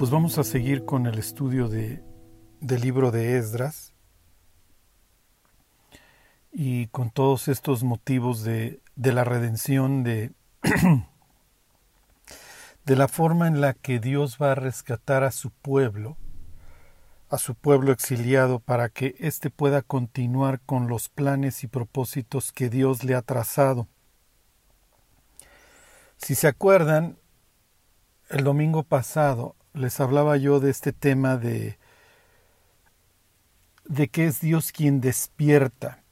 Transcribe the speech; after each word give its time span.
pues 0.00 0.10
vamos 0.10 0.38
a 0.38 0.44
seguir 0.44 0.86
con 0.86 1.06
el 1.06 1.18
estudio 1.18 1.68
de, 1.68 2.02
del 2.62 2.80
libro 2.80 3.10
de 3.10 3.36
Esdras 3.36 3.92
y 6.50 6.86
con 6.86 7.10
todos 7.10 7.48
estos 7.48 7.84
motivos 7.84 8.42
de, 8.42 8.80
de 8.96 9.12
la 9.12 9.24
redención, 9.24 10.02
de, 10.02 10.32
de 12.86 12.96
la 12.96 13.08
forma 13.08 13.46
en 13.46 13.60
la 13.60 13.74
que 13.74 14.00
Dios 14.00 14.38
va 14.40 14.52
a 14.52 14.54
rescatar 14.54 15.22
a 15.22 15.32
su 15.32 15.50
pueblo, 15.50 16.16
a 17.28 17.36
su 17.36 17.54
pueblo 17.54 17.92
exiliado, 17.92 18.58
para 18.58 18.88
que 18.88 19.16
éste 19.18 19.50
pueda 19.50 19.82
continuar 19.82 20.60
con 20.60 20.88
los 20.88 21.10
planes 21.10 21.62
y 21.62 21.66
propósitos 21.66 22.52
que 22.52 22.70
Dios 22.70 23.04
le 23.04 23.14
ha 23.16 23.20
trazado. 23.20 23.86
Si 26.16 26.34
se 26.34 26.48
acuerdan, 26.48 27.18
el 28.30 28.44
domingo 28.44 28.82
pasado 28.82 29.56
les 29.74 30.00
hablaba 30.00 30.36
yo 30.36 30.60
de 30.60 30.70
este 30.70 30.92
tema 30.92 31.36
de 31.36 31.78
de 33.90 34.08
que 34.08 34.26
es 34.26 34.40
Dios 34.40 34.70
quien 34.72 35.00
despierta. 35.00 36.02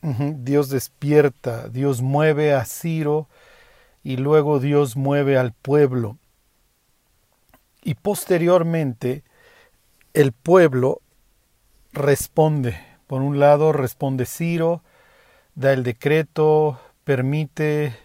Dios 0.00 0.68
despierta, 0.68 1.68
Dios 1.68 2.00
mueve 2.00 2.54
a 2.54 2.64
Ciro 2.64 3.28
y 4.04 4.16
luego 4.16 4.60
Dios 4.60 4.96
mueve 4.96 5.36
al 5.36 5.52
pueblo. 5.52 6.16
Y 7.82 7.94
posteriormente 7.94 9.24
el 10.14 10.32
pueblo 10.32 11.02
responde. 11.92 12.78
Por 13.06 13.20
un 13.20 13.40
lado 13.40 13.72
responde 13.72 14.26
Ciro, 14.26 14.82
da 15.56 15.72
el 15.72 15.82
decreto, 15.82 16.80
permite 17.04 17.96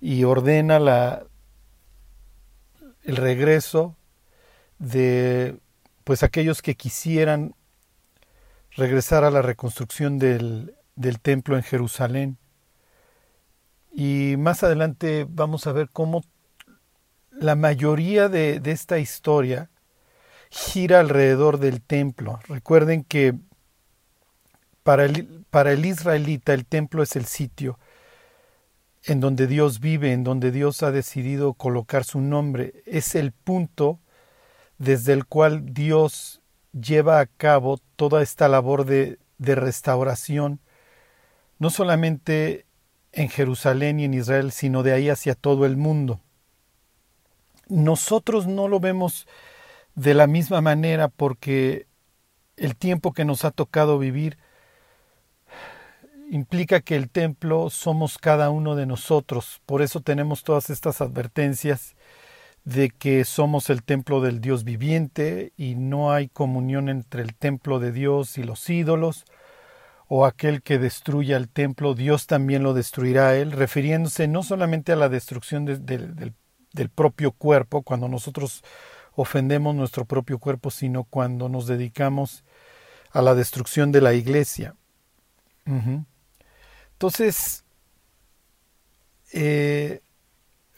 y 0.00 0.24
ordena 0.24 0.78
la, 0.78 1.24
el 3.04 3.16
regreso 3.16 3.96
de 4.82 5.58
pues 6.02 6.24
aquellos 6.24 6.60
que 6.60 6.74
quisieran 6.74 7.54
regresar 8.72 9.22
a 9.22 9.30
la 9.30 9.40
reconstrucción 9.40 10.18
del, 10.18 10.74
del 10.96 11.20
templo 11.20 11.56
en 11.56 11.62
Jerusalén. 11.62 12.36
Y 13.92 14.34
más 14.38 14.64
adelante 14.64 15.24
vamos 15.28 15.68
a 15.68 15.72
ver 15.72 15.88
cómo 15.90 16.24
la 17.30 17.54
mayoría 17.54 18.28
de, 18.28 18.58
de, 18.58 18.72
esta 18.72 18.98
historia 18.98 19.70
gira 20.50 20.98
alrededor 20.98 21.58
del 21.58 21.80
templo. 21.80 22.40
Recuerden 22.48 23.04
que 23.04 23.34
para 24.82 25.04
el, 25.04 25.44
para 25.50 25.72
el 25.72 25.86
israelita 25.86 26.54
el 26.54 26.66
templo 26.66 27.04
es 27.04 27.14
el 27.14 27.26
sitio 27.26 27.78
en 29.04 29.20
donde 29.20 29.46
Dios 29.46 29.78
vive, 29.78 30.12
en 30.12 30.24
donde 30.24 30.50
Dios 30.50 30.82
ha 30.82 30.90
decidido 30.90 31.54
colocar 31.54 32.02
su 32.02 32.20
nombre. 32.20 32.82
Es 32.84 33.14
el 33.14 33.30
punto 33.30 34.00
desde 34.78 35.12
el 35.12 35.26
cual 35.26 35.72
Dios 35.72 36.42
lleva 36.72 37.20
a 37.20 37.26
cabo 37.26 37.78
toda 37.96 38.22
esta 38.22 38.48
labor 38.48 38.84
de, 38.84 39.18
restauración, 39.38 40.60
no 41.58 41.70
solamente 41.70 42.66
en 43.12 43.28
Jerusalén 43.28 44.00
y 44.00 44.04
en 44.04 44.14
Israel, 44.14 44.52
sino 44.52 44.82
de 44.82 44.92
ahí 44.92 45.08
hacia 45.08 45.34
todo 45.34 45.66
el 45.66 45.76
mundo. 45.76 46.20
Nosotros 47.68 48.46
no 48.46 48.68
lo 48.68 48.80
vemos 48.80 49.26
de 49.94 50.14
la 50.14 50.26
misma 50.26 50.60
manera 50.60 51.08
porque 51.08 51.86
el 52.56 52.76
tiempo 52.76 53.12
que 53.12 53.24
nos 53.24 53.44
ha 53.44 53.50
tocado 53.50 53.98
vivir 53.98 54.38
implica 56.30 56.80
que 56.80 56.96
el 56.96 57.10
templo 57.10 57.68
somos 57.68 58.16
cada 58.16 58.50
uno 58.50 58.74
de 58.74 58.86
nosotros. 58.86 59.60
Por 59.66 59.82
eso 59.82 60.00
tenemos 60.00 60.44
todas 60.44 60.70
estas 60.70 61.00
advertencias 61.00 61.94
de 62.64 62.90
que 62.90 63.24
somos 63.24 63.70
el 63.70 63.82
templo 63.82 64.20
del 64.20 64.40
Dios 64.40 64.64
viviente 64.64 65.52
y 65.56 65.74
no 65.74 66.12
hay 66.12 66.28
comunión 66.28 66.88
entre 66.88 67.22
el 67.22 67.34
templo 67.34 67.78
de 67.78 67.92
Dios 67.92 68.38
y 68.38 68.44
los 68.44 68.68
ídolos, 68.70 69.24
o 70.08 70.26
aquel 70.26 70.62
que 70.62 70.78
destruya 70.78 71.36
el 71.36 71.48
templo, 71.48 71.94
Dios 71.94 72.26
también 72.26 72.62
lo 72.62 72.74
destruirá 72.74 73.28
a 73.28 73.36
él, 73.36 73.52
refiriéndose 73.52 74.28
no 74.28 74.42
solamente 74.42 74.92
a 74.92 74.96
la 74.96 75.08
destrucción 75.08 75.64
de, 75.64 75.78
de, 75.78 75.98
del, 75.98 76.34
del 76.72 76.88
propio 76.90 77.32
cuerpo, 77.32 77.82
cuando 77.82 78.08
nosotros 78.08 78.62
ofendemos 79.14 79.74
nuestro 79.74 80.04
propio 80.04 80.38
cuerpo, 80.38 80.70
sino 80.70 81.04
cuando 81.04 81.48
nos 81.48 81.66
dedicamos 81.66 82.44
a 83.10 83.22
la 83.22 83.34
destrucción 83.34 83.92
de 83.92 84.00
la 84.00 84.14
iglesia. 84.14 84.74
Entonces, 86.92 87.64
eh, 89.32 90.00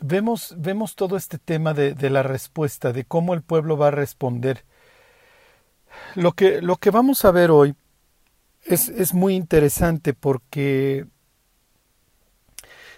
vemos, 0.00 0.54
vemos 0.58 0.96
todo 0.96 1.16
este 1.16 1.38
tema 1.38 1.74
de, 1.74 1.94
de, 1.94 2.10
la 2.10 2.22
respuesta, 2.22 2.92
de 2.92 3.04
cómo 3.04 3.34
el 3.34 3.42
pueblo 3.42 3.76
va 3.76 3.88
a 3.88 3.92
responder. 3.92 4.64
Lo 6.14 6.32
que, 6.32 6.60
lo 6.60 6.76
que 6.76 6.90
vamos 6.90 7.24
a 7.24 7.30
ver 7.30 7.50
hoy 7.50 7.74
es, 8.64 8.88
es 8.88 9.14
muy 9.14 9.34
interesante 9.34 10.14
porque 10.14 11.06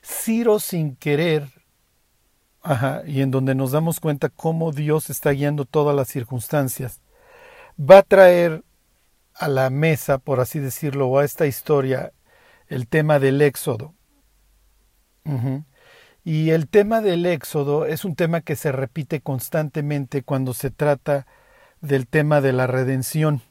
Ciro 0.03 0.61
sin 0.61 0.95
querer, 0.97 1.49
ajá, 2.63 3.03
y 3.07 3.23
en 3.23 3.31
donde 3.31 3.55
nos 3.55 3.73
damos 3.73 3.99
cuenta 3.99 4.29
cómo 4.29 4.71
Dios 4.73 5.11
está 5.11 5.31
guiando 5.31 5.65
todas 5.65 5.97
las 5.97 6.09
circunstancias, 6.09 7.01
va 7.79 7.99
a 7.99 8.03
traer 8.03 8.63
a 9.35 9.49
la 9.49 9.69
mesa, 9.69 10.19
por 10.19 10.41
así 10.41 10.61
decirlo, 10.61 11.09
o 11.09 11.19
a 11.19 11.25
esta 11.25 11.47
historia, 11.47 12.13
el 12.69 12.87
tema 12.89 13.19
del 13.19 13.43
éxodo. 13.43 13.95
Y 16.27 16.51
el 16.51 16.67
tema 16.67 17.03
del 17.03 17.25
éxodo 17.25 17.87
es 17.87 18.05
un 18.05 18.17
tema 18.17 18.41
que 18.41 18.57
se 18.57 18.73
repite 18.73 19.21
constantemente 19.21 20.25
cuando 20.25 20.55
se 20.55 20.73
trata 20.73 21.25
del 21.81 22.09
tema 22.09 22.41
de 22.41 22.53
la 22.53 22.67
redención. 22.67 23.43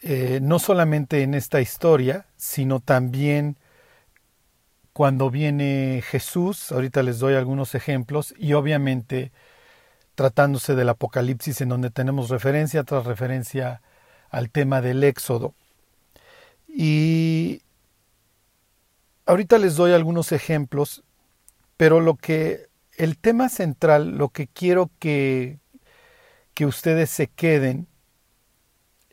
Eh, 0.00 0.38
no 0.40 0.58
solamente 0.58 1.22
en 1.22 1.34
esta 1.34 1.60
historia, 1.60 2.24
sino 2.38 2.80
también 2.80 3.58
cuando 4.94 5.30
viene 5.30 6.02
Jesús, 6.02 6.72
ahorita 6.72 7.02
les 7.02 7.18
doy 7.18 7.34
algunos 7.34 7.74
ejemplos, 7.74 8.34
y 8.38 8.54
obviamente 8.54 9.32
tratándose 10.14 10.74
del 10.74 10.88
Apocalipsis 10.88 11.60
en 11.60 11.68
donde 11.68 11.90
tenemos 11.90 12.30
referencia 12.30 12.84
tras 12.84 13.04
referencia 13.04 13.82
al 14.30 14.48
tema 14.48 14.80
del 14.80 15.04
éxodo. 15.04 15.52
Y 16.66 17.60
ahorita 19.26 19.58
les 19.58 19.76
doy 19.76 19.92
algunos 19.92 20.32
ejemplos, 20.32 21.04
pero 21.76 22.00
lo 22.00 22.16
que 22.16 22.68
el 22.96 23.18
tema 23.18 23.48
central, 23.48 24.16
lo 24.16 24.30
que 24.30 24.46
quiero 24.46 24.90
que, 24.98 25.58
que 26.54 26.64
ustedes 26.64 27.10
se 27.10 27.26
queden, 27.28 27.88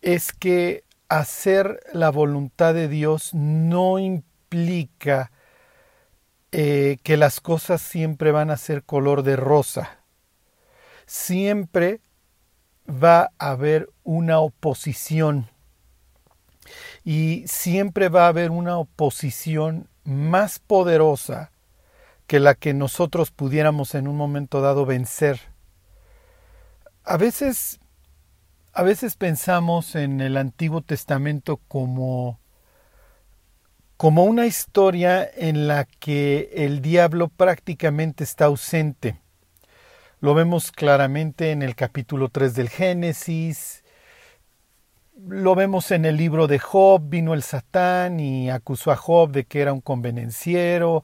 es 0.02 0.32
que 0.32 0.84
hacer 1.10 1.82
la 1.94 2.10
voluntad 2.10 2.74
de 2.74 2.88
Dios 2.88 3.34
no 3.34 4.00
implica 4.00 5.32
eh, 6.52 6.98
que 7.04 7.18
las 7.18 7.42
cosas 7.42 7.82
siempre 7.82 8.32
van 8.32 8.52
a 8.52 8.58
ser 8.58 8.84
color 8.84 9.24
de 9.24 9.36
rosa. 9.36 10.00
Siempre 11.06 12.00
va 12.88 13.32
a 13.38 13.52
haber 13.52 13.90
una 14.04 14.40
oposición 14.40 15.50
y 17.04 17.44
siempre 17.48 18.10
va 18.10 18.26
a 18.26 18.30
haber 18.30 18.52
una 18.52 18.78
oposición 18.78 19.90
más 20.04 20.60
poderosa 20.60 21.52
que 22.28 22.40
la 22.40 22.56
que 22.56 22.74
nosotros 22.74 23.32
pudiéramos 23.32 23.96
en 23.96 24.08
un 24.08 24.18
momento 24.18 24.62
dado 24.62 24.86
vencer. 24.86 25.40
A 27.04 27.18
veces 27.18 27.80
a 28.74 28.82
veces 28.82 29.16
pensamos 29.16 29.94
en 29.96 30.20
el 30.20 30.36
Antiguo 30.36 30.82
Testamento 30.82 31.58
como 31.68 32.40
como 33.98 34.26
una 34.26 34.48
historia 34.48 35.30
en 35.36 35.68
la 35.68 35.86
que 35.86 36.50
el 36.54 36.82
diablo 36.82 37.30
prácticamente 37.30 38.24
está 38.24 38.46
ausente. 38.46 39.22
Lo 40.20 40.34
vemos 40.34 40.72
claramente 40.72 41.52
en 41.52 41.62
el 41.62 41.76
capítulo 41.76 42.30
3 42.30 42.56
del 42.56 42.70
Génesis, 42.70 43.83
lo 45.16 45.56
vemos 45.56 45.92
en 45.92 46.06
el 46.06 46.18
libro 46.18 46.48
de 46.48 46.60
Job, 46.60 47.02
vino 47.10 47.34
el 47.34 47.44
Satán 47.44 48.20
y 48.20 48.50
acusó 48.50 48.92
a 48.92 48.96
Job 48.96 49.32
de 49.32 49.46
que 49.46 49.62
era 49.62 49.74
un 49.74 49.82
convenenciero 49.82 51.04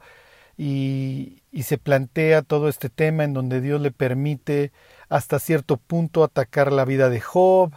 y, 0.56 1.42
y, 1.52 1.62
se 1.62 1.78
plantea 1.78 2.42
todo 2.42 2.68
este 2.68 2.90
tema 2.90 3.24
en 3.24 3.32
donde 3.34 3.60
Dios 3.60 3.80
le 3.80 3.92
permite 3.92 4.72
hasta 5.08 5.38
cierto 5.38 5.78
punto 5.78 6.22
atacar 6.24 6.72
la 6.72 6.84
vida 6.84 7.08
de 7.08 7.20
Job. 7.20 7.72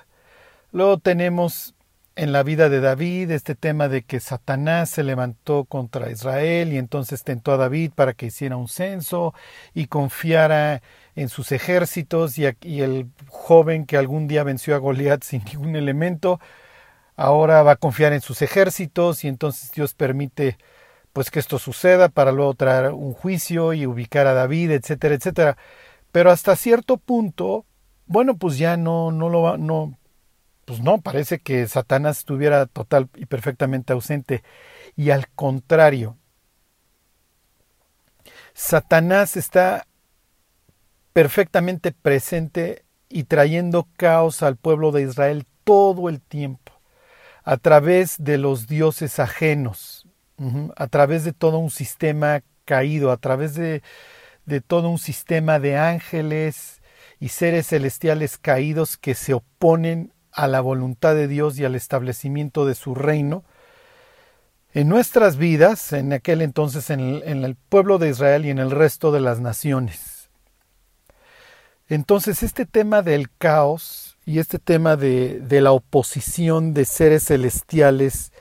Luego 0.72 0.98
tenemos 0.98 1.76
en 2.16 2.32
la 2.32 2.44
vida 2.44 2.70
de 2.70 2.80
David 2.80 3.32
este 3.32 3.56
tema 3.56 3.88
de 3.88 4.04
que 4.04 4.20
Satanás 4.20 4.90
se 4.90 5.04
levantó 5.04 5.66
contra 5.66 6.12
Israel 6.12 6.74
y 6.74 6.78
entonces 6.78 7.24
tentó 7.24 7.54
a 7.54 7.58
David 7.58 7.92
para 7.96 8.14
que 8.14 8.28
hiciera 8.28 8.58
un 8.58 8.68
censo 8.68 9.34
y 9.74 9.88
confiara 9.88 10.82
en 11.16 11.30
sus 11.30 11.52
ejércitos 11.52 12.38
y, 12.38 12.46
el 12.46 13.08
joven 13.28 13.86
que 13.86 13.98
algún 13.98 14.28
día 14.28 14.44
venció 14.44 14.76
a 14.76 14.80
Goliat 14.80 15.24
sin 15.24 15.44
ningún 15.46 15.76
elemento, 15.76 16.40
ahora 17.16 17.64
va 17.64 17.74
a 17.74 17.76
confiar 17.78 18.14
en 18.14 18.22
sus 18.22 18.42
ejércitos 18.42 19.24
y 19.24 19.28
entonces 19.28 19.72
Dios 19.72 19.94
permite 19.94 20.58
pues 21.14 21.30
que 21.30 21.40
esto 21.40 21.60
suceda 21.60 22.10
para 22.10 22.32
luego 22.32 22.56
traer 22.56 22.92
un 22.92 23.14
juicio 23.14 23.74
y 23.74 23.86
ubicar 23.86 24.26
a 24.28 24.34
David, 24.34 24.72
etcétera, 24.72 25.16
etcétera. 25.16 25.58
pero 26.12 26.32
hasta 26.32 26.56
cierto 26.56 26.98
punto, 26.98 27.66
bueno, 28.08 28.38
pues 28.38 28.58
ya 28.58 28.78
no, 28.78 29.12
no 29.12 29.30
lo 29.30 29.44
va, 29.44 29.58
no, 29.58 29.98
pues 30.66 30.82
no, 30.82 31.02
parece 31.02 31.40
que 31.40 31.68
Satanás 31.68 32.20
estuviera 32.20 32.66
total 32.66 33.10
y 33.16 33.26
perfectamente 33.26 33.94
ausente. 33.94 34.44
Y 34.96 35.10
al 35.12 35.28
contrario, 35.30 36.18
Satanás 38.54 39.36
está 39.36 39.88
perfectamente 41.14 41.92
presente 41.92 42.84
y 43.08 43.26
trayendo 43.26 43.88
caos 43.96 44.42
al 44.44 44.58
pueblo 44.58 44.92
de 44.92 45.04
Israel 45.04 45.46
todo 45.64 46.10
el 46.10 46.20
tiempo, 46.20 46.74
a 47.44 47.58
través 47.58 48.16
de 48.18 48.38
los 48.38 48.68
dioses 48.68 49.20
ajenos, 49.20 50.08
a 50.76 50.88
través 50.88 51.24
de 51.24 51.32
todo 51.32 51.60
un 51.60 51.70
sistema 51.70 52.42
caído, 52.66 53.12
a 53.12 53.18
través 53.18 53.54
de, 53.54 53.84
de 54.46 54.62
todo 54.62 54.90
un 54.90 54.98
sistema 54.98 55.60
de 55.60 55.78
ángeles 55.78 56.82
y 57.20 57.30
seres 57.30 57.68
celestiales 57.68 58.38
caídos 58.38 58.98
que 58.98 59.14
se 59.14 59.34
oponen 59.34 60.12
a 60.32 60.48
la 60.48 60.62
voluntad 60.62 61.16
de 61.16 61.28
Dios 61.28 61.60
y 61.60 61.66
al 61.66 61.76
establecimiento 61.76 62.66
de 62.66 62.76
su 62.76 62.96
reino, 62.96 63.44
en 64.74 64.90
nuestras 64.90 65.38
vidas, 65.38 65.94
en 65.94 66.12
aquel 66.14 66.42
entonces 66.42 66.90
en 66.90 67.00
el, 67.00 67.24
en 67.24 67.44
el, 67.46 67.56
pueblo 67.56 68.00
de 68.00 68.10
Israel 68.10 68.46
y 68.46 68.50
en 68.50 68.58
el 68.58 68.72
resto 68.72 69.12
de 69.12 69.22
las 69.22 69.40
naciones. 69.40 70.13
Entonces 71.94 72.42
este 72.42 72.66
tema 72.66 73.04
del 73.04 73.30
caos 73.30 74.18
y 74.26 74.40
este 74.40 74.58
tema 74.58 74.96
de, 74.96 75.46
la 75.62 75.72
oposición 75.74 76.74
de 76.74 76.86
seres 76.86 77.26
celestiales 77.26 78.34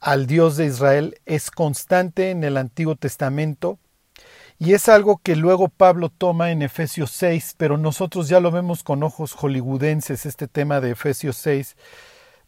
al 0.00 0.26
Dios 0.26 0.56
de 0.56 0.64
Israel 0.64 1.20
es 1.26 1.50
constante 1.50 2.30
en 2.30 2.42
el 2.42 2.56
Antiguo 2.56 2.96
Testamento 2.96 3.78
y 4.58 4.72
es 4.72 4.88
algo 4.88 5.18
que 5.18 5.36
luego 5.36 5.68
Pablo 5.68 6.08
toma 6.08 6.52
en 6.52 6.62
Efesios 6.62 7.10
6, 7.10 7.56
pero 7.58 7.76
nosotros 7.76 8.30
ya 8.30 8.40
lo 8.40 8.50
vemos 8.50 8.82
con 8.82 9.02
ojos 9.02 9.34
hollywoodenses, 9.34 10.24
este 10.24 10.48
tema 10.48 10.80
de 10.80 10.92
Efesios 10.92 11.36
6, 11.36 11.76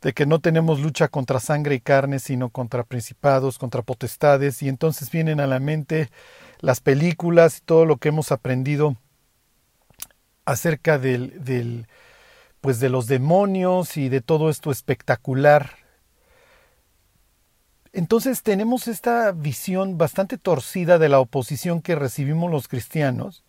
de 0.00 0.14
que 0.14 0.24
no 0.24 0.38
tenemos 0.38 0.80
lucha 0.80 1.08
contra 1.08 1.40
sangre 1.40 1.74
y 1.74 1.80
carne, 1.80 2.20
sino 2.20 2.48
contra 2.48 2.84
principados, 2.84 3.58
contra 3.58 3.82
potestades, 3.82 4.62
y 4.62 4.70
entonces 4.70 5.10
vienen 5.10 5.40
a 5.40 5.46
la 5.46 5.60
mente 5.60 6.08
las 6.60 6.80
películas 6.80 7.58
y 7.58 7.60
todo 7.66 7.84
lo 7.84 7.98
que 7.98 8.08
hemos 8.08 8.32
aprendido 8.32 8.96
acerca 10.46 10.98
del, 10.98 11.44
del 11.44 11.86
pues 12.62 12.80
de 12.80 12.88
los 12.88 13.06
demonios 13.06 13.96
y 13.96 14.08
de 14.08 14.20
todo 14.22 14.48
esto 14.48 14.70
espectacular. 14.70 15.70
Entonces 17.92 18.42
tenemos 18.42 18.88
esta 18.88 19.32
visión 19.32 19.98
bastante 19.98 20.38
torcida 20.38 20.98
de 20.98 21.08
la 21.08 21.20
oposición 21.20 21.80
que 21.82 21.94
recibimos 21.94 22.50
los 22.50 22.68
cristianos 22.68 23.44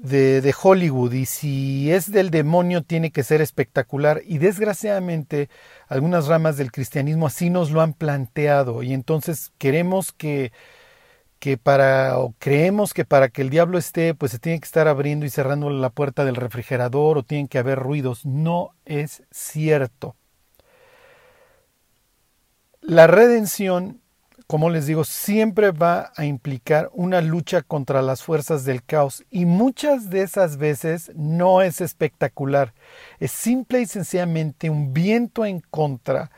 de, 0.00 0.40
de, 0.40 0.54
Hollywood. 0.60 1.12
Y 1.12 1.26
si 1.26 1.92
es 1.92 2.10
del 2.10 2.30
demonio 2.30 2.82
tiene 2.82 3.10
que 3.10 3.22
ser 3.22 3.40
espectacular. 3.40 4.22
Y 4.26 4.38
desgraciadamente 4.38 5.48
algunas 5.88 6.26
ramas 6.26 6.56
del 6.56 6.72
cristianismo 6.72 7.26
así 7.26 7.50
nos 7.50 7.70
lo 7.70 7.80
han 7.82 7.92
planteado. 7.92 8.82
Y 8.82 8.92
entonces 8.92 9.52
queremos 9.58 10.12
que 10.12 10.52
que 11.38 11.58
para 11.58 12.18
o 12.18 12.34
creemos 12.38 12.94
que 12.94 13.04
para 13.04 13.28
que 13.28 13.42
el 13.42 13.50
diablo 13.50 13.78
esté 13.78 14.14
pues 14.14 14.32
se 14.32 14.38
tiene 14.38 14.60
que 14.60 14.66
estar 14.66 14.88
abriendo 14.88 15.26
y 15.26 15.30
cerrando 15.30 15.70
la 15.70 15.90
puerta 15.90 16.24
del 16.24 16.36
refrigerador 16.36 17.18
o 17.18 17.22
tienen 17.22 17.48
que 17.48 17.58
haber 17.58 17.78
ruidos. 17.78 18.24
No 18.26 18.70
es 18.84 19.22
cierto. 19.30 20.16
La 22.80 23.06
redención, 23.08 24.00
como 24.46 24.70
les 24.70 24.86
digo, 24.86 25.04
siempre 25.04 25.72
va 25.72 26.12
a 26.16 26.24
implicar 26.24 26.90
una 26.92 27.20
lucha 27.20 27.62
contra 27.62 28.00
las 28.00 28.22
fuerzas 28.22 28.64
del 28.64 28.84
caos 28.84 29.24
y 29.30 29.44
muchas 29.44 30.08
de 30.08 30.22
esas 30.22 30.56
veces 30.56 31.10
no 31.16 31.62
es 31.62 31.80
espectacular, 31.80 32.74
es 33.18 33.32
simple 33.32 33.80
y 33.80 33.86
sencillamente 33.86 34.70
un 34.70 34.92
viento 34.92 35.44
en 35.44 35.60
contra, 35.60 36.30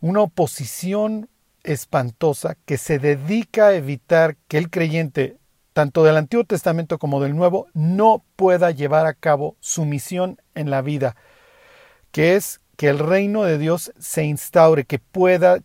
una 0.00 0.20
oposición 0.20 1.28
espantosa 1.64 2.56
que 2.64 2.78
se 2.78 2.98
dedica 2.98 3.68
a 3.68 3.74
evitar 3.74 4.36
que 4.48 4.58
el 4.58 4.70
creyente, 4.70 5.38
tanto 5.72 6.04
del 6.04 6.16
Antiguo 6.16 6.44
Testamento 6.44 6.98
como 6.98 7.20
del 7.20 7.36
Nuevo, 7.36 7.68
no 7.74 8.24
pueda 8.36 8.70
llevar 8.70 9.06
a 9.06 9.14
cabo 9.14 9.56
su 9.60 9.84
misión 9.84 10.40
en 10.54 10.70
la 10.70 10.82
vida, 10.82 11.16
que 12.12 12.36
es 12.36 12.60
que 12.76 12.88
el 12.88 12.98
reino 12.98 13.44
de 13.44 13.58
Dios 13.58 13.92
se 13.98 14.24
instaure, 14.24 14.84
que 14.84 14.98
pueda 14.98 15.58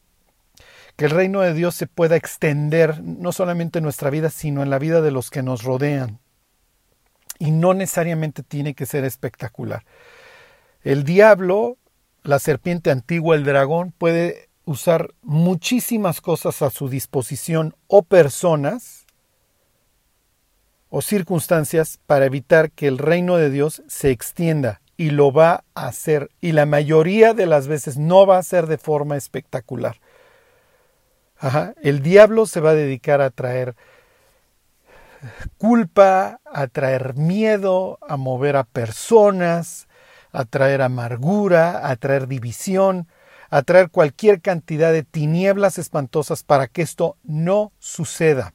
que 0.96 1.06
el 1.06 1.12
reino 1.12 1.42
de 1.42 1.54
Dios 1.54 1.76
se 1.76 1.88
pueda 1.88 2.16
extender 2.16 3.04
no 3.04 3.32
solamente 3.32 3.80
en 3.80 3.84
nuestra 3.84 4.10
vida, 4.10 4.30
sino 4.30 4.64
en 4.64 4.70
la 4.70 4.80
vida 4.80 5.02
de 5.02 5.12
los 5.12 5.30
que 5.30 5.44
nos 5.44 5.64
rodean. 5.64 6.20
Y 7.38 7.52
no 7.52 7.74
necesariamente 7.74 8.44
tiene 8.44 8.76
que 8.76 8.86
ser 8.86 9.04
espectacular. 9.04 9.84
El 10.84 11.04
diablo, 11.04 11.78
la 12.24 12.40
serpiente 12.40 12.92
antigua, 12.92 13.36
el 13.36 13.44
dragón, 13.44 13.92
puede 13.92 14.45
usar 14.66 15.14
muchísimas 15.22 16.22
cosas 16.22 16.62
a 16.62 16.70
su 16.70 16.90
disposición 16.90 17.76
o 17.88 18.04
personas 18.04 19.06
o 20.90 21.02
circunstancias 21.02 22.00
para 22.06 22.26
evitar 22.26 22.72
que 22.72 22.88
el 22.88 22.98
reino 22.98 23.38
de 23.38 23.50
Dios 23.50 23.84
se 23.88 24.12
extienda 24.12 24.82
y 24.98 25.12
lo 25.12 25.32
va 25.32 25.64
a 25.76 25.88
hacer 25.88 26.30
y 26.42 26.54
la 26.54 26.66
mayoría 26.66 27.34
de 27.34 27.46
las 27.46 27.68
veces 27.68 27.98
no 27.98 28.26
va 28.26 28.38
a 28.38 28.44
ser 28.44 28.68
de 28.68 28.78
forma 28.78 29.18
espectacular. 29.18 30.00
El 31.82 32.02
diablo 32.02 32.46
se 32.46 32.60
va 32.60 32.72
a 32.72 32.76
dedicar 32.76 33.22
a 33.22 33.30
traer 33.30 33.76
culpa, 35.58 36.40
a 36.46 36.68
traer 36.68 37.16
miedo, 37.16 38.00
a 38.08 38.18
mover 38.18 38.56
a 38.56 38.64
personas, 38.64 39.88
a 40.32 40.46
traer 40.46 40.82
amargura, 40.82 41.90
a 41.90 41.96
traer 41.98 42.28
división, 42.28 43.08
a 43.50 43.62
traer 43.62 43.90
cualquier 43.90 44.42
cantidad 44.42 44.92
de 44.92 45.04
tinieblas 45.04 45.78
espantosas 45.78 46.44
para 46.44 46.68
que 46.68 46.82
esto 46.82 47.18
no 47.24 47.72
suceda. 47.80 48.54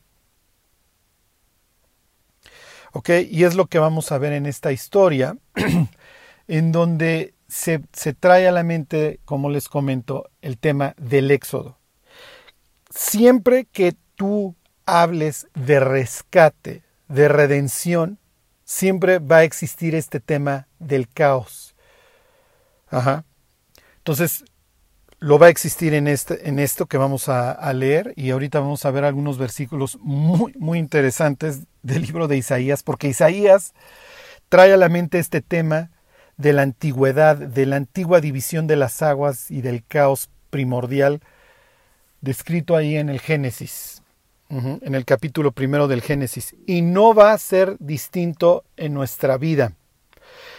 ¿Ok? 2.93 3.11
Y 3.31 3.45
es 3.45 3.55
lo 3.55 3.67
que 3.67 3.79
vamos 3.79 4.11
a 4.13 4.19
ver 4.19 4.33
en 4.33 4.47
esta 4.47 4.73
historia, 4.73 5.37
en 6.49 6.73
donde 6.73 7.35
se, 7.49 7.83
se 7.93 8.15
trae 8.15 8.49
a 8.49 8.53
la 8.53 8.65
mente, 8.65 9.21
como 9.25 9.51
les 9.51 9.69
comento, 9.69 10.29
el 10.43 10.59
tema 10.59 10.95
del 10.99 11.31
éxodo 11.31 11.81
siempre 12.91 13.65
que 13.65 13.97
tú 14.17 14.57
hables 14.85 15.47
de 15.55 15.81
rescate, 15.81 16.83
de 17.09 17.29
redención, 17.29 18.19
siempre 18.65 19.19
va 19.19 19.39
a 19.39 19.45
existir 19.45 19.95
este 19.95 20.21
tema 20.21 20.69
del 20.79 21.09
caos. 21.09 21.75
Ajá. 22.89 23.25
Entonces, 23.99 24.45
lo 25.21 25.39
va 25.39 25.47
a 25.47 25.51
existir 25.51 25.93
en, 25.95 26.09
este, 26.09 26.49
en 26.49 26.59
esto 26.59 26.87
que 26.87 26.97
vamos 26.97 27.29
a, 27.29 27.73
leer 27.75 28.15
y 28.17 28.31
ahorita 28.31 28.59
vamos 28.61 28.85
a 28.85 28.91
ver 28.91 29.05
algunos 29.05 29.37
versículos 29.39 29.99
muy, 30.01 30.55
muy 30.59 30.79
interesantes 30.79 31.61
del 31.83 32.03
libro 32.03 32.27
de 32.27 32.39
Isaías, 32.39 32.83
porque 32.83 33.09
Isaías 33.09 33.75
trae 34.49 34.73
a 34.73 34.79
la 34.79 34.89
mente 34.89 35.19
este 35.19 35.43
tema 35.43 35.91
de 36.39 36.55
la 36.55 36.63
antigüedad, 36.63 37.37
de 37.37 37.67
la 37.67 37.77
antigua 37.77 38.21
división 38.21 38.67
de 38.67 38.77
las 38.77 39.03
aguas 39.03 39.51
y 39.51 39.61
del 39.61 39.85
caos 39.85 40.31
primordial 40.49 41.21
descrito 42.23 42.77
ahí 42.77 42.97
en 42.97 43.09
el 43.09 43.21
Génesis, 43.21 44.03
en 44.49 44.95
el 44.95 45.05
capítulo 45.05 45.53
primero 45.53 45.87
del 45.87 46.03
Génesis, 46.03 46.57
y 46.67 46.83
no 46.83 47.15
va 47.15 47.33
a 47.33 47.39
ser 47.39 47.77
distinto 47.79 48.65
en 48.77 48.95
nuestra 48.95 49.37
vida. 49.39 49.75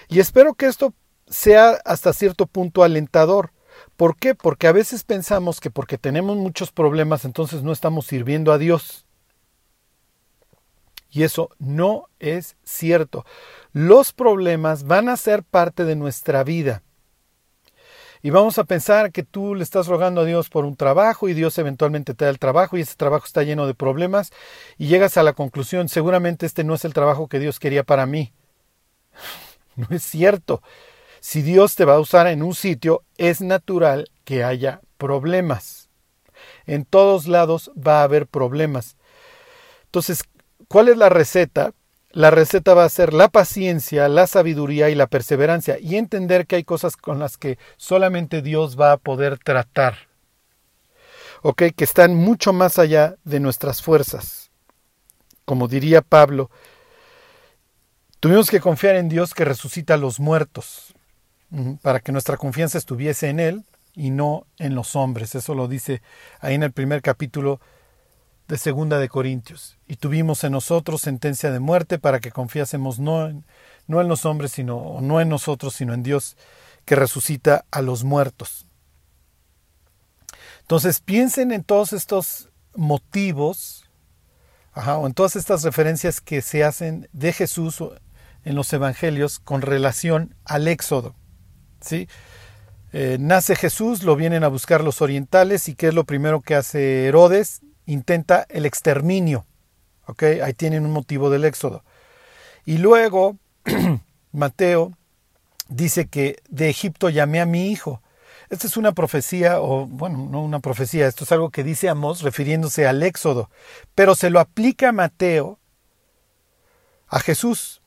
Y 0.08 0.20
espero 0.20 0.53
que 0.53 0.68
esto 0.68 0.94
sea 1.27 1.72
hasta 1.84 2.13
cierto 2.13 2.46
punto 2.46 2.84
alentador. 2.84 3.51
¿Por 4.01 4.17
qué? 4.17 4.34
Porque 4.34 4.65
a 4.65 4.72
veces 4.72 5.03
pensamos 5.03 5.60
que 5.60 5.70
porque 5.70 6.00
tenemos 6.00 6.36
muchos 6.36 6.72
problemas 6.72 7.24
entonces 7.24 7.62
no 7.62 7.72
estamos 7.72 8.08
sirviendo 8.08 8.51
a 8.51 8.58
Dios. 8.58 9.05
Y 11.12 11.22
eso 11.22 11.51
no 11.60 12.08
es 12.17 12.55
cierto. 12.63 13.27
Los 13.74 14.12
problemas 14.12 14.86
van 14.86 15.08
a 15.08 15.17
ser 15.17 15.43
parte 15.43 15.86
de 15.86 15.96
nuestra 15.96 16.43
vida. 16.43 16.81
Y 18.24 18.31
vamos 18.31 18.58
a 18.58 18.63
pensar 18.63 19.12
que 19.12 19.22
tú 19.22 19.53
le 19.53 19.62
estás 19.62 19.86
rogando 19.86 20.22
a 20.22 20.25
Dios 20.25 20.50
por 20.50 20.65
un 20.65 20.75
trabajo 20.75 21.29
y 21.29 21.36
Dios 21.36 21.55
eventualmente 21.60 22.15
te 22.15 22.25
da 22.25 22.31
el 22.31 22.39
trabajo 22.39 22.77
y 22.77 22.81
ese 22.81 22.96
trabajo 22.96 23.27
está 23.27 23.43
lleno 23.43 23.67
de 23.67 23.75
problemas 23.75 24.31
y 24.79 24.88
llegas 24.88 25.15
a 25.17 25.22
la 25.22 25.34
conclusión, 25.34 25.89
seguramente 25.89 26.48
este 26.48 26.63
no 26.63 26.74
es 26.74 26.86
el 26.86 26.96
trabajo 26.96 27.27
que 27.27 27.38
Dios 27.38 27.60
quería 27.60 27.84
para 27.84 28.08
mí. 28.08 28.34
No 29.75 29.88
es 29.91 30.03
cierto. 30.03 30.62
Si 31.22 31.44
Dios 31.44 31.75
te 31.75 31.86
va 31.86 31.94
a 31.94 32.00
usar 32.00 32.28
en 32.28 32.44
un 32.44 32.56
sitio, 32.56 33.04
es 33.18 33.42
natural 33.42 34.12
que 34.25 34.44
haya 34.44 34.82
problemas. 34.98 35.90
En 36.66 36.84
todos 36.84 37.28
lados 37.28 37.72
va 37.78 38.01
a 38.01 38.04
haber 38.04 38.28
problemas. 38.28 38.98
Entonces, 39.86 40.24
¿cuál 40.68 40.90
es 40.90 40.98
la 40.98 41.10
receta? 41.10 41.74
La 42.10 42.32
receta 42.32 42.74
va 42.74 42.84
a 42.84 42.90
ser 42.90 43.13
la 43.13 43.30
paciencia, 43.30 44.10
la 44.10 44.28
sabiduría 44.28 44.90
y 44.90 44.96
la 44.96 45.08
perseverancia 45.08 45.78
y 45.80 45.96
entender 45.96 46.48
que 46.48 46.58
hay 46.58 46.63
cosas 46.63 46.98
con 46.98 47.20
las 47.20 47.38
que 47.38 47.58
solamente 47.78 48.42
Dios 48.42 48.78
va 48.78 48.92
a 48.92 48.98
poder 48.98 49.38
tratar. 49.38 50.10
¿Ok? 51.44 51.63
Que 51.75 51.84
están 51.84 52.16
mucho 52.16 52.51
más 52.51 52.80
allá 52.80 53.16
de 53.24 53.40
nuestras 53.40 53.82
fuerzas. 53.82 54.51
Como 55.46 55.68
diría 55.68 56.01
Pablo, 56.01 56.50
Tuvimos 58.22 58.51
que 58.51 58.60
confiar 58.60 58.98
en 58.98 59.10
Dios 59.10 59.34
que 59.34 59.46
resucita 59.46 59.96
a 59.96 59.98
los 59.98 60.20
muertos, 60.20 60.94
para 61.81 62.00
que 62.00 62.12
nuestra 62.12 62.38
confianza 62.38 62.77
estuviese 62.77 63.29
en 63.29 63.39
Él 63.39 63.63
y 63.93 64.10
no 64.10 64.46
en 64.58 64.75
los 64.75 64.96
hombres. 64.96 65.36
Eso 65.36 65.53
lo 65.55 65.67
dice 65.67 66.01
ahí 66.39 66.55
en 66.55 66.63
el 66.63 66.72
primer 66.72 67.01
capítulo 67.01 67.60
de 68.48 68.58
Segunda 68.58 69.00
de 69.00 69.10
Corintios. 69.10 69.77
Y 69.88 69.98
tuvimos 69.98 70.43
en 70.43 70.53
nosotros 70.53 71.01
sentencia 71.01 71.51
de 71.51 71.60
muerte 71.60 72.00
para 72.00 72.20
que 72.20 72.31
confiásemos 72.31 73.00
no 73.00 73.27
en, 73.27 73.46
no 73.88 74.01
en 74.01 74.08
los 74.08 74.25
hombres, 74.25 74.51
sino 74.51 75.00
no 75.01 75.22
en 75.22 75.29
nosotros, 75.29 75.74
sino 75.74 75.93
en 75.93 76.03
Dios 76.03 76.38
que 76.86 76.96
resucita 76.96 77.65
a 77.72 77.81
los 77.81 78.03
muertos. 78.03 78.65
Entonces 80.62 81.00
piensen 81.01 81.51
en 81.51 81.63
todos 81.63 81.93
estos 81.93 82.50
motivos, 82.75 83.89
o 84.74 85.05
en 85.05 85.13
todas 85.13 85.36
estas 85.36 85.63
referencias 85.63 86.22
que 86.22 86.41
se 86.41 86.63
hacen 86.63 87.10
de 87.12 87.34
Jesús 87.34 87.84
en 88.46 88.55
los 88.55 88.72
evangelios 88.72 89.39
con 89.39 89.62
relación 89.62 90.36
al 90.46 90.67
éxodo. 90.67 91.15
¿Sí? 91.82 92.08
Eh, 92.94 93.18
nace 93.20 93.56
Jesús, 93.56 94.04
lo 94.04 94.16
vienen 94.16 94.44
a 94.44 94.50
buscar 94.50 94.84
los 94.84 95.02
orientales 95.02 95.70
y 95.70 95.76
¿qué 95.76 95.88
es 95.90 95.94
lo 95.94 96.04
primero 96.04 96.42
que 96.42 96.56
hace 96.56 97.08
Herodes? 97.08 97.62
Intenta 97.86 98.46
el 98.50 98.66
exterminio. 98.66 99.46
Ahí 100.44 100.54
tienen 100.54 100.86
un 100.86 100.92
motivo 100.92 101.30
del 101.30 101.46
éxodo. 101.46 101.84
Y 102.66 102.78
luego 102.78 103.38
Mateo 104.32 104.92
dice 105.70 106.08
que 106.08 106.38
de 106.50 106.70
Egipto 106.70 107.10
llamé 107.10 107.40
a 107.40 107.46
mi 107.46 107.72
hijo. 107.72 108.02
Esta 108.50 108.68
es 108.68 108.76
una 108.76 108.92
profecía, 108.92 109.62
o 109.62 109.88
bueno, 109.88 110.28
no 110.30 110.44
una 110.44 110.60
profecía, 110.60 111.08
esto 111.08 111.24
es 111.24 111.32
algo 111.32 111.50
que 111.50 111.64
dice 111.64 111.88
Amos 111.88 112.22
refiriéndose 112.22 112.86
al 112.86 113.02
éxodo, 113.02 113.50
pero 113.96 114.14
se 114.14 114.30
lo 114.30 114.42
aplica 114.42 114.92
Mateo 114.92 115.58
a 117.08 117.20
Jesús. 117.22 117.81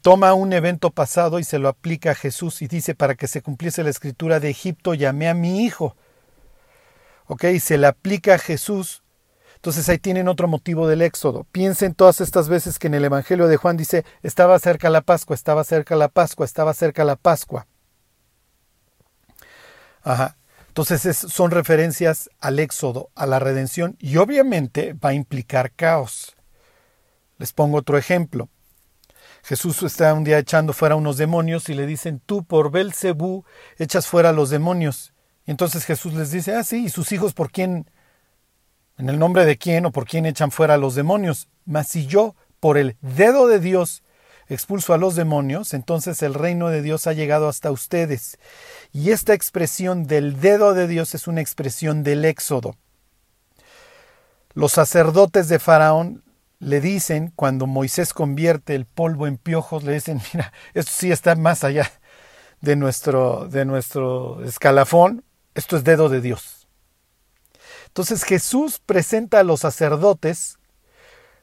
Toma 0.00 0.32
un 0.32 0.54
evento 0.54 0.90
pasado 0.90 1.38
y 1.38 1.44
se 1.44 1.58
lo 1.58 1.68
aplica 1.68 2.12
a 2.12 2.14
Jesús 2.14 2.62
y 2.62 2.68
dice, 2.68 2.94
para 2.94 3.16
que 3.16 3.26
se 3.26 3.42
cumpliese 3.42 3.84
la 3.84 3.90
escritura 3.90 4.40
de 4.40 4.48
Egipto, 4.48 4.94
llamé 4.94 5.28
a 5.28 5.34
mi 5.34 5.62
hijo. 5.64 5.94
¿Ok? 7.26 7.44
Se 7.60 7.76
le 7.76 7.86
aplica 7.86 8.34
a 8.34 8.38
Jesús. 8.38 9.02
Entonces 9.56 9.86
ahí 9.90 9.98
tienen 9.98 10.28
otro 10.28 10.48
motivo 10.48 10.88
del 10.88 11.02
éxodo. 11.02 11.44
Piensen 11.52 11.94
todas 11.94 12.22
estas 12.22 12.48
veces 12.48 12.78
que 12.78 12.86
en 12.86 12.94
el 12.94 13.04
Evangelio 13.04 13.46
de 13.46 13.58
Juan 13.58 13.76
dice, 13.76 14.06
estaba 14.22 14.58
cerca 14.58 14.88
la 14.88 15.02
Pascua, 15.02 15.34
estaba 15.34 15.64
cerca 15.64 15.96
la 15.96 16.08
Pascua, 16.08 16.46
estaba 16.46 16.72
cerca 16.72 17.04
la 17.04 17.16
Pascua. 17.16 17.66
Ajá. 20.02 20.38
Entonces 20.68 21.16
son 21.16 21.50
referencias 21.50 22.30
al 22.40 22.58
éxodo, 22.58 23.10
a 23.16 23.26
la 23.26 23.38
redención, 23.38 23.96
y 23.98 24.16
obviamente 24.16 24.94
va 24.94 25.10
a 25.10 25.14
implicar 25.14 25.72
caos. 25.72 26.36
Les 27.36 27.52
pongo 27.52 27.78
otro 27.78 27.98
ejemplo. 27.98 28.48
Jesús 29.48 29.82
está 29.82 30.12
un 30.12 30.24
día 30.24 30.38
echando 30.38 30.74
fuera 30.74 30.94
unos 30.94 31.16
demonios 31.16 31.70
y 31.70 31.74
le 31.74 31.86
dicen, 31.86 32.20
tú 32.26 32.44
por 32.44 32.70
Belcebú 32.70 33.46
echas 33.78 34.06
fuera 34.06 34.28
a 34.28 34.32
los 34.34 34.50
demonios. 34.50 35.14
Y 35.46 35.52
entonces 35.52 35.86
Jesús 35.86 36.12
les 36.12 36.30
dice, 36.30 36.54
ah, 36.54 36.62
sí, 36.62 36.84
¿y 36.84 36.88
sus 36.90 37.12
hijos 37.12 37.32
por 37.32 37.50
quién? 37.50 37.90
¿En 38.98 39.08
el 39.08 39.18
nombre 39.18 39.46
de 39.46 39.56
quién 39.56 39.86
o 39.86 39.90
por 39.90 40.04
quién 40.04 40.26
echan 40.26 40.50
fuera 40.50 40.74
a 40.74 40.76
los 40.76 40.94
demonios? 40.94 41.48
Mas 41.64 41.88
si 41.88 42.06
yo, 42.06 42.36
por 42.60 42.76
el 42.76 42.98
dedo 43.00 43.46
de 43.46 43.58
Dios, 43.58 44.02
expulso 44.48 44.92
a 44.92 44.98
los 44.98 45.14
demonios, 45.14 45.72
entonces 45.72 46.22
el 46.22 46.34
reino 46.34 46.68
de 46.68 46.82
Dios 46.82 47.06
ha 47.06 47.14
llegado 47.14 47.48
hasta 47.48 47.70
ustedes. 47.70 48.36
Y 48.92 49.12
esta 49.12 49.32
expresión 49.32 50.04
del 50.04 50.42
dedo 50.42 50.74
de 50.74 50.86
Dios 50.86 51.14
es 51.14 51.26
una 51.26 51.40
expresión 51.40 52.02
del 52.02 52.26
éxodo. 52.26 52.76
Los 54.52 54.72
sacerdotes 54.72 55.48
de 55.48 55.58
Faraón 55.58 56.22
le 56.60 56.80
dicen, 56.80 57.32
cuando 57.34 57.66
Moisés 57.66 58.12
convierte 58.12 58.74
el 58.74 58.84
polvo 58.84 59.26
en 59.26 59.36
piojos, 59.36 59.84
le 59.84 59.92
dicen, 59.92 60.20
mira, 60.32 60.52
esto 60.74 60.92
sí 60.94 61.12
está 61.12 61.34
más 61.36 61.64
allá 61.64 61.90
de 62.60 62.76
nuestro, 62.76 63.48
de 63.48 63.64
nuestro 63.64 64.42
escalafón, 64.44 65.24
esto 65.54 65.76
es 65.76 65.84
dedo 65.84 66.08
de 66.08 66.20
Dios. 66.20 66.68
Entonces 67.86 68.24
Jesús 68.24 68.80
presenta 68.84 69.40
a 69.40 69.44
los 69.44 69.60
sacerdotes 69.60 70.58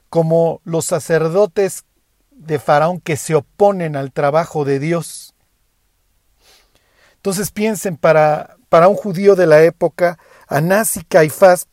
como 0.10 0.62
los 0.64 0.86
sacerdotes 0.86 1.84
de 2.32 2.60
Faraón 2.60 3.00
que 3.00 3.18
se 3.18 3.36
oponen 3.36 3.96
al 3.96 4.12
trabajo 4.12 4.66
de 4.66 4.80
Dios. 4.80 5.34
Entonces 7.16 7.52
piensen, 7.52 7.98
para, 7.98 8.58
para 8.70 8.88
un 8.88 8.96
judío 8.96 9.36
de 9.36 9.48
la 9.48 9.64
época, 9.64 10.20
Anás 10.48 10.96
y 10.96 11.04
Caifás 11.04 11.68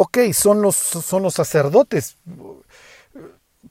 ok, 0.00 0.32
son 0.32 0.62
los, 0.62 0.76
son 0.76 1.22
los 1.22 1.34
sacerdotes, 1.34 2.16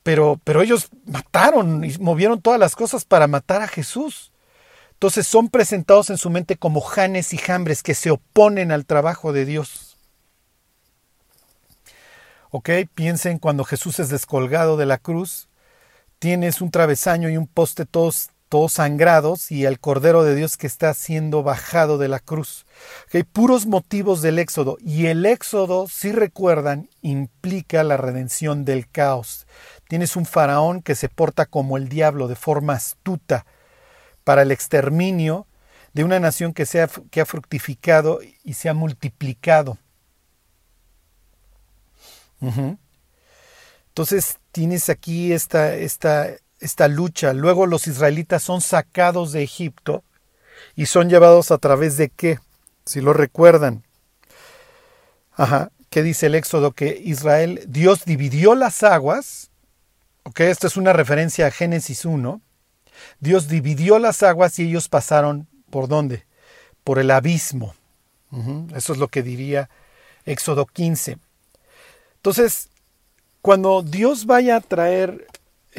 pero, 0.03 0.39
pero 0.43 0.61
ellos 0.61 0.89
mataron 1.05 1.83
y 1.83 1.97
movieron 1.97 2.39
todas 2.39 2.59
las 2.59 2.75
cosas 2.75 3.03
para 3.03 3.25
matar 3.25 3.63
a 3.63 3.67
Jesús. 3.67 4.31
Entonces 4.91 5.25
son 5.25 5.49
presentados 5.49 6.11
en 6.11 6.19
su 6.19 6.29
mente 6.29 6.55
como 6.55 6.81
Janes 6.81 7.33
y 7.33 7.39
Jambres 7.39 7.81
que 7.81 7.95
se 7.95 8.11
oponen 8.11 8.71
al 8.71 8.85
trabajo 8.85 9.33
de 9.33 9.45
Dios. 9.45 9.97
Ok, 12.51 12.69
piensen 12.93 13.39
cuando 13.39 13.63
Jesús 13.63 13.99
es 13.99 14.09
descolgado 14.09 14.77
de 14.77 14.85
la 14.85 14.99
cruz, 14.99 15.49
tienes 16.19 16.61
un 16.61 16.69
travesaño 16.69 17.29
y 17.29 17.37
un 17.37 17.47
poste 17.47 17.87
todos 17.87 18.29
todos 18.49 18.73
sangrados, 18.73 19.51
y 19.51 19.65
el 19.65 19.79
Cordero 19.79 20.23
de 20.23 20.35
Dios 20.35 20.57
que 20.57 20.67
está 20.67 20.93
siendo 20.93 21.43
bajado 21.43 21.97
de 21.97 22.07
la 22.07 22.19
cruz. 22.19 22.65
Hay 23.13 23.23
puros 23.23 23.67
motivos 23.67 24.21
del 24.21 24.39
éxodo. 24.39 24.77
Y 24.81 25.05
el 25.05 25.25
éxodo, 25.25 25.87
si 25.87 26.11
recuerdan, 26.11 26.89
implica 27.01 27.83
la 27.83 27.95
redención 27.95 28.65
del 28.65 28.89
caos. 28.89 29.45
Tienes 29.87 30.15
un 30.15 30.25
faraón 30.25 30.81
que 30.81 30.95
se 30.95 31.09
porta 31.09 31.45
como 31.45 31.77
el 31.77 31.87
diablo 31.87 32.27
de 32.27 32.35
forma 32.35 32.73
astuta 32.73 33.45
para 34.23 34.41
el 34.41 34.51
exterminio 34.51 35.47
de 35.93 36.03
una 36.03 36.19
nación 36.19 36.53
que, 36.53 36.65
sea, 36.65 36.89
que 37.11 37.21
ha 37.21 37.25
fructificado 37.25 38.19
y 38.43 38.53
se 38.53 38.69
ha 38.69 38.73
multiplicado. 38.73 39.77
Entonces 43.87 44.37
tienes 44.51 44.89
aquí 44.89 45.33
esta, 45.33 45.75
esta, 45.75 46.29
esta 46.59 46.87
lucha. 46.87 47.33
Luego 47.33 47.65
los 47.65 47.87
israelitas 47.87 48.43
son 48.43 48.61
sacados 48.61 49.31
de 49.31 49.43
Egipto 49.43 50.03
y 50.75 50.85
son 50.85 51.09
llevados 51.09 51.51
a 51.51 51.57
través 51.57 51.97
de 51.97 52.09
qué, 52.09 52.39
si 52.85 53.01
lo 53.01 53.13
recuerdan. 53.13 53.83
Ajá, 55.33 55.71
¿qué 55.89 56.03
dice 56.03 56.27
el 56.27 56.35
Éxodo? 56.35 56.71
Que 56.71 57.01
Israel, 57.03 57.63
Dios 57.67 58.05
dividió 58.05 58.55
las 58.55 58.83
aguas. 58.83 59.51
Ok, 60.23 60.41
esto 60.41 60.67
es 60.67 60.77
una 60.77 60.93
referencia 60.93 61.47
a 61.47 61.51
Génesis 61.51 62.05
1. 62.05 62.41
Dios 63.19 63.47
dividió 63.47 63.99
las 63.99 64.23
aguas 64.23 64.59
y 64.59 64.63
ellos 64.63 64.89
pasaron 64.89 65.47
por 65.69 65.87
dónde? 65.87 66.25
Por 66.83 66.99
el 66.99 67.11
abismo. 67.11 67.75
Eso 68.75 68.93
es 68.93 68.99
lo 68.99 69.07
que 69.07 69.23
diría 69.23 69.69
Éxodo 70.25 70.65
15. 70.65 71.17
Entonces, 72.17 72.69
cuando 73.41 73.81
Dios 73.81 74.25
vaya 74.25 74.57
a 74.57 74.61
traer 74.61 75.25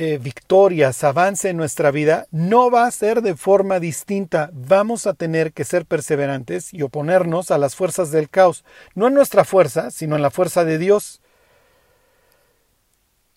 eh, 0.03 0.17
victorias, 0.17 1.05
avance 1.05 1.51
en 1.51 1.59
nuestra 1.59 1.91
vida, 1.91 2.27
no 2.31 2.71
va 2.71 2.87
a 2.87 2.91
ser 2.91 3.21
de 3.21 3.37
forma 3.37 3.81
distinta. 3.81 4.49
Vamos 4.55 5.07
a 5.07 5.13
tener 5.13 5.53
que 5.53 5.67
ser 5.67 5.85
perseverantes 5.85 6.73
y 6.73 6.81
oponernos 6.81 7.51
a 7.51 7.59
las 7.59 7.77
fuerzas 7.77 8.11
del 8.11 8.31
caos. 8.31 8.65
No 8.95 9.09
en 9.09 9.13
nuestra 9.13 9.45
fuerza, 9.45 9.91
sino 9.91 10.17
en 10.17 10.23
la 10.23 10.31
fuerza 10.31 10.65
de 10.65 10.79
Dios. 10.79 11.21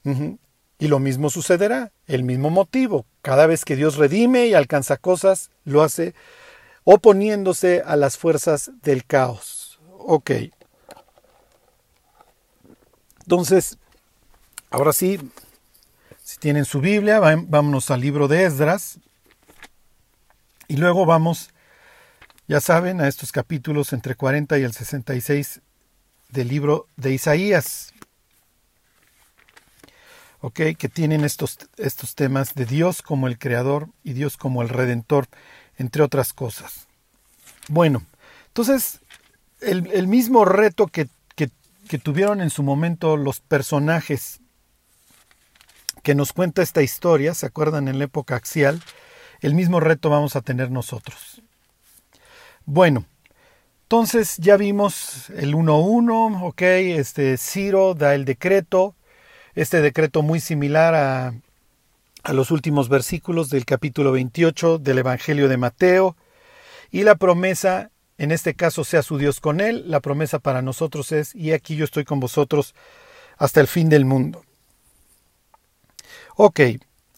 Y 0.06 0.88
lo 0.88 1.00
mismo 1.00 1.30
sucederá, 1.30 1.92
el 2.08 2.24
mismo 2.24 2.50
motivo. 2.50 3.06
Cada 3.22 3.46
vez 3.46 3.66
que 3.66 3.76
Dios 3.76 3.98
redime 3.98 4.48
y 4.48 4.54
alcanza 4.54 4.96
cosas, 4.96 5.52
lo 5.66 5.84
hace 5.84 6.16
oponiéndose 6.86 7.84
a 7.86 7.98
las 7.98 8.18
fuerzas 8.18 8.72
del 8.84 9.04
caos. 9.06 9.82
Ok. 9.98 10.32
Entonces, 13.20 13.78
ahora 14.70 14.94
sí, 14.94 15.20
si 16.24 16.38
tienen 16.38 16.64
su 16.64 16.80
Biblia, 16.80 17.20
vámonos 17.20 17.92
al 17.92 18.00
libro 18.00 18.30
de 18.30 18.46
Esdras. 18.46 18.98
Y 20.70 20.78
luego 20.78 21.06
vamos, 21.06 21.50
ya 22.48 22.62
saben, 22.62 23.02
a 23.02 23.10
estos 23.10 23.34
capítulos 23.34 23.92
entre 23.92 24.16
40 24.16 24.58
y 24.58 24.64
el 24.64 24.72
66 24.72 25.62
del 26.30 26.48
libro 26.48 26.88
de 26.96 27.14
Isaías. 27.14 27.94
¿Ok? 30.40 30.62
Que 30.78 30.88
tienen 30.88 31.26
estos, 31.26 31.58
estos 31.76 32.16
temas 32.16 32.56
de 32.56 32.66
Dios 32.66 33.02
como 33.02 33.28
el 33.28 33.38
Creador 33.38 33.90
y 34.02 34.14
Dios 34.14 34.38
como 34.38 34.62
el 34.62 34.70
Redentor, 34.70 35.28
entre 35.78 36.04
otras 36.04 36.32
cosas. 36.32 36.88
Bueno, 37.68 38.02
entonces, 38.48 39.02
el, 39.60 40.08
mismo 40.08 40.46
reto 40.46 40.88
que, 40.88 41.10
que 41.36 41.98
tuvieron 41.98 42.40
en 42.40 42.50
su 42.50 42.64
momento 42.64 43.18
los 43.18 43.42
personajes 43.42 44.40
que 46.04 46.16
nos 46.16 46.34
cuenta 46.34 46.62
esta 46.62 46.84
historia, 46.84 47.34
¿se 47.34 47.46
acuerdan 47.46 47.88
en 47.88 47.98
la 47.98 48.06
época 48.06 48.36
axial? 48.36 48.82
El 49.40 49.56
mismo 49.56 49.80
reto 49.80 50.10
vamos 50.10 50.36
a 50.36 50.42
tener 50.42 50.70
nosotros. 50.70 51.42
Bueno, 52.66 53.06
entonces 53.84 54.38
ya 54.38 54.58
vimos 54.58 55.30
el 55.32 55.56
1.1, 55.56 56.44
ok, 56.44 56.62
este 56.62 57.38
Ciro 57.38 57.94
da 57.94 58.16
el 58.16 58.26
decreto, 58.26 58.96
este 59.56 59.82
decreto 59.82 60.22
muy 60.22 60.40
similar 60.40 60.94
a, 60.94 61.34
a 62.24 62.34
los 62.34 62.52
últimos 62.52 62.90
versículos 62.90 63.50
del 63.50 63.66
capítulo 63.66 64.12
28 64.12 64.80
del 64.80 65.00
Evangelio 65.00 65.48
de 65.48 65.58
Mateo 65.58 66.18
y 66.92 67.04
la 67.04 67.16
promesa, 67.16 67.92
en 68.18 68.32
este 68.32 68.56
caso 68.56 68.84
sea 68.84 69.04
su 69.04 69.18
Dios 69.18 69.40
con 69.40 69.62
él, 69.62 69.86
la 69.88 70.00
promesa 70.00 70.40
para 70.40 70.62
nosotros 70.62 71.12
es, 71.12 71.34
y 71.34 71.54
aquí 71.54 71.76
yo 71.76 71.86
estoy 71.86 72.04
con 72.04 72.20
vosotros 72.20 72.76
hasta 73.38 73.62
el 73.62 73.68
fin 73.68 73.90
del 73.90 74.06
mundo. 74.06 74.44
Ok, 76.36 76.60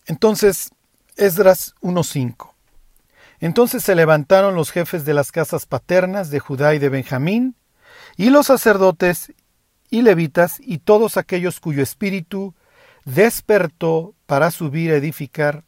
entonces 0.06 0.72
Esdras 1.16 1.74
1.5. 1.82 2.52
Entonces 3.40 3.84
se 3.84 3.96
levantaron 3.96 4.56
los 4.56 4.72
jefes 4.72 5.06
de 5.06 5.14
las 5.14 5.32
casas 5.32 5.66
paternas 5.66 6.30
de 6.30 6.40
Judá 6.40 6.76
y 6.76 6.80
de 6.80 6.90
Benjamín, 6.90 7.56
y 8.18 8.30
los 8.30 8.48
sacerdotes 8.48 9.34
y 9.90 10.02
levitas, 10.02 10.60
y 10.60 10.80
todos 10.80 11.18
aquellos 11.18 11.60
cuyo 11.60 11.84
espíritu 11.84 12.54
despertó 13.06 14.14
para 14.26 14.52
subir 14.52 14.92
a 14.92 14.96
edificar 14.96 15.64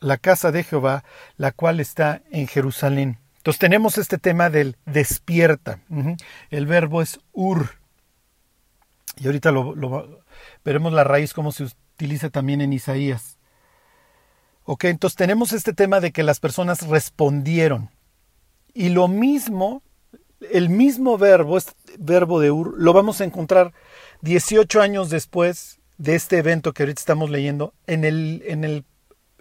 la 0.00 0.16
casa 0.16 0.52
de 0.52 0.64
Jehová, 0.64 1.04
la 1.36 1.52
cual 1.52 1.80
está 1.80 2.22
en 2.30 2.46
Jerusalén. 2.46 3.18
Entonces 3.38 3.60
tenemos 3.60 3.98
este 3.98 4.18
tema 4.18 4.50
del 4.50 4.76
despierta. 4.84 5.80
El 6.50 6.66
verbo 6.66 7.00
es 7.00 7.20
ur. 7.32 7.70
Y 9.16 9.26
ahorita 9.26 9.52
lo, 9.52 10.22
veremos 10.64 10.92
la 10.92 11.04
raíz, 11.04 11.32
cómo 11.32 11.50
se 11.52 11.68
utiliza 11.98 12.30
también 12.30 12.60
en 12.60 12.72
Isaías. 12.72 13.38
Ok, 14.62 14.84
entonces 14.84 15.16
tenemos 15.16 15.52
este 15.52 15.72
tema 15.72 15.98
de 15.98 16.12
que 16.12 16.22
las 16.22 16.38
personas 16.38 16.86
respondieron. 16.86 17.90
Y 18.72 18.90
lo 18.90 19.08
mismo, 19.08 19.82
el 20.52 20.68
mismo 20.68 21.18
verbo, 21.18 21.58
este 21.58 21.72
verbo 21.98 22.38
de 22.38 22.52
Ur, 22.52 22.74
lo 22.78 22.92
vamos 22.92 23.20
a 23.20 23.24
encontrar 23.24 23.72
18 24.20 24.80
años 24.80 25.10
después 25.10 25.80
de 25.96 26.14
este 26.14 26.38
evento 26.38 26.72
que 26.72 26.84
ahorita 26.84 27.00
estamos 27.00 27.30
leyendo 27.30 27.74
en 27.88 28.04
el, 28.04 28.44
en 28.46 28.62
el, 28.62 28.84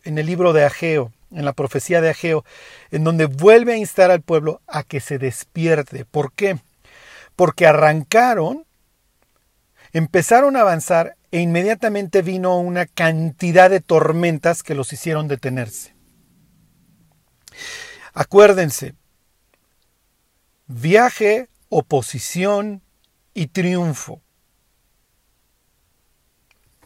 en 0.03 0.17
el 0.17 0.25
libro 0.25 0.51
de 0.51 0.63
Ageo, 0.63 1.11
en 1.29 1.45
la 1.45 1.53
profecía 1.53 2.01
de 2.01 2.09
Ageo, 2.09 2.43
en 2.89 3.03
donde 3.03 3.27
vuelve 3.27 3.73
a 3.73 3.77
instar 3.77 4.09
al 4.09 4.21
pueblo 4.21 4.61
a 4.65 4.81
que 4.81 4.99
se 4.99 5.19
despierte. 5.19 6.05
¿Por 6.05 6.31
qué? 6.31 6.57
Porque 7.35 7.67
arrancaron, 7.67 8.65
empezaron 9.93 10.55
a 10.55 10.61
avanzar 10.61 11.17
e 11.31 11.39
inmediatamente 11.39 12.21
vino 12.21 12.59
una 12.59 12.85
cantidad 12.85 13.69
de 13.69 13.81
tormentas 13.81 14.63
que 14.63 14.75
los 14.75 14.93
hicieron 14.93 15.27
detenerse. 15.27 15.95
Acuérdense, 18.13 18.95
viaje, 20.67 21.49
oposición 21.69 22.81
y 23.33 23.47
triunfo. 23.47 24.21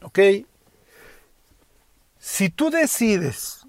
¿Ok? 0.01 0.19
Si 2.19 2.49
tú 2.49 2.69
decides 2.69 3.65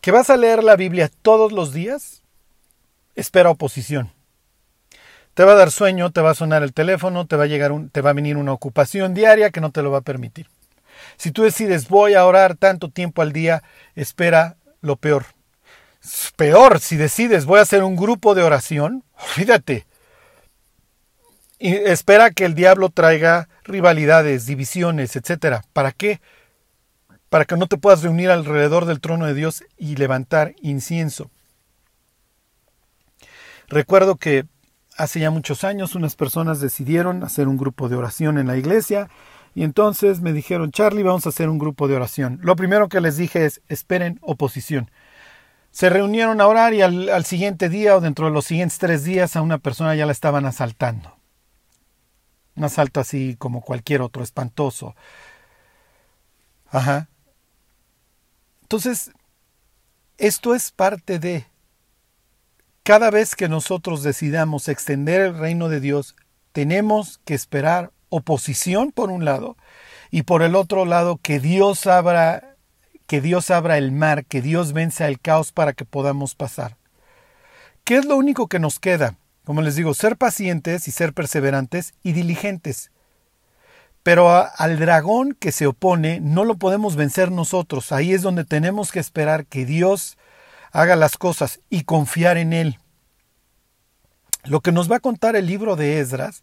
que 0.00 0.10
vas 0.10 0.30
a 0.30 0.36
leer 0.36 0.64
la 0.64 0.76
Biblia 0.76 1.10
todos 1.22 1.52
los 1.52 1.72
días, 1.72 2.22
espera 3.14 3.50
oposición. 3.50 4.12
Te 5.38 5.44
va 5.44 5.52
a 5.52 5.54
dar 5.54 5.70
sueño, 5.70 6.10
te 6.10 6.20
va 6.20 6.30
a 6.30 6.34
sonar 6.34 6.64
el 6.64 6.72
teléfono, 6.72 7.28
te 7.28 7.36
va 7.36 7.44
a 7.44 7.46
llegar 7.46 7.70
un, 7.70 7.90
te 7.90 8.00
va 8.00 8.10
a 8.10 8.12
venir 8.12 8.36
una 8.36 8.52
ocupación 8.52 9.14
diaria 9.14 9.50
que 9.50 9.60
no 9.60 9.70
te 9.70 9.82
lo 9.82 9.92
va 9.92 9.98
a 9.98 10.00
permitir. 10.00 10.48
Si 11.16 11.30
tú 11.30 11.44
decides 11.44 11.88
voy 11.88 12.14
a 12.14 12.26
orar 12.26 12.56
tanto 12.56 12.90
tiempo 12.90 13.22
al 13.22 13.32
día, 13.32 13.62
espera 13.94 14.56
lo 14.80 14.96
peor. 14.96 15.26
Peor, 16.34 16.80
si 16.80 16.96
decides 16.96 17.44
voy 17.44 17.60
a 17.60 17.62
hacer 17.62 17.84
un 17.84 17.94
grupo 17.94 18.34
de 18.34 18.42
oración, 18.42 19.04
olvídate. 19.36 19.86
Y 21.60 21.72
espera 21.72 22.32
que 22.32 22.44
el 22.44 22.56
diablo 22.56 22.88
traiga 22.88 23.48
rivalidades, 23.62 24.44
divisiones, 24.44 25.14
etcétera. 25.14 25.62
¿Para 25.72 25.92
qué? 25.92 26.20
Para 27.28 27.44
que 27.44 27.56
no 27.56 27.68
te 27.68 27.78
puedas 27.78 28.02
reunir 28.02 28.32
alrededor 28.32 28.86
del 28.86 29.00
trono 29.00 29.26
de 29.26 29.34
Dios 29.34 29.62
y 29.76 29.94
levantar 29.94 30.56
incienso. 30.62 31.30
Recuerdo 33.68 34.16
que 34.16 34.46
hace 34.98 35.20
ya 35.20 35.30
muchos 35.30 35.64
años 35.64 35.94
unas 35.94 36.16
personas 36.16 36.60
decidieron 36.60 37.22
hacer 37.22 37.48
un 37.48 37.56
grupo 37.56 37.88
de 37.88 37.96
oración 37.96 38.36
en 38.36 38.48
la 38.48 38.56
iglesia 38.56 39.08
y 39.54 39.62
entonces 39.62 40.20
me 40.20 40.32
dijeron, 40.32 40.72
Charlie, 40.72 41.04
vamos 41.04 41.24
a 41.24 41.30
hacer 41.30 41.48
un 41.48 41.58
grupo 41.58 41.88
de 41.88 41.94
oración. 41.96 42.38
Lo 42.42 42.56
primero 42.56 42.88
que 42.88 43.00
les 43.00 43.16
dije 43.16 43.44
es, 43.44 43.62
esperen 43.68 44.18
oposición. 44.22 44.90
Se 45.70 45.88
reunieron 45.88 46.40
a 46.40 46.46
orar 46.46 46.74
y 46.74 46.82
al, 46.82 47.24
siguiente 47.24 47.68
día 47.68 47.96
o 47.96 48.00
dentro 48.00 48.26
de 48.26 48.32
los 48.32 48.44
siguientes 48.44 48.78
tres 48.78 49.04
días 49.04 49.36
a 49.36 49.42
una 49.42 49.58
persona 49.58 49.94
ya 49.94 50.06
la 50.06 50.12
estaban 50.12 50.44
asaltando. 50.46 51.16
Un 52.56 52.64
asalto 52.64 53.00
así 53.00 53.36
como 53.38 53.60
cualquier 53.60 54.02
otro, 54.02 54.22
espantoso. 54.22 54.96
Ajá. 56.70 57.08
Entonces, 58.62 59.12
esto 60.18 60.54
es 60.54 60.72
parte 60.72 61.18
de 61.20 61.46
cada 62.88 63.10
vez 63.10 63.36
que 63.36 63.50
nosotros 63.50 64.02
decidamos 64.02 64.66
extender 64.66 65.20
el 65.20 65.36
reino 65.38 65.68
de 65.68 65.78
Dios, 65.78 66.16
tenemos 66.52 67.20
que 67.26 67.34
esperar 67.34 67.92
oposición 68.08 68.92
por 68.92 69.10
un 69.10 69.26
lado 69.26 69.58
y 70.10 70.22
por 70.22 70.40
el 70.40 70.54
otro 70.54 70.86
lado 70.86 71.18
que 71.22 71.38
Dios 71.38 71.86
abra 71.86 72.56
que 73.06 73.20
Dios 73.20 73.50
abra 73.50 73.76
el 73.76 73.92
mar, 73.92 74.24
que 74.24 74.40
Dios 74.40 74.72
venza 74.72 75.06
el 75.06 75.20
caos 75.20 75.52
para 75.52 75.74
que 75.74 75.84
podamos 75.84 76.34
pasar. 76.34 76.78
¿Qué 77.84 77.96
es 77.96 78.06
lo 78.06 78.16
único 78.16 78.46
que 78.46 78.58
nos 78.58 78.80
queda? 78.80 79.16
Como 79.44 79.60
les 79.60 79.76
digo, 79.76 79.92
ser 79.92 80.16
pacientes 80.16 80.88
y 80.88 80.90
ser 80.90 81.12
perseverantes 81.12 81.92
y 82.02 82.12
diligentes. 82.12 82.90
Pero 84.02 84.30
al 84.30 84.78
dragón 84.78 85.36
que 85.38 85.52
se 85.52 85.66
opone 85.66 86.20
no 86.20 86.46
lo 86.46 86.56
podemos 86.56 86.96
vencer 86.96 87.32
nosotros. 87.32 87.92
Ahí 87.92 88.14
es 88.14 88.22
donde 88.22 88.46
tenemos 88.46 88.92
que 88.92 89.00
esperar 89.00 89.44
que 89.44 89.66
Dios 89.66 90.16
haga 90.72 90.96
las 90.96 91.16
cosas 91.16 91.60
y 91.70 91.84
confiar 91.84 92.36
en 92.36 92.52
Él. 92.52 92.78
Lo 94.44 94.60
que 94.60 94.72
nos 94.72 94.90
va 94.90 94.96
a 94.96 95.00
contar 95.00 95.36
el 95.36 95.46
libro 95.46 95.76
de 95.76 96.00
Esdras 96.00 96.42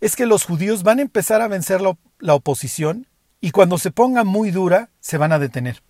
es 0.00 0.16
que 0.16 0.26
los 0.26 0.44
judíos 0.44 0.82
van 0.82 0.98
a 0.98 1.02
empezar 1.02 1.40
a 1.40 1.48
vencer 1.48 1.80
la, 1.80 2.34
oposición 2.34 3.06
y 3.40 3.50
cuando 3.50 3.78
se 3.78 3.90
ponga 3.90 4.24
muy 4.24 4.50
dura 4.50 4.90
se 5.00 5.18
van 5.18 5.32
a 5.32 5.38
detener. 5.38 5.82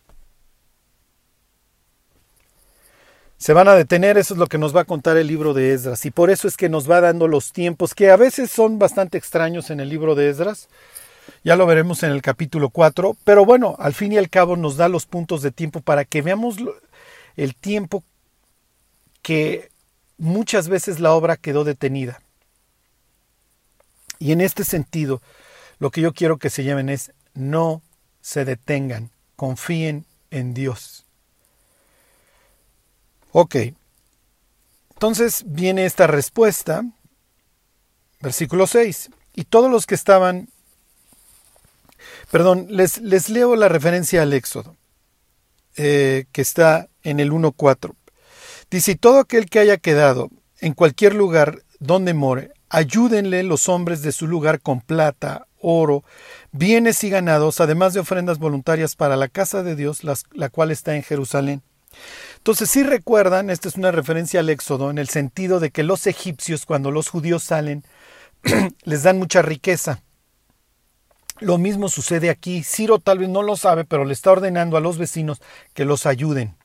Se 3.37 3.53
van 3.53 3.69
a 3.69 3.75
detener, 3.75 4.17
eso 4.17 4.35
es 4.35 4.39
lo 4.39 4.47
que 4.47 4.57
nos 4.57 4.75
va 4.75 4.83
a 4.83 4.87
contar 4.87 5.17
el 5.17 5.27
libro 5.27 5.53
de 5.53 5.75
Esdras 5.75 6.07
y 6.07 6.11
por 6.11 6.31
eso 6.31 6.49
es 6.49 6.57
que 6.57 6.69
nos 6.69 6.91
va 6.91 7.01
dando 7.01 7.29
los 7.29 7.53
tiempos 7.53 7.95
que 7.95 8.11
a 8.11 8.17
veces 8.17 8.51
son 8.51 8.79
bastante 8.79 9.19
extraños 9.19 9.71
en 9.71 9.81
el 9.81 9.89
libro 9.89 10.15
de 10.15 10.31
Esdras. 10.31 10.69
Ya 11.43 11.57
lo 11.57 11.67
veremos 11.67 12.03
en 12.03 12.11
el 12.11 12.23
capítulo 12.23 12.71
4, 12.71 13.17
pero 13.25 13.45
bueno, 13.45 13.77
al 13.79 13.95
fin 13.95 14.13
y 14.13 14.19
al 14.19 14.31
cabo 14.31 14.57
nos 14.57 14.77
da 14.77 14.89
los 14.89 15.07
puntos 15.07 15.43
de 15.43 15.51
tiempo 15.51 15.81
para 15.81 16.05
que 16.05 16.23
veamos 16.23 16.57
el 17.37 17.55
tiempo 17.55 18.05
que 19.23 19.71
muchas 20.19 20.69
veces 20.69 21.01
la 21.01 21.13
obra 21.13 21.37
quedó 21.37 21.65
detenida. 21.65 22.21
Y 24.19 24.33
en 24.33 24.41
este 24.41 24.65
sentido, 24.65 25.21
lo 25.79 25.91
que 25.91 26.01
yo 26.01 26.13
quiero 26.13 26.39
que 26.39 26.51
se 26.51 26.65
lleven 26.65 26.89
es 26.89 27.13
no 27.35 27.83
se 28.21 28.45
detengan, 28.45 29.11
confíen 29.37 30.07
en 30.31 30.55
Dios. 30.55 31.05
Ok, 33.33 33.57
entonces 34.95 35.43
viene 35.47 35.85
esta 35.85 36.07
respuesta, 36.07 36.85
versículo 38.21 38.67
6, 38.67 39.11
y 39.35 39.45
todos 39.45 39.71
los 39.71 39.87
que 39.87 39.97
estaban, 39.97 40.49
perdón, 42.31 42.69
les, 42.71 42.99
les 42.99 43.29
leo 43.29 43.57
la 43.57 43.69
referencia 43.69 44.23
al 44.23 44.33
Éxodo, 44.33 44.77
eh, 45.77 46.27
que 46.33 46.43
está 46.43 46.89
en 47.03 47.21
el 47.21 47.33
1.4. 47.33 47.95
Dice, 48.71 48.97
todo 48.97 49.21
aquel 49.21 49.47
que 49.47 49.59
haya 49.59 49.77
quedado 49.77 50.31
en 50.61 50.73
cualquier 50.73 51.15
lugar 51.15 51.63
donde 51.79 52.15
more, 52.15 52.53
ayúdenle 52.69 53.43
los 53.43 53.69
hombres 53.69 54.03
de 54.03 54.13
su 54.13 54.27
lugar 54.27 54.61
con 54.61 54.81
plata, 54.81 55.47
oro, 55.59 56.05
bienes 56.53 57.05
y 57.05 57.11
ganados, 57.11 57.61
además 57.61 57.95
de 57.95 58.01
ofrendas 58.01 58.39
voluntarias 58.39 58.97
para 58.97 59.17
la 59.17 59.29
casa 59.29 59.63
de 59.63 59.77
Dios, 59.77 60.03
la 60.05 60.49
cual 60.49 60.71
está 60.71 60.97
en 60.97 61.03
Jerusalén. 61.03 61.63
Entonces, 62.37 62.71
si 62.71 62.83
recuerdan, 62.83 63.51
esta 63.51 63.69
es 63.69 63.77
una 63.77 63.91
referencia 63.91 64.41
al 64.41 64.51
Éxodo, 64.51 64.91
en 64.91 64.99
el 64.99 65.09
sentido 65.09 65.61
de 65.61 65.71
que 65.71 65.83
los 65.83 66.07
egipcios, 66.07 66.67
cuando 66.67 66.91
los 66.91 67.09
judíos 67.09 67.43
salen, 67.43 67.85
les 68.85 69.03
dan 69.03 69.19
mucha 69.19 69.43
riqueza. 69.43 70.03
Lo 71.41 71.59
mismo 71.59 71.89
sucede 71.89 72.31
aquí. 72.31 72.63
Ciro 72.63 72.99
tal 72.99 73.19
vez 73.19 73.29
no 73.29 73.43
lo 73.43 73.57
sabe, 73.57 73.85
pero 73.85 74.05
le 74.05 74.13
está 74.13 74.33
ordenando 74.33 74.77
a 74.77 74.81
los 74.81 74.99
vecinos 74.99 75.41
que 75.73 75.85
los 75.85 76.07
ayuden. 76.07 76.57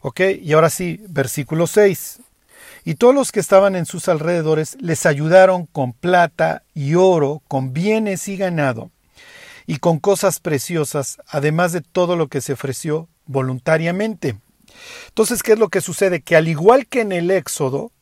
Ok, 0.00 0.20
y 0.40 0.52
ahora 0.52 0.70
sí, 0.70 1.00
versículo 1.08 1.66
6. 1.66 2.20
Y 2.84 2.94
todos 2.94 3.14
los 3.14 3.32
que 3.32 3.40
estaban 3.40 3.76
en 3.76 3.86
sus 3.86 4.08
alrededores 4.08 4.76
les 4.80 5.06
ayudaron 5.06 5.66
con 5.66 5.92
plata 5.92 6.62
y 6.74 6.94
oro, 6.94 7.42
con 7.48 7.72
bienes 7.72 8.28
y 8.28 8.36
ganado, 8.36 8.90
y 9.66 9.78
con 9.78 9.98
cosas 9.98 10.40
preciosas, 10.40 11.18
además 11.28 11.72
de 11.72 11.80
todo 11.80 12.16
lo 12.16 12.28
que 12.28 12.40
se 12.40 12.54
ofreció 12.54 13.08
voluntariamente. 13.26 14.36
Entonces, 15.08 15.42
¿qué 15.42 15.52
es 15.52 15.58
lo 15.58 15.68
que 15.68 15.80
sucede? 15.80 16.22
Que 16.22 16.36
al 16.36 16.48
igual 16.48 16.86
que 16.86 17.00
en 17.00 17.12
el 17.12 17.30
Éxodo, 17.30 17.92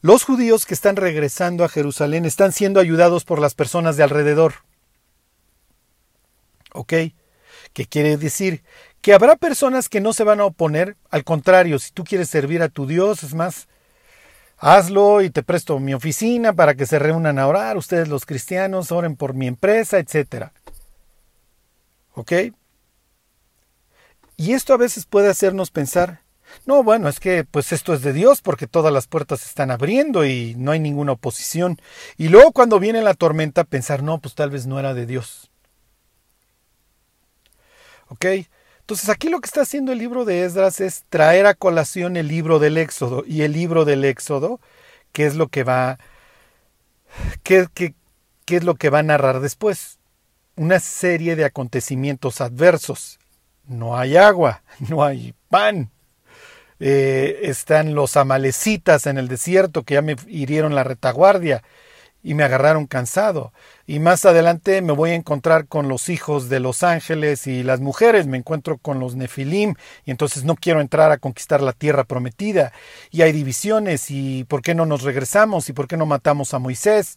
los 0.00 0.24
judíos 0.24 0.66
que 0.66 0.74
están 0.74 0.96
regresando 0.96 1.64
a 1.64 1.68
Jerusalén 1.68 2.24
están 2.24 2.52
siendo 2.52 2.80
ayudados 2.80 3.24
por 3.24 3.40
las 3.40 3.54
personas 3.54 3.96
de 3.96 4.02
alrededor. 4.02 4.54
¿Ok? 6.72 6.92
¿Qué 7.72 7.86
quiere 7.86 8.16
decir? 8.16 8.62
Que 9.00 9.14
habrá 9.14 9.36
personas 9.36 9.88
que 9.88 10.00
no 10.00 10.12
se 10.12 10.24
van 10.24 10.40
a 10.40 10.44
oponer, 10.44 10.96
al 11.10 11.24
contrario, 11.24 11.78
si 11.78 11.92
tú 11.92 12.04
quieres 12.04 12.28
servir 12.28 12.62
a 12.62 12.68
tu 12.68 12.86
Dios, 12.86 13.22
es 13.22 13.34
más, 13.34 13.68
hazlo 14.58 15.22
y 15.22 15.30
te 15.30 15.42
presto 15.42 15.78
mi 15.78 15.94
oficina 15.94 16.52
para 16.52 16.74
que 16.74 16.86
se 16.86 16.98
reúnan 16.98 17.38
a 17.38 17.46
orar, 17.46 17.76
ustedes 17.76 18.08
los 18.08 18.24
cristianos 18.26 18.92
oren 18.92 19.16
por 19.16 19.34
mi 19.34 19.46
empresa, 19.46 19.98
etc. 19.98 20.50
¿Ok? 22.14 22.32
Y 24.36 24.52
esto 24.52 24.74
a 24.74 24.78
veces 24.78 25.06
puede 25.06 25.28
hacernos 25.28 25.70
pensar, 25.70 26.20
no, 26.64 26.82
bueno, 26.82 27.08
es 27.08 27.20
que 27.20 27.44
pues 27.44 27.72
esto 27.72 27.94
es 27.94 28.02
de 28.02 28.12
Dios 28.12 28.42
porque 28.42 28.66
todas 28.66 28.92
las 28.92 29.06
puertas 29.06 29.40
se 29.40 29.48
están 29.48 29.70
abriendo 29.70 30.24
y 30.24 30.54
no 30.56 30.72
hay 30.72 30.80
ninguna 30.80 31.12
oposición. 31.12 31.80
Y 32.16 32.28
luego 32.28 32.52
cuando 32.52 32.80
viene 32.80 33.02
la 33.02 33.14
tormenta 33.14 33.64
pensar, 33.64 34.02
no, 34.02 34.18
pues 34.18 34.34
tal 34.34 34.50
vez 34.50 34.66
no 34.66 34.78
era 34.78 34.94
de 34.94 35.06
Dios. 35.06 35.50
¿Ok? 38.08 38.24
Entonces 38.80 39.08
aquí 39.08 39.28
lo 39.28 39.40
que 39.40 39.46
está 39.46 39.62
haciendo 39.62 39.92
el 39.92 39.98
libro 39.98 40.24
de 40.24 40.44
Esdras 40.44 40.80
es 40.80 41.04
traer 41.08 41.46
a 41.46 41.54
colación 41.54 42.16
el 42.16 42.28
libro 42.28 42.58
del 42.58 42.78
Éxodo 42.78 43.24
y 43.26 43.42
el 43.42 43.52
libro 43.52 43.84
del 43.84 44.04
Éxodo, 44.04 44.60
que 45.12 45.26
es 45.26 45.34
lo 45.34 45.48
que 45.48 45.64
va, 45.64 45.98
qué, 47.42 47.66
qué, 47.74 47.94
qué 48.44 48.56
es 48.56 48.64
lo 48.64 48.76
que 48.76 48.90
va 48.90 49.00
a 49.00 49.02
narrar 49.02 49.40
después. 49.40 49.98
Una 50.54 50.80
serie 50.80 51.36
de 51.36 51.44
acontecimientos 51.44 52.40
adversos. 52.40 53.18
No 53.64 53.96
hay 53.98 54.16
agua, 54.16 54.62
no 54.88 55.04
hay 55.04 55.34
pan, 55.48 55.90
eh, 56.78 57.40
están 57.42 57.94
los 57.94 58.16
amalecitas 58.16 59.06
en 59.06 59.18
el 59.18 59.28
desierto 59.28 59.82
que 59.82 59.94
ya 59.94 60.02
me 60.02 60.16
hirieron 60.26 60.74
la 60.74 60.84
retaguardia 60.84 61.62
y 62.26 62.34
me 62.34 62.42
agarraron 62.42 62.86
cansado. 62.86 63.52
Y 63.86 64.00
más 64.00 64.24
adelante 64.24 64.82
me 64.82 64.92
voy 64.92 65.10
a 65.10 65.14
encontrar 65.14 65.68
con 65.68 65.88
los 65.88 66.08
hijos 66.08 66.48
de 66.48 66.58
los 66.58 66.82
ángeles 66.82 67.46
y 67.46 67.62
las 67.62 67.80
mujeres, 67.80 68.26
me 68.26 68.36
encuentro 68.36 68.78
con 68.78 68.98
los 68.98 69.14
nefilim 69.14 69.74
y 70.04 70.10
entonces 70.10 70.42
no 70.42 70.56
quiero 70.56 70.80
entrar 70.80 71.12
a 71.12 71.18
conquistar 71.18 71.62
la 71.62 71.72
tierra 71.72 72.02
prometida. 72.02 72.72
Y 73.12 73.22
hay 73.22 73.30
divisiones 73.30 74.10
y 74.10 74.44
por 74.44 74.60
qué 74.62 74.74
no 74.74 74.86
nos 74.86 75.02
regresamos 75.02 75.68
y 75.68 75.72
por 75.72 75.86
qué 75.86 75.96
no 75.96 76.04
matamos 76.04 76.52
a 76.52 76.58
Moisés. 76.58 77.16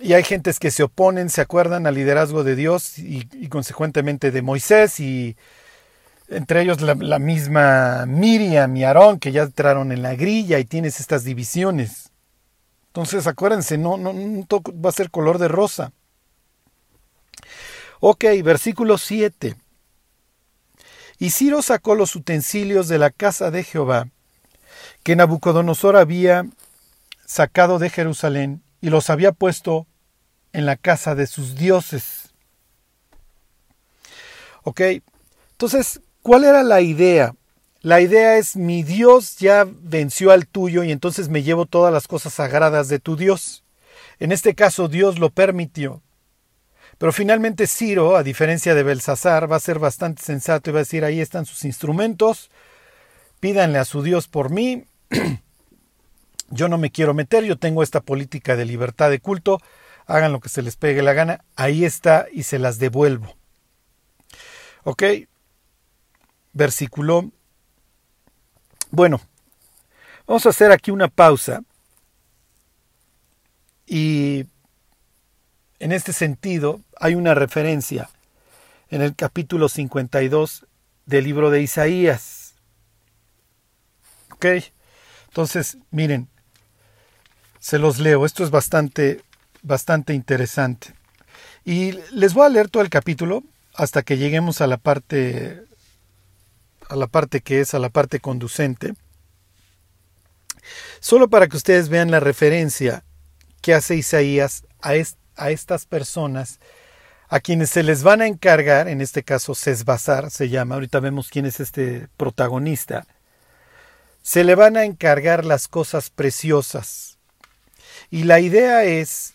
Y 0.00 0.14
hay 0.14 0.22
gentes 0.22 0.58
que 0.58 0.70
se 0.70 0.84
oponen, 0.84 1.28
se 1.28 1.42
acuerdan 1.42 1.86
al 1.86 1.94
liderazgo 1.94 2.44
de 2.44 2.56
Dios 2.56 2.98
y, 2.98 3.28
y 3.32 3.48
consecuentemente 3.48 4.30
de 4.30 4.40
Moisés 4.40 4.98
y 4.98 5.36
entre 6.28 6.62
ellos 6.62 6.80
la, 6.80 7.18
misma 7.18 8.04
Miriam 8.06 8.76
y 8.76 8.84
Aarón, 8.84 9.18
que 9.18 9.32
ya 9.32 9.42
entraron 9.42 9.92
en 9.92 10.02
la 10.02 10.14
grilla 10.14 10.58
y 10.58 10.64
tienes 10.64 11.00
estas 11.00 11.24
divisiones. 11.24 12.10
Entonces, 12.88 13.26
acuérdense, 13.26 13.78
no, 13.78 13.96
no, 13.96 14.12
va 14.12 14.90
a 14.90 14.92
ser 14.92 15.10
color 15.10 15.38
de 15.38 15.48
rosa. 15.48 15.92
Ok, 18.00 18.24
versículo 18.44 18.98
7. 18.98 19.56
Y 21.18 21.30
Ciro 21.30 21.62
sacó 21.62 21.94
los 21.94 22.14
utensilios 22.14 22.88
de 22.88 22.98
la 22.98 23.10
casa 23.10 23.50
de 23.50 23.64
Jehová, 23.64 24.08
que 25.02 25.16
Nabucodonosor 25.16 25.96
había 25.96 26.46
sacado 27.24 27.78
de 27.78 27.90
Jerusalén, 27.90 28.62
y 28.80 28.90
los 28.90 29.10
había 29.10 29.32
puesto 29.32 29.86
en 30.52 30.66
la 30.66 30.76
casa 30.76 31.14
de 31.14 31.26
sus 31.26 31.56
dioses. 31.56 32.32
Ok, 34.62 34.80
entonces 35.52 36.00
¿Cuál 36.28 36.44
era 36.44 36.62
la 36.62 36.82
idea? 36.82 37.34
La 37.80 38.02
idea 38.02 38.36
es 38.36 38.54
mi 38.54 38.82
Dios 38.82 39.38
ya 39.38 39.66
venció 39.66 40.30
al 40.30 40.46
tuyo 40.46 40.84
y 40.84 40.92
entonces 40.92 41.30
me 41.30 41.42
llevo 41.42 41.64
todas 41.64 41.90
las 41.90 42.06
cosas 42.06 42.34
sagradas 42.34 42.88
de 42.88 42.98
tu 42.98 43.16
Dios. 43.16 43.64
En 44.18 44.30
este 44.30 44.54
caso 44.54 44.88
Dios 44.88 45.18
lo 45.18 45.30
permitió. 45.30 46.02
Pero 46.98 47.14
finalmente 47.14 47.66
Ciro, 47.66 48.14
a 48.14 48.22
diferencia 48.22 48.74
de 48.74 48.82
Belsasar, 48.82 49.50
va 49.50 49.56
a 49.56 49.60
ser 49.60 49.78
bastante 49.78 50.22
sensato 50.22 50.68
y 50.68 50.74
va 50.74 50.80
a 50.80 50.82
decir 50.82 51.02
ahí 51.02 51.18
están 51.18 51.46
sus 51.46 51.64
instrumentos, 51.64 52.50
pídanle 53.40 53.78
a 53.78 53.86
su 53.86 54.02
Dios 54.02 54.28
por 54.28 54.50
mí, 54.50 54.84
yo 56.50 56.68
no 56.68 56.76
me 56.76 56.90
quiero 56.90 57.14
meter, 57.14 57.44
yo 57.44 57.56
tengo 57.56 57.82
esta 57.82 58.02
política 58.02 58.54
de 58.54 58.66
libertad 58.66 59.08
de 59.08 59.20
culto, 59.20 59.62
hagan 60.04 60.32
lo 60.32 60.40
que 60.40 60.50
se 60.50 60.60
les 60.60 60.76
pegue 60.76 61.00
la 61.00 61.14
gana, 61.14 61.42
ahí 61.56 61.86
está 61.86 62.26
y 62.30 62.42
se 62.42 62.58
las 62.58 62.78
devuelvo. 62.78 63.34
¿Ok? 64.84 65.02
Versículo. 66.58 67.30
Bueno, 68.90 69.20
vamos 70.26 70.44
a 70.44 70.50
hacer 70.50 70.72
aquí 70.72 70.90
una 70.90 71.08
pausa 71.08 71.62
y 73.86 74.44
en 75.78 75.92
este 75.92 76.12
sentido 76.12 76.82
hay 77.00 77.14
una 77.14 77.34
referencia 77.34 78.10
en 78.90 79.00
el 79.00 79.14
capítulo 79.14 79.68
52 79.70 80.66
del 81.06 81.24
libro 81.24 81.50
de 81.50 81.62
Isaías. 81.62 82.56
¿Ok? 84.32 84.46
Entonces, 85.28 85.78
miren, 85.90 86.28
se 87.60 87.78
los 87.78 87.98
leo, 87.98 88.26
esto 88.26 88.42
es 88.42 88.50
bastante, 88.50 89.22
bastante 89.62 90.12
interesante. 90.12 90.94
Y 91.64 91.92
les 92.12 92.34
voy 92.34 92.46
a 92.46 92.48
leer 92.48 92.68
todo 92.68 92.82
el 92.82 92.90
capítulo 92.90 93.44
hasta 93.74 94.02
que 94.02 94.16
lleguemos 94.16 94.60
a 94.60 94.66
la 94.66 94.78
parte 94.78 95.67
a 96.88 96.96
la 96.96 97.06
parte 97.06 97.40
que 97.40 97.60
es 97.60 97.74
a 97.74 97.78
la 97.78 97.90
parte 97.90 98.20
conducente, 98.20 98.94
solo 101.00 101.28
para 101.28 101.48
que 101.48 101.56
ustedes 101.56 101.88
vean 101.88 102.10
la 102.10 102.20
referencia 102.20 103.04
que 103.60 103.74
hace 103.74 103.96
Isaías 103.96 104.64
a, 104.80 104.92
a 105.36 105.50
estas 105.50 105.86
personas 105.86 106.60
a 107.28 107.40
quienes 107.40 107.70
se 107.70 107.82
les 107.82 108.02
van 108.02 108.22
a 108.22 108.26
encargar, 108.26 108.88
en 108.88 109.00
este 109.00 109.22
caso 109.22 109.54
Sesbazar 109.54 110.30
se 110.30 110.48
llama, 110.48 110.76
ahorita 110.76 110.98
vemos 111.00 111.28
quién 111.28 111.44
es 111.44 111.60
este 111.60 112.08
protagonista, 112.16 113.06
se 114.22 114.44
le 114.44 114.54
van 114.54 114.76
a 114.76 114.84
encargar 114.84 115.44
las 115.44 115.68
cosas 115.68 116.10
preciosas. 116.10 117.18
Y 118.10 118.24
la 118.24 118.40
idea 118.40 118.84
es 118.84 119.34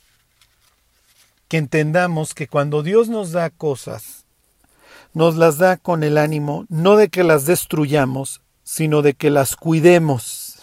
que 1.48 1.58
entendamos 1.58 2.34
que 2.34 2.48
cuando 2.48 2.82
Dios 2.82 3.10
nos 3.10 3.32
da 3.32 3.52
cosas, 3.52 4.23
nos 5.14 5.36
las 5.36 5.58
da 5.58 5.78
con 5.78 6.04
el 6.04 6.18
ánimo 6.18 6.66
no 6.70 6.96
de 6.98 7.10
que 7.10 7.24
las 7.24 7.46
destruyamos, 7.46 8.42
sino 8.64 9.02
de 9.02 9.14
que 9.14 9.30
las 9.30 9.56
cuidemos. 9.56 10.60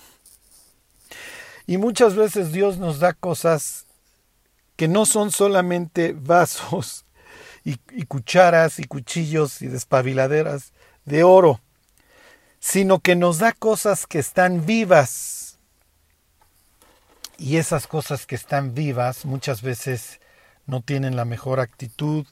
Y 1.67 1.79
muchas 1.79 2.17
veces 2.17 2.53
Dios 2.53 2.79
nos 2.79 2.99
da 2.99 3.13
cosas 3.13 3.87
que 4.77 4.89
no 4.89 5.07
son 5.07 5.31
solamente 5.31 6.15
vasos 6.19 7.05
y, 7.65 7.77
cucharas 8.07 8.79
y 8.79 8.85
cuchillos 8.85 9.63
y 9.63 9.69
despabiladeras 9.69 10.73
de 11.05 11.23
oro, 11.23 11.61
sino 12.59 13.01
que 13.01 13.15
nos 13.15 13.39
da 13.39 13.53
cosas 13.53 14.07
que 14.07 14.19
están 14.19 14.67
vivas. 14.67 15.59
Y 17.39 17.57
esas 17.57 17.87
cosas 17.87 18.27
que 18.27 18.35
están 18.35 18.75
vivas 18.75 19.25
muchas 19.25 19.63
veces 19.63 20.21
no 20.67 20.83
tienen 20.83 21.17
la 21.17 21.25
mejor 21.25 21.61
actitud, 21.61 22.27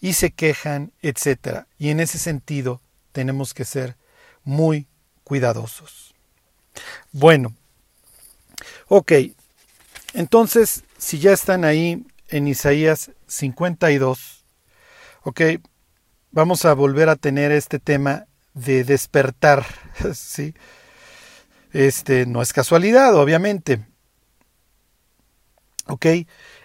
y 0.00 0.14
se 0.14 0.30
quejan, 0.30 0.92
etc. 1.02 1.64
Y 1.78 1.90
en 1.90 2.00
ese 2.00 2.18
sentido 2.18 2.80
tenemos 3.12 3.54
que 3.54 3.64
ser 3.64 3.96
muy 4.44 4.86
cuidadosos. 5.24 6.14
Bueno, 7.12 7.54
ok, 8.88 9.12
entonces 10.14 10.84
si 10.98 11.18
ya 11.18 11.32
están 11.32 11.64
ahí 11.64 12.06
en 12.28 12.48
Isaías 12.48 13.10
52, 13.26 14.44
ok, 15.22 15.40
vamos 16.30 16.64
a 16.64 16.74
volver 16.74 17.08
a 17.08 17.16
tener 17.16 17.52
este 17.52 17.78
tema 17.78 18.26
de 18.54 18.84
despertar, 18.84 19.64
¿sí? 20.14 20.54
Este 21.72 22.26
no 22.26 22.40
es 22.40 22.52
casualidad, 22.52 23.14
obviamente. 23.14 23.84
¿Ok? 25.86 26.06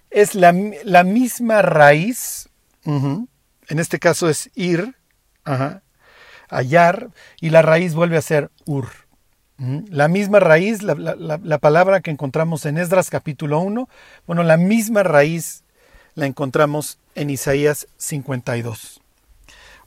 Es 0.10 0.36
la, 0.36 0.54
la 0.84 1.04
misma 1.04 1.62
raíz 1.62 2.50
en 2.86 3.80
este 3.80 4.00
caso 4.00 4.30
es 4.30 4.50
ir, 4.56 4.96
hallar, 6.50 7.10
y 7.40 7.50
la 7.50 7.62
raíz 7.62 7.94
vuelve 7.94 8.18
a 8.18 8.22
ser 8.22 8.52
ur. 8.66 8.88
La 9.90 10.08
misma 10.08 10.40
raíz, 10.40 10.82
la, 10.82 11.58
palabra 11.60 12.02
que 12.02 12.10
encontramos 12.10 12.66
en 12.66 12.80
Esdras 12.80 13.12
capítulo 13.12 13.60
1, 13.60 13.88
bueno, 14.26 14.42
la 14.42 14.58
misma 14.58 15.04
raíz 15.04 15.64
la 16.16 16.26
encontramos 16.26 16.98
en 17.14 17.30
Isaías 17.30 17.88
52. 17.98 19.02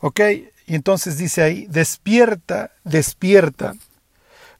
¿Ok? 0.00 0.20
Y 0.66 0.74
entonces 0.76 1.18
dice 1.18 1.42
ahí, 1.42 1.66
despierta, 1.68 2.70
despierta, 2.84 3.74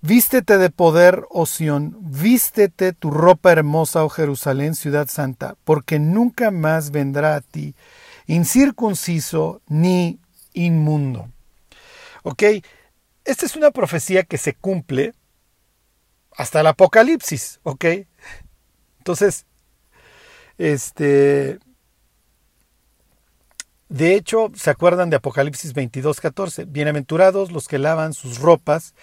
vístete 0.01 0.59
de 0.59 0.70
poder, 0.70 1.25
oh 1.31 1.47
Sión, 1.47 1.97
vístete 2.01 2.92
tu 2.92 3.11
ropa 3.11 3.53
hermosa, 3.53 4.05
oh 4.05 4.09
Jerusalén, 4.09 4.75
ciudad 4.75 5.07
santa, 5.09 5.55
porque 5.64 6.01
nunca 6.01 6.51
más 6.51 6.90
vendrá 6.90 7.37
a 7.37 7.40
ti 7.40 7.75
incircunciso 8.27 9.61
ni 9.67 10.19
inmundo. 10.53 11.29
¿Ok? 12.23 12.43
Esta 13.25 13.47
es 13.47 13.57
una 13.57 13.71
profecía 13.71 14.23
que 14.25 14.39
se 14.39 14.55
cumple 14.55 15.15
hasta 16.37 16.61
el 16.61 16.67
Apocalipsis, 16.67 17.61
¿ok? 17.63 17.85
Entonces, 18.99 19.47
este, 20.59 21.59
De 23.89 24.15
hecho, 24.15 24.51
¿se 24.57 24.71
acuerdan 24.71 25.09
de 25.11 25.17
Apocalipsis 25.17 25.73
22, 25.73 26.21
14? 26.21 26.65
Bienaventurados 26.65 27.53
los 27.53 27.69
que 27.69 27.79
lavan 27.79 28.13
sus 28.13 28.41
ropas 28.41 28.95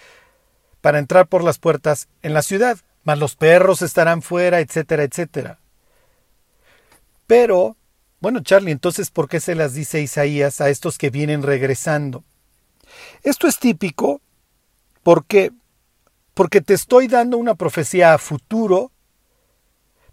para 0.82 0.98
entrar 0.98 1.28
por 1.28 1.42
las 1.44 1.58
puertas 1.58 2.08
en 2.20 2.34
la 2.34 2.42
ciudad, 2.42 2.76
mas 3.02 3.18
los 3.18 3.36
perros 3.36 3.80
estarán 3.80 4.20
fuera, 4.20 4.60
etcétera, 4.60 5.04
etcétera. 5.04 5.60
Pero, 7.26 7.76
bueno, 8.22 8.38
Charlie, 8.40 8.70
entonces, 8.70 9.10
¿por 9.10 9.28
qué 9.28 9.40
se 9.40 9.56
las 9.56 9.74
dice 9.74 10.00
Isaías 10.00 10.60
a 10.60 10.70
estos 10.70 10.96
que 10.96 11.10
vienen 11.10 11.42
regresando? 11.42 12.22
Esto 13.24 13.48
es 13.48 13.58
típico 13.58 14.20
porque 15.02 15.50
porque 16.34 16.60
te 16.60 16.72
estoy 16.72 17.08
dando 17.08 17.36
una 17.36 17.56
profecía 17.56 18.14
a 18.14 18.18
futuro, 18.18 18.92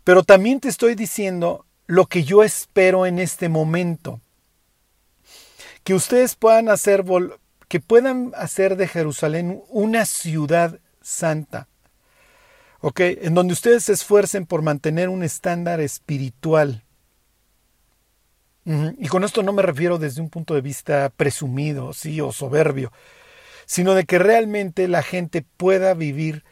pero 0.03 0.23
también 0.23 0.59
te 0.59 0.69
estoy 0.69 0.95
diciendo 0.95 1.67
lo 1.85 2.07
que 2.07 2.23
yo 2.23 2.43
espero 2.43 3.05
en 3.05 3.19
este 3.19 3.47
momento. 3.47 4.19
Que 5.83 5.93
ustedes 5.93 6.33
puedan 6.35 6.67
hacer 6.67 7.05
que 7.67 7.79
puedan 7.79 8.31
hacer 8.35 8.75
de 8.75 8.87
Jerusalén 8.87 9.61
una 9.69 10.07
ciudad 10.07 10.79
santa. 10.99 11.67
¿Ok? 12.81 13.01
En 13.01 13.35
donde 13.35 13.53
ustedes 13.53 13.83
se 13.83 13.93
esfuercen 13.93 14.47
por 14.47 14.63
mantener 14.63 15.09
un 15.09 15.21
estándar 15.21 15.79
espiritual. 15.79 16.83
Y 18.65 19.07
con 19.07 19.23
esto 19.23 19.41
no 19.41 19.51
me 19.53 19.63
refiero 19.63 19.97
desde 19.97 20.21
un 20.21 20.29
punto 20.29 20.53
de 20.53 20.61
vista 20.61 21.09
presumido, 21.09 21.93
sí, 21.93 22.21
o 22.21 22.31
soberbio, 22.31 22.91
sino 23.65 23.95
de 23.95 24.05
que 24.05 24.19
realmente 24.19 24.87
la 24.87 25.01
gente 25.01 25.43
pueda 25.57 25.93
vivir 25.93 26.43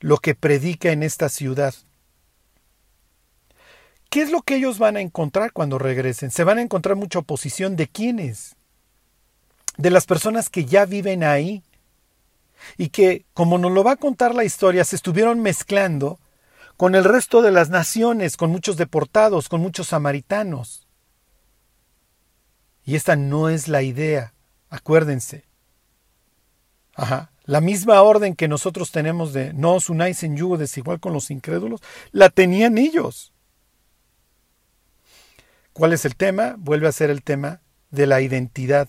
lo 0.00 0.18
que 0.18 0.34
predica 0.34 0.90
en 0.90 1.02
esta 1.02 1.28
ciudad. 1.28 1.74
¿Qué 4.10 4.22
es 4.22 4.30
lo 4.30 4.42
que 4.42 4.56
ellos 4.56 4.78
van 4.78 4.96
a 4.96 5.00
encontrar 5.00 5.52
cuando 5.52 5.78
regresen? 5.78 6.30
Se 6.30 6.44
van 6.44 6.58
a 6.58 6.62
encontrar 6.62 6.96
mucha 6.96 7.20
oposición 7.20 7.76
de 7.76 7.88
quiénes? 7.88 8.56
De 9.78 9.90
las 9.90 10.04
personas 10.04 10.50
que 10.50 10.66
ya 10.66 10.84
viven 10.84 11.24
ahí 11.24 11.62
y 12.76 12.88
que, 12.88 13.24
como 13.32 13.56
nos 13.58 13.72
lo 13.72 13.84
va 13.84 13.92
a 13.92 13.96
contar 13.96 14.34
la 14.34 14.44
historia, 14.44 14.84
se 14.84 14.96
estuvieron 14.96 15.40
mezclando 15.40 16.18
con 16.76 16.94
el 16.94 17.04
resto 17.04 17.42
de 17.42 17.52
las 17.52 17.70
naciones, 17.70 18.36
con 18.36 18.50
muchos 18.50 18.76
deportados, 18.76 19.48
con 19.48 19.60
muchos 19.60 19.88
samaritanos. 19.88 20.81
Y 22.84 22.96
esta 22.96 23.16
no 23.16 23.48
es 23.48 23.68
la 23.68 23.82
idea, 23.82 24.34
acuérdense. 24.68 25.44
Ajá. 26.94 27.30
La 27.44 27.60
misma 27.60 28.00
orden 28.02 28.36
que 28.36 28.48
nosotros 28.48 28.92
tenemos 28.92 29.32
de 29.32 29.52
no 29.52 29.74
os 29.74 29.90
unáis 29.90 30.22
en 30.22 30.36
yugo 30.36 30.58
desigual 30.58 31.00
con 31.00 31.12
los 31.12 31.30
incrédulos, 31.30 31.80
la 32.12 32.30
tenían 32.30 32.78
ellos. 32.78 33.32
¿Cuál 35.72 35.92
es 35.92 36.04
el 36.04 36.16
tema? 36.16 36.54
Vuelve 36.58 36.86
a 36.86 36.92
ser 36.92 37.10
el 37.10 37.22
tema 37.22 37.60
de 37.90 38.06
la 38.06 38.20
identidad. 38.20 38.88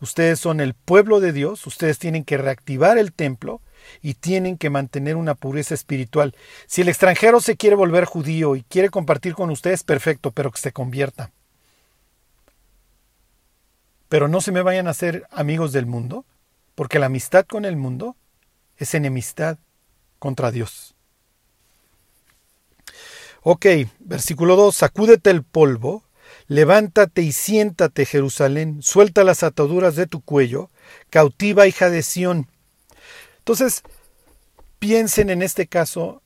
Ustedes 0.00 0.40
son 0.40 0.60
el 0.60 0.74
pueblo 0.74 1.20
de 1.20 1.32
Dios, 1.32 1.66
ustedes 1.66 1.98
tienen 1.98 2.24
que 2.24 2.36
reactivar 2.36 2.98
el 2.98 3.12
templo 3.12 3.60
y 4.00 4.14
tienen 4.14 4.58
que 4.58 4.70
mantener 4.70 5.16
una 5.16 5.34
pureza 5.34 5.74
espiritual. 5.74 6.34
Si 6.66 6.82
el 6.82 6.88
extranjero 6.88 7.40
se 7.40 7.56
quiere 7.56 7.76
volver 7.76 8.04
judío 8.04 8.56
y 8.56 8.62
quiere 8.62 8.90
compartir 8.90 9.34
con 9.34 9.50
ustedes, 9.50 9.84
perfecto, 9.84 10.30
pero 10.30 10.50
que 10.50 10.60
se 10.60 10.72
convierta. 10.72 11.30
Pero 14.12 14.28
no 14.28 14.42
se 14.42 14.52
me 14.52 14.60
vayan 14.60 14.88
a 14.88 14.92
ser 14.92 15.26
amigos 15.30 15.72
del 15.72 15.86
mundo, 15.86 16.26
porque 16.74 16.98
la 16.98 17.06
amistad 17.06 17.46
con 17.46 17.64
el 17.64 17.76
mundo 17.76 18.14
es 18.76 18.92
enemistad 18.92 19.56
contra 20.18 20.50
Dios. 20.50 20.94
Ok, 23.42 23.64
versículo 24.00 24.54
2, 24.56 24.76
sacúdete 24.76 25.30
el 25.30 25.42
polvo, 25.42 26.04
levántate 26.46 27.22
y 27.22 27.32
siéntate 27.32 28.04
Jerusalén, 28.04 28.82
suelta 28.82 29.24
las 29.24 29.42
ataduras 29.42 29.96
de 29.96 30.06
tu 30.06 30.20
cuello, 30.20 30.68
cautiva 31.08 31.66
hija 31.66 31.88
de 31.88 32.02
Sión. 32.02 32.48
Entonces, 33.38 33.82
piensen 34.78 35.30
en 35.30 35.40
este 35.40 35.68
caso 35.68 36.20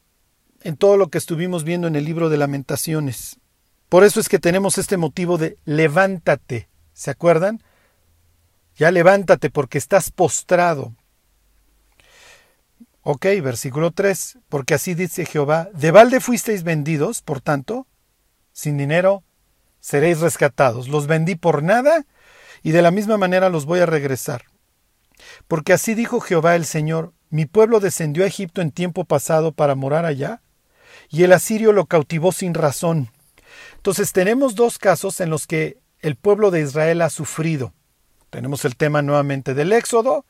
en 0.62 0.77
todo 0.77 0.96
lo 0.96 1.07
que 1.07 1.18
estuvimos 1.18 1.62
viendo 1.62 1.87
en 1.87 1.94
el 1.94 2.05
libro 2.05 2.31
de 2.31 2.37
lamentaciones. 2.37 3.38
Por 3.88 4.03
eso 4.03 4.18
es 4.18 4.29
que 4.29 4.40
tenemos 4.40 4.77
este 4.77 4.96
motivo 4.96 5.38
de 5.38 5.57
levántate, 5.64 6.68
¿se 6.92 7.12
acuerdan? 7.12 7.62
Ya 8.76 8.90
levántate 8.90 9.50
porque 9.50 9.78
estás 9.78 10.10
postrado. 10.10 10.94
Ok, 13.02 13.24
versículo 13.42 13.92
3, 13.92 14.38
porque 14.48 14.74
así 14.74 14.94
dice 14.94 15.24
Jehová, 15.26 15.68
de 15.72 15.92
balde 15.92 16.20
fuisteis 16.20 16.64
vendidos, 16.64 17.22
por 17.22 17.40
tanto, 17.40 17.86
sin 18.52 18.76
dinero 18.76 19.22
seréis 19.80 20.20
rescatados. 20.20 20.88
Los 20.88 21.06
vendí 21.06 21.36
por 21.36 21.62
nada 21.62 22.04
y 22.62 22.72
de 22.72 22.82
la 22.82 22.90
misma 22.90 23.16
manera 23.16 23.48
los 23.48 23.64
voy 23.64 23.80
a 23.80 23.86
regresar. 23.86 24.44
Porque 25.46 25.72
así 25.72 25.94
dijo 25.94 26.20
Jehová 26.20 26.56
el 26.56 26.66
Señor, 26.66 27.14
mi 27.30 27.46
pueblo 27.46 27.80
descendió 27.80 28.24
a 28.24 28.26
Egipto 28.26 28.60
en 28.60 28.72
tiempo 28.72 29.04
pasado 29.04 29.52
para 29.52 29.74
morar 29.74 30.04
allá, 30.04 30.42
y 31.08 31.22
el 31.22 31.32
asirio 31.32 31.72
lo 31.72 31.86
cautivó 31.86 32.32
sin 32.32 32.54
razón. 32.54 33.10
Entonces 33.76 34.12
tenemos 34.12 34.56
dos 34.56 34.78
casos 34.78 35.20
en 35.20 35.30
los 35.30 35.46
que 35.46 35.78
el 36.00 36.16
pueblo 36.16 36.50
de 36.50 36.62
Israel 36.62 37.02
ha 37.02 37.10
sufrido. 37.10 37.72
Tenemos 38.37 38.66
el 38.66 38.77
tema 38.77 39.01
nuevamente 39.01 39.55
del 39.55 39.72
Éxodo, 39.72 40.27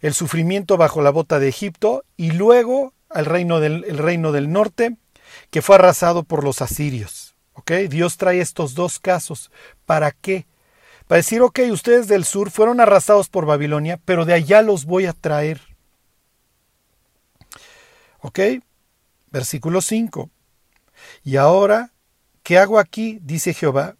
el 0.00 0.14
sufrimiento 0.14 0.76
bajo 0.76 1.02
la 1.02 1.10
bota 1.10 1.40
de 1.40 1.48
Egipto 1.48 2.04
y 2.16 2.30
luego 2.30 2.92
el 3.12 3.24
reino 3.24 3.58
del, 3.58 3.82
el 3.88 3.98
reino 3.98 4.30
del 4.30 4.52
norte 4.52 4.98
que 5.50 5.60
fue 5.60 5.74
arrasado 5.74 6.22
por 6.22 6.44
los 6.44 6.62
asirios. 6.62 7.34
Dios 7.88 8.18
trae 8.18 8.40
estos 8.40 8.76
dos 8.76 9.00
casos. 9.00 9.50
¿Para 9.84 10.12
qué? 10.12 10.46
Para 11.08 11.16
decir, 11.16 11.42
ok, 11.42 11.58
ustedes 11.72 12.06
del 12.06 12.24
sur 12.24 12.52
fueron 12.52 12.78
arrasados 12.78 13.28
por 13.28 13.46
Babilonia, 13.46 13.98
pero 14.04 14.24
de 14.24 14.34
allá 14.34 14.62
los 14.62 14.84
voy 14.84 15.06
a 15.06 15.12
traer. 15.12 15.60
¿Ok? 18.20 18.38
Versículo 19.32 19.82
5. 19.82 20.30
Y 21.24 21.34
ahora, 21.34 21.90
¿qué 22.44 22.58
hago 22.58 22.78
aquí? 22.78 23.18
dice 23.22 23.54
Jehová, 23.54 23.96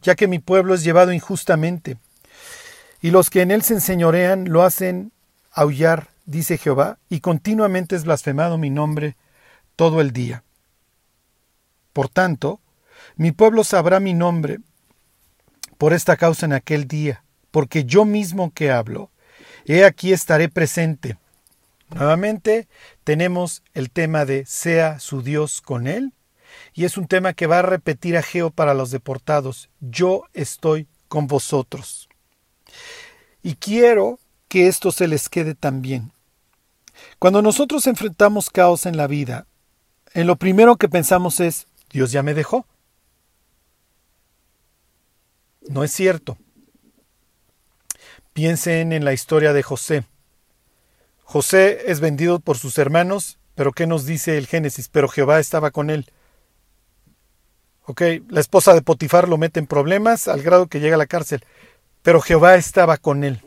ya 0.00 0.14
que 0.14 0.28
mi 0.28 0.38
pueblo 0.38 0.72
es 0.72 0.82
llevado 0.82 1.12
injustamente 1.12 1.98
y 3.04 3.10
los 3.10 3.28
que 3.28 3.42
en 3.42 3.50
él 3.50 3.60
se 3.62 3.74
enseñorean 3.74 4.46
lo 4.48 4.62
hacen 4.62 5.12
aullar, 5.52 6.08
dice 6.24 6.56
Jehová, 6.56 6.98
y 7.10 7.20
continuamente 7.20 7.96
es 7.96 8.04
blasfemado 8.04 8.56
mi 8.56 8.70
nombre 8.70 9.18
todo 9.76 10.00
el 10.00 10.12
día. 10.12 10.42
Por 11.92 12.08
tanto, 12.08 12.60
mi 13.16 13.30
pueblo 13.30 13.62
sabrá 13.62 14.00
mi 14.00 14.14
nombre 14.14 14.60
por 15.76 15.92
esta 15.92 16.16
causa 16.16 16.46
en 16.46 16.54
aquel 16.54 16.88
día, 16.88 17.24
porque 17.50 17.84
yo 17.84 18.06
mismo 18.06 18.54
que 18.54 18.70
hablo, 18.70 19.10
he 19.66 19.84
aquí 19.84 20.14
estaré 20.14 20.48
presente. 20.48 21.18
Nuevamente 21.90 22.68
tenemos 23.04 23.62
el 23.74 23.90
tema 23.90 24.24
de 24.24 24.46
sea 24.46 24.98
su 24.98 25.20
Dios 25.20 25.60
con 25.60 25.88
él, 25.88 26.14
y 26.72 26.86
es 26.86 26.96
un 26.96 27.06
tema 27.06 27.34
que 27.34 27.46
va 27.46 27.58
a 27.58 27.62
repetir 27.68 28.16
Ageo 28.16 28.48
para 28.50 28.72
los 28.72 28.90
deportados, 28.90 29.68
yo 29.80 30.22
estoy 30.32 30.88
con 31.08 31.26
vosotros. 31.26 32.08
Y 33.44 33.56
quiero 33.56 34.18
que 34.48 34.68
esto 34.68 34.90
se 34.90 35.06
les 35.06 35.28
quede 35.28 35.54
también. 35.54 36.12
Cuando 37.18 37.42
nosotros 37.42 37.86
enfrentamos 37.86 38.48
caos 38.48 38.86
en 38.86 38.96
la 38.96 39.06
vida, 39.06 39.46
en 40.14 40.26
lo 40.26 40.36
primero 40.36 40.76
que 40.76 40.88
pensamos 40.88 41.40
es, 41.40 41.66
Dios 41.90 42.10
ya 42.10 42.22
me 42.22 42.32
dejó. 42.32 42.66
No 45.68 45.84
es 45.84 45.92
cierto. 45.92 46.38
Piensen 48.32 48.94
en 48.94 49.04
la 49.04 49.12
historia 49.12 49.52
de 49.52 49.62
José. 49.62 50.04
José 51.22 51.90
es 51.90 52.00
vendido 52.00 52.40
por 52.40 52.56
sus 52.56 52.78
hermanos, 52.78 53.36
pero 53.54 53.72
¿qué 53.72 53.86
nos 53.86 54.06
dice 54.06 54.38
el 54.38 54.46
Génesis? 54.46 54.88
Pero 54.88 55.08
Jehová 55.08 55.38
estaba 55.38 55.70
con 55.70 55.90
él. 55.90 56.10
Ok, 57.84 58.00
la 58.28 58.40
esposa 58.40 58.72
de 58.72 58.80
Potifar 58.80 59.28
lo 59.28 59.36
mete 59.36 59.60
en 59.60 59.66
problemas 59.66 60.28
al 60.28 60.42
grado 60.42 60.68
que 60.68 60.80
llega 60.80 60.94
a 60.94 60.98
la 60.98 61.06
cárcel 61.06 61.44
pero 62.04 62.20
Jehová 62.20 62.56
estaba 62.56 62.98
con 62.98 63.24
él. 63.24 63.40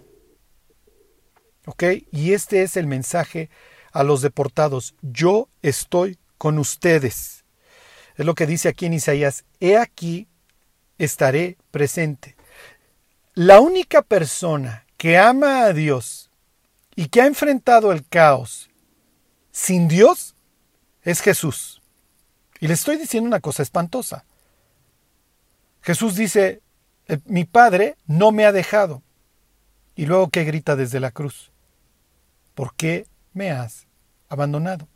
¿Ok? 1.68 1.84
Y 2.12 2.34
este 2.34 2.64
es 2.64 2.76
el 2.76 2.88
mensaje 2.88 3.52
a 3.92 4.04
los 4.04 4.24
deportados. 4.24 4.96
Yo 5.04 5.48
estoy 5.62 6.18
con 6.40 6.58
ustedes. 6.58 7.46
Es 8.16 8.26
lo 8.26 8.34
que 8.34 8.48
dice 8.48 8.68
aquí 8.68 8.88
en 8.88 8.96
Isaías. 8.96 9.46
He 9.60 9.78
aquí, 9.78 10.28
estaré 10.98 11.60
presente. 11.70 12.36
La 13.36 13.60
única 13.60 14.02
persona 14.02 14.88
que 14.98 15.20
ama 15.20 15.66
a 15.66 15.74
Dios 15.74 16.32
y 16.96 17.10
que 17.10 17.22
ha 17.22 17.28
enfrentado 17.28 17.92
el 17.92 18.08
caos 18.08 18.72
sin 19.52 19.88
Dios 19.88 20.36
es 21.04 21.22
Jesús. 21.22 21.84
Y 22.60 22.68
le 22.68 22.74
estoy 22.74 22.98
diciendo 22.98 23.28
una 23.28 23.40
cosa 23.40 23.62
espantosa. 23.62 24.26
Jesús 25.84 26.16
dice, 26.16 26.64
mi 27.26 27.46
padre 27.46 27.96
no 28.06 28.32
me 28.32 28.46
ha 28.46 28.52
dejado. 28.52 29.02
Y 29.96 30.06
luego 30.06 30.30
que 30.30 30.44
grita 30.44 30.76
desde 30.76 31.00
la 31.00 31.12
cruz, 31.12 31.52
¿por 32.54 32.76
qué 32.76 33.08
me 33.34 33.52
has 33.52 33.88
abandonado? 34.30 34.88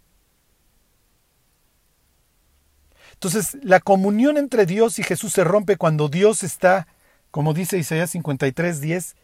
Entonces, 3.13 3.58
la 3.63 3.80
comunión 3.80 4.38
entre 4.38 4.65
Dios 4.65 5.00
y 5.00 5.04
Jesús 5.04 5.34
se 5.34 5.43
rompe 5.43 5.78
cuando 5.78 6.08
Dios 6.08 6.43
está 6.43 6.88
como 7.32 7.54
dice 7.54 7.78
Isaías 7.78 8.12
53, 8.12 8.82
10, 8.82 9.15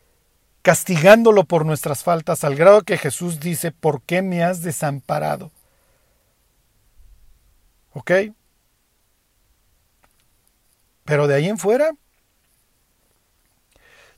castigándolo 0.61 1.43
por 1.43 1.65
nuestras 1.65 2.03
faltas, 2.03 2.43
al 2.45 2.55
grado 2.55 2.81
que 2.81 2.97
Jesús 2.97 3.39
dice, 3.39 3.71
¿por 3.71 4.01
qué 4.01 4.21
me 4.21 4.43
has 4.43 4.63
desamparado? 4.63 5.51
¿Ok? 7.93 8.11
Pero 11.03 11.27
de 11.27 11.35
ahí 11.35 11.47
en 11.47 11.57
fuera, 11.57 11.91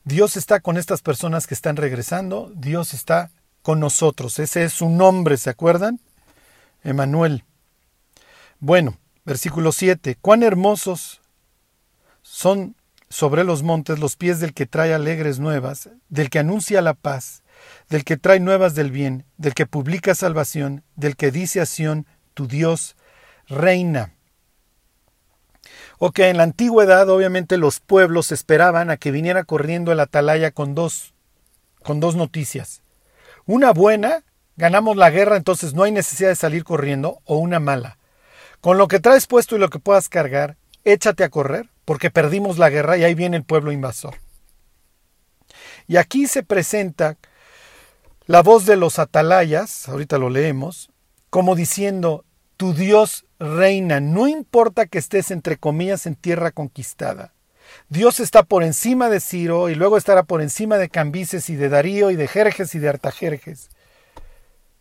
Dios 0.10 0.38
está 0.38 0.60
con 0.60 0.76
estas 0.76 1.04
personas 1.04 1.46
que 1.46 1.54
están 1.54 1.76
regresando, 1.76 2.52
Dios 2.56 2.96
está 2.96 3.30
con 3.62 3.80
nosotros. 3.80 4.40
Ese 4.40 4.64
es 4.64 4.74
su 4.74 4.90
nombre, 4.90 5.38
¿se 5.38 5.52
acuerdan? 5.52 6.00
Emanuel. 6.84 7.44
Bueno, 8.60 8.98
versículo 9.24 9.72
7. 9.72 10.18
Cuán 10.20 10.42
hermosos 10.42 11.22
son 12.24 12.76
sobre 13.08 13.44
los 13.44 13.62
montes 13.62 14.00
los 14.00 14.16
pies 14.16 14.40
del 14.40 14.56
que 14.56 14.66
trae 14.66 14.96
alegres 14.96 15.38
nuevas, 15.38 15.90
del 16.10 16.32
que 16.32 16.40
anuncia 16.40 16.82
la 16.82 16.96
paz, 16.96 17.44
del 17.88 18.04
que 18.04 18.18
trae 18.18 18.40
nuevas 18.40 18.74
del 18.74 18.90
bien, 18.90 19.26
del 19.38 19.54
que 19.54 19.68
publica 19.68 20.16
salvación, 20.16 20.84
del 20.96 21.18
que 21.18 21.30
dice 21.30 21.62
a 21.62 21.68
Sión, 21.68 22.08
tu 22.34 22.48
Dios 22.48 22.96
reina. 23.48 24.16
Ok, 26.02 26.20
en 26.20 26.38
la 26.38 26.44
antigüedad 26.44 27.10
obviamente 27.10 27.58
los 27.58 27.82
pueblos 27.82 28.32
esperaban 28.32 28.90
a 28.90 28.96
que 28.96 29.12
viniera 29.12 29.44
corriendo 29.44 29.92
el 29.92 30.00
atalaya 30.00 30.52
con 30.52 30.74
dos, 30.74 31.14
con 31.84 32.00
dos 32.00 32.16
noticias. 32.16 32.82
Una 33.46 33.74
buena, 33.74 34.24
ganamos 34.56 34.96
la 34.96 35.10
guerra, 35.10 35.36
entonces 35.36 35.74
no 35.74 35.84
hay 35.84 35.92
necesidad 35.92 36.30
de 36.30 36.38
salir 36.38 36.64
corriendo, 36.64 37.20
o 37.26 37.36
una 37.36 37.60
mala. 37.60 37.98
Con 38.62 38.78
lo 38.78 38.88
que 38.88 39.02
traes 39.02 39.28
puesto 39.28 39.58
y 39.58 39.60
lo 39.60 39.70
que 39.70 39.80
puedas 39.80 40.08
cargar, 40.08 40.56
échate 40.86 41.26
a 41.26 41.30
correr, 41.30 41.70
porque 41.84 42.10
perdimos 42.10 42.58
la 42.58 42.70
guerra 42.70 42.96
y 42.96 43.04
ahí 43.04 43.14
viene 43.14 43.36
el 43.36 43.44
pueblo 43.44 43.74
invasor. 43.74 44.16
Y 45.86 45.98
aquí 45.98 46.28
se 46.28 46.44
presenta 46.44 47.18
la 48.26 48.42
voz 48.42 48.66
de 48.66 48.78
los 48.78 49.00
atalayas, 49.00 49.90
ahorita 49.90 50.18
lo 50.18 50.30
leemos, 50.30 50.92
como 51.30 51.56
diciendo, 51.56 52.24
tu 52.56 52.74
Dios 52.74 53.26
reina, 53.40 54.00
no 54.00 54.28
importa 54.28 54.86
que 54.86 55.00
estés 55.00 55.32
entre 55.32 55.58
comillas 55.58 56.06
en 56.06 56.16
tierra 56.16 56.52
conquistada. 56.52 57.34
Dios 57.88 58.20
está 58.20 58.44
por 58.44 58.64
encima 58.64 59.10
de 59.10 59.20
Ciro 59.20 59.70
y 59.70 59.76
luego 59.76 59.98
estará 59.98 60.24
por 60.24 60.42
encima 60.42 60.78
de 60.78 60.90
Cambises 60.90 61.50
y 61.50 61.56
de 61.56 61.70
Darío 61.70 62.12
y 62.12 62.16
de 62.16 62.28
Jerjes 62.28 62.76
y 62.76 62.80
de 62.80 62.90
Artajerjes. 62.90 63.70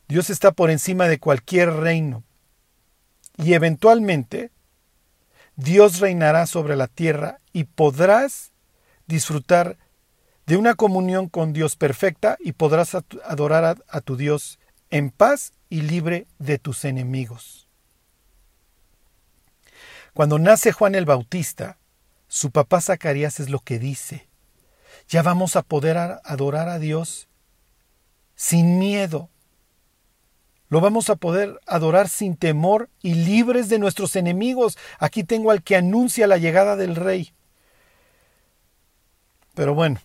Dios 0.08 0.30
está 0.30 0.52
por 0.52 0.70
encima 0.70 1.06
de 1.06 1.18
cualquier 1.18 1.70
reino. 1.70 2.24
Y 3.36 3.52
eventualmente 3.54 4.50
Dios 5.56 6.00
reinará 6.00 6.46
sobre 6.46 6.76
la 6.76 6.86
tierra 6.86 7.40
y 7.52 7.64
podrás 7.64 8.52
disfrutar 9.06 9.76
de 10.46 10.56
una 10.56 10.74
comunión 10.74 11.28
con 11.28 11.52
Dios 11.52 11.76
perfecta 11.76 12.36
y 12.40 12.52
podrás 12.52 12.94
adorar 12.94 13.84
a, 13.86 14.00
tu 14.00 14.16
Dios 14.16 14.58
en 14.90 15.10
paz 15.10 15.52
y 15.68 15.82
libre 15.82 16.26
de 16.38 16.58
tus 16.58 16.84
enemigos. 16.84 17.67
Cuando 20.18 20.40
nace 20.40 20.72
Juan 20.72 20.96
el 20.96 21.04
Bautista, 21.04 21.78
su 22.26 22.50
papá 22.50 22.80
Zacarías 22.80 23.38
es 23.38 23.50
lo 23.50 23.60
que 23.60 23.78
dice. 23.78 24.26
Ya 25.08 25.22
vamos 25.22 25.54
a 25.54 25.62
poder 25.62 25.96
adorar 25.96 26.68
a 26.68 26.80
Dios 26.80 27.28
sin 28.34 28.80
miedo. 28.80 29.30
Lo 30.70 30.80
vamos 30.80 31.08
a 31.08 31.14
poder 31.14 31.60
adorar 31.68 32.08
sin 32.08 32.36
temor 32.36 32.90
y 33.00 33.14
libres 33.14 33.68
de 33.68 33.78
nuestros 33.78 34.16
enemigos. 34.16 34.76
Aquí 34.98 35.22
tengo 35.22 35.52
al 35.52 35.62
que 35.62 35.76
anuncia 35.76 36.26
la 36.26 36.38
llegada 36.38 36.74
del 36.74 36.96
rey. 36.96 37.32
Pero 39.54 39.72
bueno, 39.72 40.00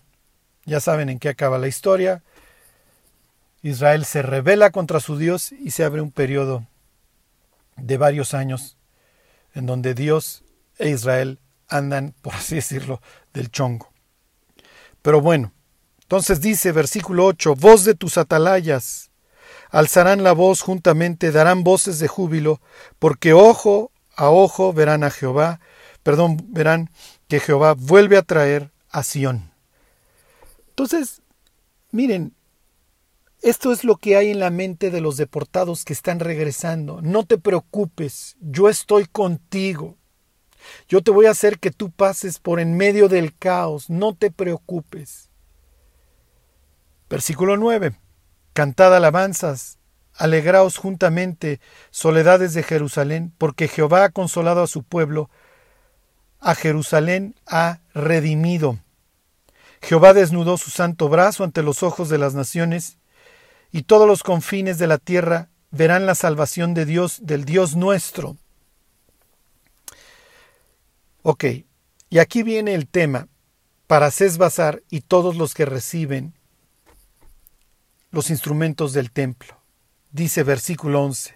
ya 0.64 0.78
saben 0.78 1.08
en 1.08 1.18
qué 1.18 1.30
acaba 1.30 1.58
la 1.58 1.66
historia. 1.66 2.22
Israel 3.62 4.04
se 4.04 4.22
rebela 4.22 4.70
contra 4.70 5.00
su 5.00 5.18
Dios 5.18 5.50
y 5.50 5.72
se 5.72 5.82
abre 5.82 6.02
un 6.02 6.12
periodo 6.12 6.64
de 7.76 7.96
varios 7.96 8.32
años 8.32 8.76
en 9.54 9.66
donde 9.66 9.94
Dios 9.94 10.44
e 10.78 10.90
Israel 10.90 11.40
andan, 11.68 12.14
por 12.20 12.34
así 12.34 12.56
decirlo, 12.56 13.00
del 13.32 13.50
chongo. 13.50 13.92
Pero 15.02 15.20
bueno, 15.20 15.52
entonces 16.02 16.40
dice 16.40 16.72
versículo 16.72 17.26
8, 17.26 17.54
voz 17.54 17.84
de 17.84 17.94
tus 17.94 18.18
atalayas, 18.18 19.10
alzarán 19.70 20.22
la 20.22 20.32
voz 20.32 20.60
juntamente, 20.60 21.32
darán 21.32 21.64
voces 21.64 21.98
de 21.98 22.08
júbilo, 22.08 22.60
porque 22.98 23.32
ojo 23.32 23.90
a 24.16 24.30
ojo 24.30 24.72
verán 24.72 25.04
a 25.04 25.10
Jehová, 25.10 25.60
perdón, 26.02 26.36
verán 26.48 26.90
que 27.28 27.40
Jehová 27.40 27.74
vuelve 27.74 28.16
a 28.16 28.22
traer 28.22 28.70
a 28.90 29.02
Sión. 29.02 29.50
Entonces, 30.68 31.22
miren, 31.90 32.33
esto 33.44 33.72
es 33.72 33.84
lo 33.84 33.96
que 33.96 34.16
hay 34.16 34.30
en 34.30 34.40
la 34.40 34.48
mente 34.48 34.90
de 34.90 35.02
los 35.02 35.18
deportados 35.18 35.84
que 35.84 35.92
están 35.92 36.18
regresando. 36.18 37.02
No 37.02 37.26
te 37.26 37.36
preocupes, 37.36 38.36
yo 38.40 38.70
estoy 38.70 39.04
contigo. 39.04 39.98
Yo 40.88 41.02
te 41.02 41.10
voy 41.10 41.26
a 41.26 41.32
hacer 41.32 41.58
que 41.58 41.70
tú 41.70 41.90
pases 41.90 42.38
por 42.38 42.58
en 42.58 42.74
medio 42.74 43.06
del 43.06 43.36
caos, 43.36 43.90
no 43.90 44.14
te 44.14 44.30
preocupes. 44.30 45.28
Versículo 47.10 47.58
9. 47.58 47.94
Cantad 48.54 48.96
alabanzas, 48.96 49.78
alegraos 50.14 50.78
juntamente, 50.78 51.60
soledades 51.90 52.54
de 52.54 52.62
Jerusalén, 52.62 53.34
porque 53.36 53.68
Jehová 53.68 54.04
ha 54.04 54.08
consolado 54.08 54.62
a 54.62 54.68
su 54.68 54.84
pueblo, 54.84 55.28
a 56.40 56.54
Jerusalén 56.54 57.34
ha 57.46 57.80
redimido. 57.92 58.78
Jehová 59.82 60.14
desnudó 60.14 60.56
su 60.56 60.70
santo 60.70 61.10
brazo 61.10 61.44
ante 61.44 61.62
los 61.62 61.82
ojos 61.82 62.08
de 62.08 62.16
las 62.16 62.34
naciones, 62.34 62.96
y 63.74 63.82
todos 63.82 64.06
los 64.06 64.22
confines 64.22 64.78
de 64.78 64.86
la 64.86 64.98
tierra 64.98 65.48
verán 65.72 66.06
la 66.06 66.14
salvación 66.14 66.74
de 66.74 66.86
Dios, 66.86 67.18
del 67.26 67.44
Dios 67.44 67.74
nuestro. 67.74 68.36
Ok, 71.24 71.44
y 72.08 72.18
aquí 72.20 72.44
viene 72.44 72.74
el 72.74 72.86
tema 72.86 73.26
para 73.88 74.12
César 74.12 74.84
y 74.90 75.00
todos 75.00 75.34
los 75.34 75.54
que 75.54 75.66
reciben 75.66 76.34
los 78.12 78.30
instrumentos 78.30 78.92
del 78.92 79.10
templo. 79.10 79.60
Dice 80.12 80.44
versículo 80.44 81.02
11, 81.02 81.34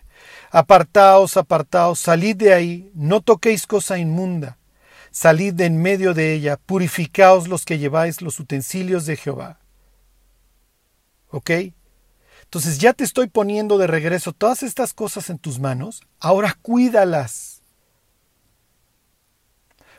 Apartaos, 0.53 1.37
apartaos, 1.37 1.99
salid 1.99 2.37
de 2.37 2.55
ahí, 2.55 2.93
no 2.95 3.21
toquéis 3.21 3.67
cosa 3.67 3.99
inmunda, 3.99 4.59
salid 5.11 5.55
de 5.55 5.65
en 5.65 5.83
medio 5.83 6.15
de 6.15 6.35
ella, 6.35 6.57
purificaos 6.57 7.49
los 7.49 7.65
que 7.65 7.81
lleváis 7.81 8.23
los 8.23 8.39
utensilios 8.39 9.07
de 9.07 9.17
Jehová. 9.17 9.59
¿Ok? 11.31 11.51
Entonces 12.49 12.79
ya 12.79 12.95
te 12.95 13.05
estoy 13.05 13.27
poniendo 13.27 13.77
de 13.77 13.87
regreso 13.87 14.33
todas 14.33 14.63
estas 14.63 14.95
cosas 14.95 15.29
en 15.29 15.39
tus 15.39 15.59
manos, 15.59 16.01
ahora 16.19 16.57
cuídalas 16.63 17.61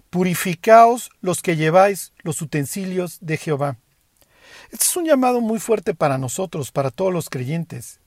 Purificaos 0.10 1.12
los 1.22 1.44
que 1.44 1.56
lleváis 1.56 2.12
los 2.24 2.42
utensilios 2.42 3.20
de 3.22 3.38
Jehová. 3.38 3.78
Este 4.72 4.84
es 4.84 4.96
un 4.96 5.06
llamado 5.06 5.42
muy 5.42 5.60
fuerte 5.60 5.94
para 5.94 6.18
nosotros, 6.18 6.72
para 6.72 6.90
todos 6.90 7.14
los 7.14 7.30
creyentes, 7.30 8.00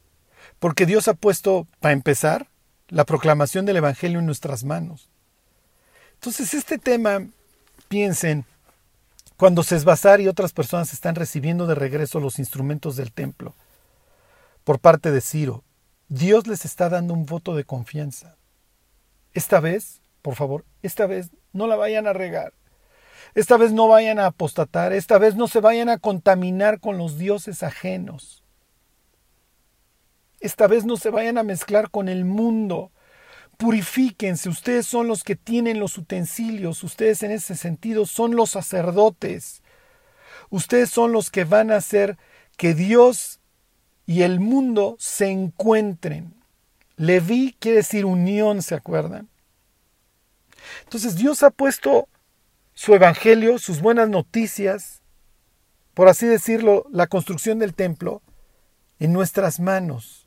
porque 0.59 0.87
Dios 0.87 1.07
ha 1.07 1.15
puesto, 1.15 1.69
para 1.79 1.93
empezar, 1.93 2.49
la 2.89 3.05
proclamación 3.05 3.65
del 3.65 3.77
Evangelio 3.77 4.19
en 4.19 4.27
nuestras 4.27 4.65
manos. 4.65 5.09
Entonces, 6.15 6.55
este 6.55 6.79
tema, 6.79 7.29
piensen, 7.87 8.45
cuando 9.37 9.63
Sesbazar 9.63 10.21
y 10.21 10.27
otras 10.27 10.53
personas 10.53 10.93
están 10.93 11.15
recibiendo 11.15 11.69
de 11.69 11.77
regreso 11.77 12.19
los 12.19 12.41
instrumentos 12.41 12.97
del 12.97 13.13
templo 13.13 13.55
por 14.65 14.79
parte 14.79 15.11
de 15.11 15.21
Ciro, 15.21 15.65
Dios 16.09 16.47
les 16.47 16.65
está 16.65 16.89
dando 16.89 17.15
un 17.15 17.27
voto 17.27 17.55
de 17.55 17.65
confianza. 17.65 18.37
Esta 19.35 19.61
vez, 19.61 20.03
por 20.21 20.35
favor, 20.35 20.65
esta 20.83 21.07
vez 21.07 21.31
no 21.53 21.67
la 21.67 21.77
vayan 21.77 22.07
a 22.07 22.13
regar. 22.13 22.53
Esta 23.35 23.57
vez 23.57 23.73
no 23.73 23.89
vayan 23.89 24.19
a 24.19 24.27
apostatar, 24.27 24.93
esta 24.93 25.19
vez 25.19 25.37
no 25.37 25.49
se 25.49 25.61
vayan 25.61 25.89
a 25.89 25.99
contaminar 25.99 26.81
con 26.81 26.99
los 26.99 27.19
dioses 27.19 27.63
ajenos. 27.63 28.45
Esta 30.41 30.67
vez 30.67 30.85
no 30.85 30.97
se 30.97 31.09
vayan 31.09 31.39
a 31.39 31.45
mezclar 31.45 31.91
con 31.91 32.09
el 32.09 32.25
mundo. 32.25 32.91
Purifíquense, 33.57 34.49
ustedes 34.49 34.87
son 34.87 35.07
los 35.07 35.23
que 35.23 35.37
tienen 35.37 35.79
los 35.79 35.97
utensilios, 35.97 36.83
ustedes 36.83 37.23
en 37.23 37.31
ese 37.31 37.57
sentido 37.57 38.07
son 38.07 38.37
los 38.37 38.51
sacerdotes. 38.51 39.63
Ustedes 40.51 40.91
son 40.91 41.13
los 41.13 41.31
que 41.31 41.45
van 41.45 41.71
a 41.71 41.77
hacer 41.77 42.19
que 42.57 42.75
Dios 42.75 43.41
y 44.07 44.23
el 44.23 44.41
mundo 44.41 44.97
se 44.99 45.31
encuentren. 45.31 46.35
Leví 46.97 47.57
quiere 47.59 47.79
decir 47.79 48.05
unión, 48.05 48.63
¿se 48.63 48.75
acuerdan? 48.75 49.29
Entonces 50.85 51.17
Dios 51.17 51.43
ha 51.43 51.51
puesto 51.51 52.09
su 52.75 52.95
evangelio, 52.95 53.59
sus 53.59 53.81
buenas 53.81 54.09
noticias, 54.09 55.03
por 55.95 56.09
así 56.09 56.27
decirlo, 56.27 56.87
la 56.91 57.07
construcción 57.07 57.59
del 57.59 57.75
templo, 57.75 58.23
en 58.99 59.13
nuestras 59.13 59.61
manos. 59.61 60.27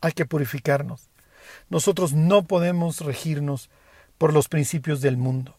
Hay 0.00 0.12
que 0.12 0.26
purificarnos. 0.26 1.10
Nosotros 1.68 2.12
no 2.12 2.44
podemos 2.44 3.00
regirnos 3.00 3.70
por 4.18 4.32
los 4.32 4.48
principios 4.48 5.00
del 5.00 5.16
mundo. 5.16 5.56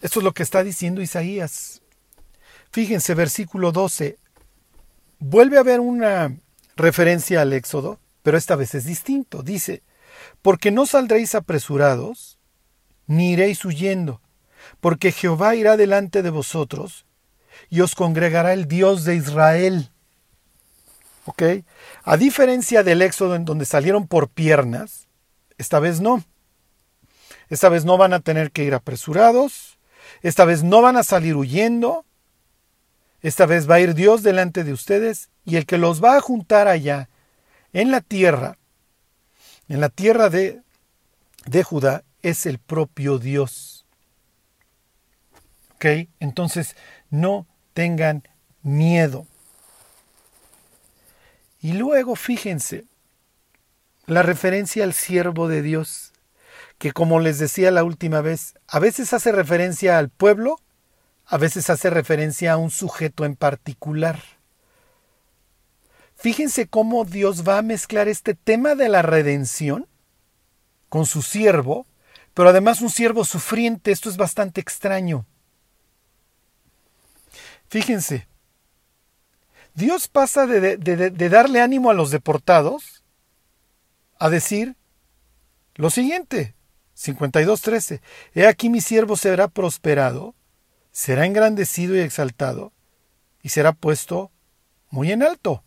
Esto 0.00 0.20
es 0.20 0.24
lo 0.24 0.32
que 0.32 0.42
está 0.42 0.62
diciendo 0.62 1.02
Isaías. 1.02 1.82
Fíjense, 2.70 3.14
versículo 3.14 3.72
12. 3.72 4.18
Vuelve 5.18 5.56
a 5.56 5.60
haber 5.60 5.80
una 5.80 6.36
referencia 6.76 7.42
al 7.42 7.52
Éxodo, 7.52 7.98
pero 8.22 8.36
esta 8.36 8.56
vez 8.56 8.74
es 8.74 8.84
distinto. 8.84 9.42
Dice, 9.42 9.82
porque 10.42 10.70
no 10.70 10.86
saldréis 10.86 11.34
apresurados, 11.34 12.38
ni 13.06 13.32
iréis 13.32 13.64
huyendo, 13.64 14.20
porque 14.80 15.12
Jehová 15.12 15.54
irá 15.54 15.76
delante 15.76 16.22
de 16.22 16.30
vosotros, 16.30 17.06
y 17.70 17.80
os 17.80 17.94
congregará 17.94 18.52
el 18.52 18.68
Dios 18.68 19.04
de 19.04 19.16
Israel. 19.16 19.90
A 22.04 22.16
diferencia 22.16 22.82
del 22.82 23.02
Éxodo 23.02 23.34
en 23.34 23.44
donde 23.44 23.64
salieron 23.64 24.06
por 24.06 24.28
piernas, 24.28 25.08
esta 25.58 25.78
vez 25.78 26.00
no. 26.00 26.24
Esta 27.48 27.68
vez 27.68 27.84
no 27.84 27.96
van 27.98 28.12
a 28.12 28.20
tener 28.20 28.50
que 28.50 28.64
ir 28.64 28.74
apresurados, 28.74 29.78
esta 30.22 30.44
vez 30.44 30.62
no 30.62 30.82
van 30.82 30.96
a 30.96 31.02
salir 31.02 31.34
huyendo, 31.36 32.04
esta 33.22 33.46
vez 33.46 33.68
va 33.68 33.76
a 33.76 33.80
ir 33.80 33.94
Dios 33.94 34.22
delante 34.22 34.64
de 34.64 34.72
ustedes 34.72 35.30
y 35.44 35.56
el 35.56 35.66
que 35.66 35.78
los 35.78 36.02
va 36.02 36.16
a 36.16 36.20
juntar 36.20 36.68
allá 36.68 37.08
en 37.72 37.90
la 37.90 38.00
tierra, 38.00 38.58
en 39.68 39.80
la 39.80 39.88
tierra 39.88 40.30
de, 40.30 40.62
de 41.46 41.62
Judá, 41.62 42.04
es 42.22 42.46
el 42.46 42.58
propio 42.58 43.18
Dios. 43.18 43.86
¿Ok? 45.74 46.08
Entonces, 46.20 46.76
no 47.10 47.46
tengan 47.72 48.26
miedo. 48.62 49.26
Y 51.60 51.72
luego, 51.72 52.16
fíjense, 52.16 52.84
la 54.06 54.22
referencia 54.22 54.84
al 54.84 54.94
siervo 54.94 55.48
de 55.48 55.62
Dios, 55.62 56.12
que 56.78 56.92
como 56.92 57.20
les 57.20 57.38
decía 57.38 57.70
la 57.70 57.84
última 57.84 58.20
vez, 58.20 58.54
a 58.66 58.78
veces 58.78 59.12
hace 59.12 59.32
referencia 59.32 59.98
al 59.98 60.08
pueblo, 60.08 60.60
a 61.28 61.36
veces 61.36 61.68
hace 61.68 61.90
referencia 61.90 62.54
a 62.54 62.56
un 62.56 62.70
sujeto 62.70 63.24
en 63.24 63.36
particular. 63.36 64.22
Fíjense 66.16 66.66
cómo 66.66 67.04
Dios 67.04 67.46
va 67.46 67.58
a 67.58 67.62
mezclar 67.62 68.08
este 68.08 68.34
tema 68.34 68.74
de 68.74 68.88
la 68.88 69.02
redención 69.02 69.86
con 70.88 71.04
su 71.06 71.22
siervo, 71.22 71.86
pero 72.32 72.48
además 72.48 72.80
un 72.80 72.90
siervo 72.90 73.24
sufriente. 73.24 73.92
Esto 73.92 74.08
es 74.08 74.16
bastante 74.16 74.60
extraño. 74.60 75.26
Fíjense, 77.68 78.26
Dios 79.74 80.08
pasa 80.08 80.46
de, 80.46 81.28
darle 81.28 81.60
ánimo 81.60 81.90
a 81.90 81.94
los 81.94 82.10
deportados 82.10 83.04
a 84.18 84.30
decir 84.30 84.76
lo 85.74 85.90
siguiente, 85.90 86.54
52.13, 86.96 88.00
He 88.34 88.46
aquí 88.46 88.70
mi 88.70 88.80
siervo 88.80 89.16
será 89.16 89.46
prosperado, 89.46 90.34
será 90.98 91.26
engrandecido 91.26 91.94
y 91.94 92.00
exaltado, 92.00 92.72
y 93.40 93.50
será 93.50 93.72
puesto 93.72 94.32
muy 94.90 95.12
en 95.12 95.22
alto. 95.22 95.62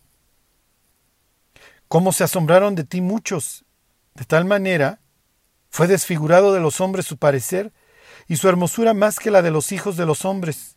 Cómo 1.88 2.12
se 2.12 2.22
asombraron 2.22 2.74
de 2.74 2.84
ti 2.84 3.00
muchos, 3.00 3.64
de 4.12 4.26
tal 4.26 4.44
manera 4.44 5.00
fue 5.70 5.86
desfigurado 5.86 6.52
de 6.52 6.60
los 6.60 6.82
hombres 6.82 7.06
su 7.06 7.16
parecer, 7.16 7.72
y 8.28 8.36
su 8.36 8.46
hermosura 8.46 8.92
más 8.92 9.18
que 9.18 9.30
la 9.30 9.40
de 9.40 9.50
los 9.50 9.72
hijos 9.72 9.96
de 9.96 10.04
los 10.04 10.26
hombres. 10.26 10.76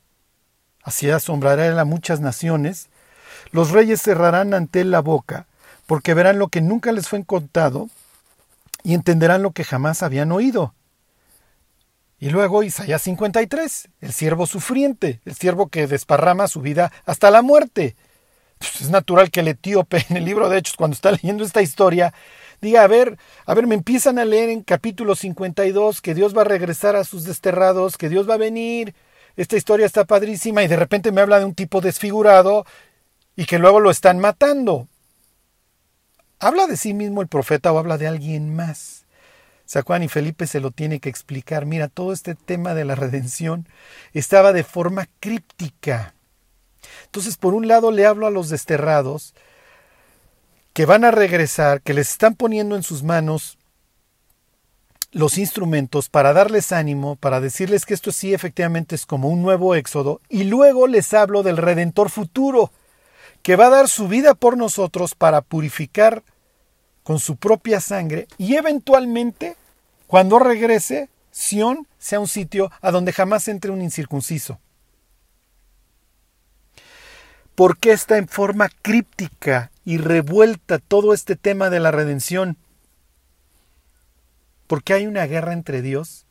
Así 0.83 1.09
asombrará 1.11 1.67
él 1.67 1.77
a 1.77 1.83
muchas 1.83 2.21
naciones, 2.21 2.87
los 3.51 3.71
reyes 3.71 4.01
cerrarán 4.01 4.53
ante 4.53 4.79
él 4.79 4.89
la 4.89 5.01
boca, 5.01 5.47
porque 5.85 6.13
verán 6.13 6.39
lo 6.39 6.47
que 6.47 6.61
nunca 6.61 6.93
les 6.93 7.09
fue 7.09 7.21
contado, 7.25 7.89
y 8.83 8.93
entenderán 8.93 9.43
lo 9.43 9.51
que 9.51 9.65
jamás 9.65 10.01
habían 10.01 10.31
oído. 10.31 10.73
Y 12.19 12.29
luego 12.29 12.63
Isaías 12.63 13.01
53, 13.01 13.89
el 14.01 14.13
siervo 14.13 14.47
sufriente, 14.47 15.19
el 15.25 15.35
siervo 15.35 15.67
que 15.67 15.87
desparrama 15.87 16.47
su 16.47 16.61
vida 16.61 16.91
hasta 17.05 17.29
la 17.29 17.41
muerte. 17.41 17.95
Pues 18.57 18.81
es 18.81 18.89
natural 18.89 19.31
que 19.31 19.41
el 19.41 19.49
etíope 19.49 20.05
en 20.09 20.17
el 20.17 20.25
libro 20.25 20.47
de 20.47 20.57
Hechos, 20.57 20.77
cuando 20.77 20.95
está 20.95 21.11
leyendo 21.11 21.43
esta 21.43 21.61
historia, 21.61 22.13
diga, 22.61 22.83
a 22.83 22.87
ver, 22.87 23.17
a 23.45 23.53
ver, 23.53 23.67
me 23.67 23.75
empiezan 23.75 24.17
a 24.17 24.25
leer 24.25 24.49
en 24.49 24.63
capítulo 24.63 25.15
52 25.15 26.01
que 26.01 26.15
Dios 26.15 26.35
va 26.35 26.41
a 26.41 26.45
regresar 26.45 26.95
a 26.95 27.03
sus 27.03 27.25
desterrados, 27.25 27.97
que 27.97 28.09
Dios 28.09 28.29
va 28.29 28.35
a 28.35 28.37
venir, 28.37 28.95
esta 29.35 29.57
historia 29.57 29.85
está 29.85 30.05
padrísima 30.05 30.63
y 30.63 30.67
de 30.67 30.77
repente 30.77 31.11
me 31.11 31.21
habla 31.21 31.39
de 31.39 31.45
un 31.45 31.53
tipo 31.53 31.81
desfigurado 31.81 32.65
y 33.35 33.45
que 33.45 33.59
luego 33.59 33.81
lo 33.81 33.91
están 33.91 34.19
matando. 34.19 34.87
¿Habla 36.39 36.67
de 36.67 36.77
sí 36.77 36.93
mismo 36.93 37.21
el 37.21 37.27
profeta 37.27 37.71
o 37.71 37.77
habla 37.77 37.97
de 37.97 38.07
alguien 38.07 38.55
más? 38.55 39.04
Juan 39.85 40.03
y 40.03 40.07
Felipe 40.07 40.47
se 40.47 40.59
lo 40.59 40.71
tiene 40.71 40.99
que 40.99 41.09
explicar. 41.09 41.65
Mira, 41.65 41.87
todo 41.87 42.13
este 42.13 42.35
tema 42.35 42.73
de 42.73 42.85
la 42.85 42.95
redención 42.95 43.67
estaba 44.13 44.53
de 44.53 44.63
forma 44.63 45.07
críptica. 45.19 46.13
Entonces, 47.05 47.37
por 47.37 47.53
un 47.53 47.67
lado 47.67 47.91
le 47.91 48.05
hablo 48.05 48.27
a 48.27 48.31
los 48.31 48.49
desterrados 48.49 49.33
que 50.73 50.85
van 50.85 51.05
a 51.05 51.11
regresar, 51.11 51.81
que 51.81 51.93
les 51.93 52.11
están 52.11 52.35
poniendo 52.35 52.75
en 52.75 52.83
sus 52.83 53.01
manos 53.01 53.57
los 55.11 55.37
instrumentos 55.37 56.09
para 56.09 56.33
darles 56.33 56.73
ánimo, 56.73 57.15
para 57.15 57.39
decirles 57.39 57.85
que 57.85 57.93
esto 57.93 58.11
sí 58.11 58.33
efectivamente 58.33 58.95
es 58.95 59.05
como 59.05 59.29
un 59.29 59.41
nuevo 59.41 59.75
éxodo, 59.75 60.19
y 60.27 60.43
luego 60.43 60.87
les 60.87 61.13
hablo 61.13 61.41
del 61.41 61.55
Redentor 61.55 62.09
futuro, 62.09 62.71
que 63.41 63.55
va 63.55 63.67
a 63.67 63.69
dar 63.69 63.87
su 63.87 64.09
vida 64.09 64.33
por 64.33 64.57
nosotros 64.57 65.15
para 65.15 65.39
purificar 65.39 66.23
con 67.05 67.19
su 67.19 67.35
propia 67.35 67.79
sangre 67.81 68.27
y 68.39 68.55
eventualmente, 68.55 69.55
cuando 70.07 70.39
regrese, 70.39 71.07
Sión 71.29 71.87
sea 71.99 72.19
un 72.19 72.27
sitio 72.27 72.71
a 72.81 72.89
donde 72.89 73.13
jamás 73.13 73.47
entre 73.47 73.69
un 73.69 73.83
incircunciso. 73.83 74.59
¿Por 77.53 77.77
qué 77.77 77.91
está 77.91 78.17
en 78.17 78.27
forma 78.27 78.69
críptica 78.81 79.69
y 79.85 79.97
revuelta 79.97 80.79
todo 80.79 81.13
este 81.13 81.35
tema 81.35 81.69
de 81.69 81.79
la 81.79 81.91
redención? 81.91 82.57
Porque 84.65 84.93
hay 84.93 85.05
una 85.05 85.27
guerra 85.27 85.53
entre 85.53 85.83
Dios 85.83 86.25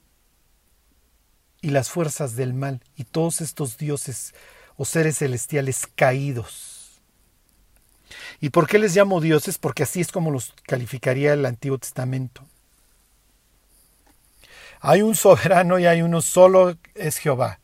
y 1.60 1.70
las 1.70 1.88
fuerzas 1.88 2.34
del 2.34 2.52
mal 2.52 2.82
y 2.96 3.04
todos 3.04 3.40
estos 3.40 3.78
dioses 3.78 4.34
o 4.76 4.84
seres 4.84 5.18
celestiales 5.18 5.86
caídos. 5.94 6.73
¿Y 8.44 8.50
por 8.50 8.66
qué 8.66 8.78
les 8.78 8.94
llamo 8.94 9.22
dioses? 9.22 9.56
Porque 9.56 9.84
así 9.84 10.02
es 10.02 10.12
como 10.12 10.30
los 10.30 10.52
calificaría 10.66 11.32
el 11.32 11.46
Antiguo 11.46 11.78
Testamento. 11.78 12.44
Hay 14.80 15.00
un 15.00 15.14
soberano 15.16 15.78
y 15.78 15.86
hay 15.86 16.02
uno 16.02 16.20
solo, 16.20 16.76
es 16.94 17.16
Jehová. 17.16 17.58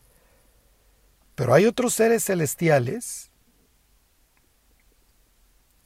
Pero 1.35 1.53
hay 1.53 1.67
otros 1.67 1.93
seres 1.93 2.23
celestiales 2.23 3.29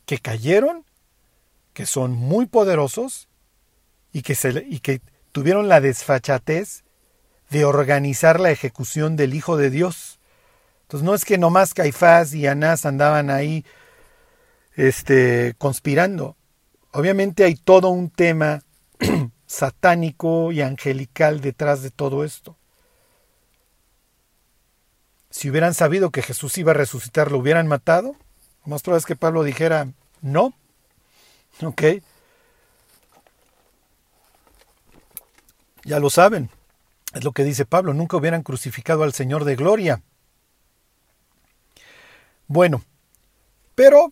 que 0.05 0.19
cayeron, 0.19 0.85
que 1.73 1.85
son 1.85 2.13
muy 2.13 2.45
poderosos 2.45 3.27
y 4.13 4.21
que, 4.21 4.33
se, 4.33 4.65
y 4.65 4.79
que 4.79 5.01
tuvieron 5.33 5.67
la 5.67 5.81
desfachatez 5.81 6.85
de 7.49 7.65
organizar 7.65 8.39
la 8.39 8.51
ejecución 8.51 9.17
del 9.17 9.33
Hijo 9.33 9.57
de 9.57 9.71
Dios. 9.71 10.19
Entonces 10.83 11.03
no 11.03 11.13
es 11.13 11.25
que 11.25 11.37
nomás 11.37 11.73
Caifás 11.73 12.33
y 12.33 12.47
Anás 12.47 12.85
andaban 12.85 13.29
ahí 13.29 13.65
este, 14.75 15.55
conspirando. 15.57 16.35
Obviamente 16.91 17.43
hay 17.43 17.55
todo 17.55 17.89
un 17.89 18.09
tema 18.09 18.61
satánico 19.45 20.51
y 20.51 20.61
angelical 20.61 21.41
detrás 21.41 21.81
de 21.81 21.91
todo 21.91 22.23
esto. 22.23 22.57
Si 25.29 25.49
hubieran 25.49 25.73
sabido 25.73 26.11
que 26.11 26.21
Jesús 26.21 26.57
iba 26.57 26.71
a 26.71 26.75
resucitar, 26.75 27.31
¿lo 27.31 27.39
hubieran 27.39 27.67
matado? 27.67 28.15
Más 28.65 28.81
probable 28.81 28.99
es 28.99 29.05
que 29.05 29.15
Pablo 29.15 29.43
dijera, 29.43 29.89
no. 30.21 30.53
¿Ok? 31.61 31.83
Ya 35.83 35.99
lo 35.99 36.09
saben. 36.09 36.49
Es 37.13 37.23
lo 37.23 37.31
que 37.31 37.43
dice 37.43 37.65
Pablo, 37.65 37.93
nunca 37.93 38.17
hubieran 38.17 38.43
crucificado 38.43 39.03
al 39.03 39.13
Señor 39.13 39.45
de 39.45 39.55
gloria. 39.55 40.01
Bueno, 42.47 42.83
pero 43.75 44.11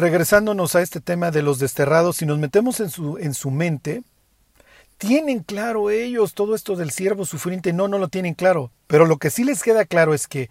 regresándonos 0.00 0.74
a 0.74 0.82
este 0.82 1.00
tema 1.00 1.30
de 1.30 1.42
los 1.42 1.58
desterrados, 1.58 2.16
si 2.16 2.26
nos 2.26 2.38
metemos 2.38 2.80
en 2.80 2.90
su, 2.90 3.18
en 3.18 3.34
su 3.34 3.50
mente, 3.50 4.02
tienen 4.98 5.40
claro 5.40 5.90
ellos 5.90 6.34
todo 6.34 6.54
esto 6.54 6.76
del 6.76 6.90
siervo 6.90 7.24
sufriente, 7.24 7.72
no, 7.72 7.88
no 7.88 7.98
lo 7.98 8.08
tienen 8.08 8.34
claro, 8.34 8.70
pero 8.86 9.06
lo 9.06 9.18
que 9.18 9.30
sí 9.30 9.44
les 9.44 9.62
queda 9.62 9.84
claro 9.84 10.12
es 10.14 10.26
que 10.26 10.50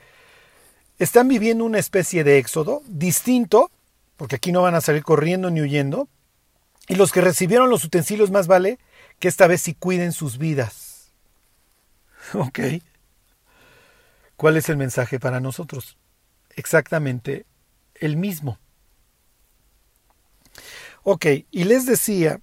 están 0.97 1.27
viviendo 1.27 1.65
una 1.65 1.79
especie 1.79 2.23
de 2.23 2.37
éxodo 2.37 2.81
distinto, 2.87 3.71
porque 4.17 4.37
aquí 4.37 4.51
no 4.51 4.61
van 4.61 4.75
a 4.75 4.81
salir 4.81 5.03
corriendo 5.03 5.49
ni 5.51 5.61
huyendo, 5.61 6.07
y 6.87 6.95
los 6.95 7.11
que 7.11 7.21
recibieron 7.21 7.69
los 7.69 7.83
utensilios 7.83 8.31
más 8.31 8.47
vale 8.47 8.79
que 9.19 9.27
esta 9.27 9.47
vez 9.47 9.61
sí 9.61 9.73
cuiden 9.73 10.11
sus 10.11 10.37
vidas. 10.37 11.11
Ok. 12.33 12.59
¿Cuál 14.35 14.57
es 14.57 14.69
el 14.69 14.77
mensaje 14.77 15.19
para 15.19 15.39
nosotros? 15.39 15.97
Exactamente 16.55 17.45
el 17.95 18.17
mismo. 18.17 18.59
Ok, 21.03 21.25
y 21.51 21.63
les 21.63 21.85
decía 21.85 22.41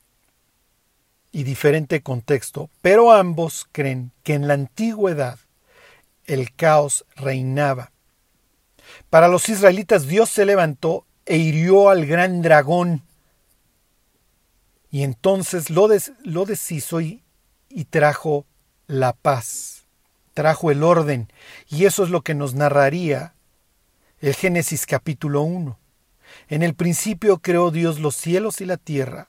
y 1.30 1.44
diferente 1.44 2.02
contexto, 2.02 2.70
pero 2.82 3.12
ambos 3.12 3.68
creen 3.70 4.10
que 4.24 4.34
en 4.34 4.48
la 4.48 4.54
antigüedad 4.54 5.38
el 6.24 6.52
caos 6.56 7.06
reinaba 7.14 7.92
para 9.11 9.28
los 9.28 9.49
israelitas 9.49 10.07
Dios 10.07 10.30
se 10.30 10.45
levantó 10.45 11.07
e 11.24 11.37
hirió 11.37 11.89
al 11.91 12.07
gran 12.07 12.43
dragón. 12.43 13.03
Y 14.91 15.03
entonces 15.03 15.70
lo, 15.70 15.89
deshizo 15.89 17.01
y, 17.01 17.22
y 17.68 17.84
trajo 17.84 18.47
la 18.87 19.12
paz, 19.12 19.87
trajo 20.34 20.70
el 20.70 20.82
orden. 20.82 21.30
Y 21.68 21.84
eso 21.84 22.05
es 22.05 22.11
lo 22.11 22.22
que 22.22 22.34
nos 22.34 22.55
narraría 22.55 23.34
el 24.20 24.34
Génesis 24.34 24.87
capítulo 24.87 25.43
1. 25.43 25.78
En 26.49 26.62
el 26.62 26.74
principio 26.74 27.39
creó 27.39 27.70
Dios 27.70 27.99
los 27.99 28.16
cielos 28.16 28.61
y 28.61 28.64
la 28.64 28.76
tierra, 28.76 29.28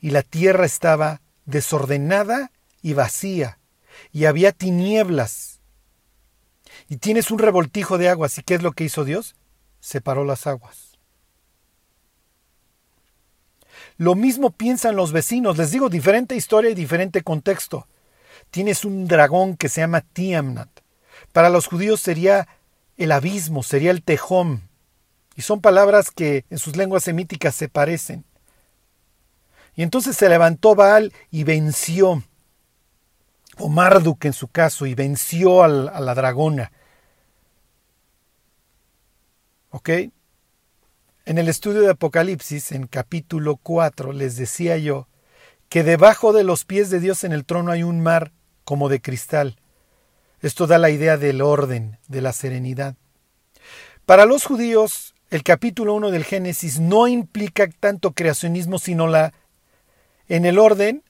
y 0.00 0.10
la 0.10 0.22
tierra 0.22 0.66
estaba 0.66 1.20
desordenada 1.44 2.50
y 2.82 2.94
vacía, 2.94 3.58
y 4.12 4.24
había 4.24 4.52
tinieblas 4.52 5.55
y 6.88 6.98
tienes 6.98 7.30
un 7.30 7.38
revoltijo 7.38 7.98
de 7.98 8.08
aguas. 8.08 8.38
¿Y 8.38 8.42
qué 8.42 8.54
es 8.54 8.62
lo 8.62 8.72
que 8.72 8.84
hizo 8.84 9.04
Dios? 9.04 9.34
Separó 9.80 10.24
las 10.24 10.46
aguas. 10.46 10.98
Lo 13.96 14.14
mismo 14.14 14.50
piensan 14.50 14.96
los 14.96 15.12
vecinos. 15.12 15.58
Les 15.58 15.70
digo, 15.70 15.88
diferente 15.88 16.36
historia 16.36 16.70
y 16.70 16.74
diferente 16.74 17.22
contexto. 17.22 17.86
Tienes 18.50 18.84
un 18.84 19.06
dragón 19.06 19.56
que 19.56 19.68
se 19.68 19.80
llama 19.80 20.02
Tiamnat. 20.02 20.68
Para 21.32 21.50
los 21.50 21.66
judíos 21.66 22.00
sería 22.00 22.46
el 22.96 23.12
abismo, 23.12 23.62
sería 23.62 23.90
el 23.90 24.02
tejón. 24.02 24.68
Y 25.34 25.42
son 25.42 25.60
palabras 25.60 26.10
que 26.10 26.44
en 26.50 26.58
sus 26.58 26.76
lenguas 26.76 27.04
semíticas 27.04 27.54
se 27.54 27.68
parecen. 27.68 28.24
Y 29.74 29.82
entonces 29.82 30.16
se 30.16 30.28
levantó 30.28 30.74
Baal 30.74 31.12
y 31.30 31.44
venció 31.44 32.22
o 33.58 33.68
Marduk 33.68 34.24
en 34.24 34.32
su 34.32 34.48
caso, 34.48 34.86
y 34.86 34.94
venció 34.94 35.62
a 35.62 35.68
la 35.68 36.14
dragona. 36.14 36.72
¿Ok? 39.70 39.90
En 41.26 41.38
el 41.38 41.48
estudio 41.48 41.80
de 41.80 41.90
Apocalipsis, 41.90 42.72
en 42.72 42.86
capítulo 42.86 43.56
4, 43.56 44.12
les 44.12 44.36
decía 44.36 44.76
yo 44.76 45.08
que 45.68 45.82
debajo 45.82 46.32
de 46.32 46.44
los 46.44 46.64
pies 46.64 46.90
de 46.90 47.00
Dios 47.00 47.24
en 47.24 47.32
el 47.32 47.44
trono 47.44 47.72
hay 47.72 47.82
un 47.82 48.00
mar 48.00 48.32
como 48.64 48.88
de 48.88 49.00
cristal. 49.00 49.56
Esto 50.40 50.66
da 50.66 50.78
la 50.78 50.90
idea 50.90 51.16
del 51.16 51.42
orden, 51.42 51.98
de 52.08 52.20
la 52.20 52.32
serenidad. 52.32 52.94
Para 54.04 54.24
los 54.24 54.44
judíos, 54.44 55.14
el 55.30 55.42
capítulo 55.42 55.94
1 55.94 56.12
del 56.12 56.24
Génesis 56.24 56.78
no 56.78 57.08
implica 57.08 57.68
tanto 57.68 58.12
creacionismo, 58.12 58.78
sino 58.78 59.08
la 59.08 59.32
en 60.28 60.44
el 60.44 60.58
orden 60.58 61.02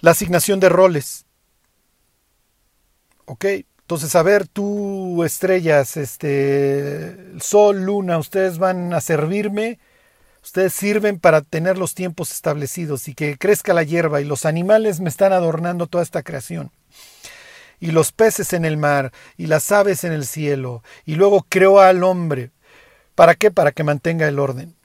la 0.00 0.12
asignación 0.12 0.60
de 0.60 0.68
roles. 0.68 1.26
¿Ok? 3.26 3.44
Entonces, 3.80 4.14
a 4.14 4.22
ver, 4.22 4.46
tú, 4.46 5.24
estrellas, 5.24 5.96
este, 5.96 7.16
sol, 7.40 7.84
luna, 7.84 8.18
ustedes 8.18 8.58
van 8.58 8.94
a 8.94 9.00
servirme, 9.00 9.80
ustedes 10.42 10.72
sirven 10.72 11.18
para 11.18 11.42
tener 11.42 11.76
los 11.76 11.94
tiempos 11.94 12.30
establecidos 12.30 13.08
y 13.08 13.14
que 13.14 13.36
crezca 13.36 13.74
la 13.74 13.82
hierba 13.82 14.20
y 14.20 14.24
los 14.24 14.46
animales 14.46 15.00
me 15.00 15.08
están 15.08 15.32
adornando 15.32 15.86
toda 15.86 16.04
esta 16.04 16.22
creación. 16.22 16.70
Y 17.80 17.92
los 17.92 18.12
peces 18.12 18.52
en 18.52 18.64
el 18.64 18.76
mar 18.76 19.10
y 19.36 19.46
las 19.46 19.72
aves 19.72 20.04
en 20.04 20.12
el 20.12 20.26
cielo. 20.26 20.84
Y 21.06 21.14
luego 21.14 21.46
creó 21.48 21.80
al 21.80 22.04
hombre. 22.04 22.50
¿Para 23.14 23.34
qué? 23.34 23.50
Para 23.50 23.72
que 23.72 23.84
mantenga 23.84 24.28
el 24.28 24.38
orden 24.38 24.76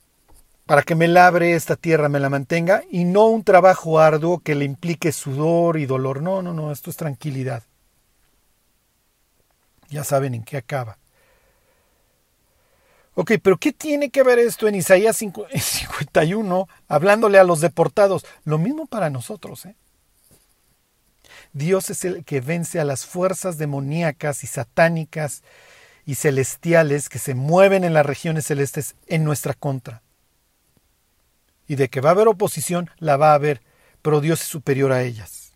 para 0.65 0.81
que 0.81 0.95
me 0.95 1.07
labre 1.07 1.53
esta 1.53 1.75
tierra, 1.75 2.09
me 2.09 2.19
la 2.19 2.29
mantenga, 2.29 2.83
y 2.89 3.03
no 3.03 3.27
un 3.27 3.43
trabajo 3.43 3.99
arduo 3.99 4.39
que 4.39 4.55
le 4.55 4.65
implique 4.65 5.11
sudor 5.11 5.77
y 5.77 5.85
dolor. 5.85 6.21
No, 6.21 6.41
no, 6.41 6.53
no, 6.53 6.71
esto 6.71 6.89
es 6.89 6.97
tranquilidad. 6.97 7.63
Ya 9.89 10.03
saben 10.03 10.33
en 10.33 10.43
qué 10.43 10.57
acaba. 10.57 10.97
Ok, 13.13 13.33
pero 13.41 13.57
¿qué 13.57 13.71
tiene 13.71 14.09
que 14.09 14.23
ver 14.23 14.39
esto 14.39 14.67
en 14.67 14.75
Isaías 14.75 15.15
51, 15.15 16.67
hablándole 16.87 17.37
a 17.37 17.43
los 17.43 17.61
deportados? 17.61 18.25
Lo 18.43 18.57
mismo 18.57 18.87
para 18.87 19.09
nosotros. 19.09 19.67
¿eh? 19.67 19.75
Dios 21.53 21.91
es 21.91 22.03
el 22.03 22.25
que 22.25 22.41
vence 22.41 22.79
a 22.79 22.85
las 22.85 23.05
fuerzas 23.05 23.57
demoníacas 23.57 24.43
y 24.43 24.47
satánicas 24.47 25.43
y 26.05 26.15
celestiales 26.15 27.07
que 27.07 27.19
se 27.19 27.35
mueven 27.35 27.83
en 27.83 27.93
las 27.93 28.05
regiones 28.05 28.47
celestes 28.47 28.95
en 29.07 29.23
nuestra 29.23 29.53
contra 29.53 30.01
y 31.67 31.75
de 31.75 31.89
que 31.89 32.01
va 32.01 32.09
a 32.09 32.13
haber 32.13 32.27
oposición, 32.27 32.89
la 32.97 33.17
va 33.17 33.31
a 33.31 33.35
haber, 33.35 33.61
pero 34.01 34.21
Dios 34.21 34.41
es 34.41 34.47
superior 34.47 34.91
a 34.91 35.03
ellas. 35.03 35.53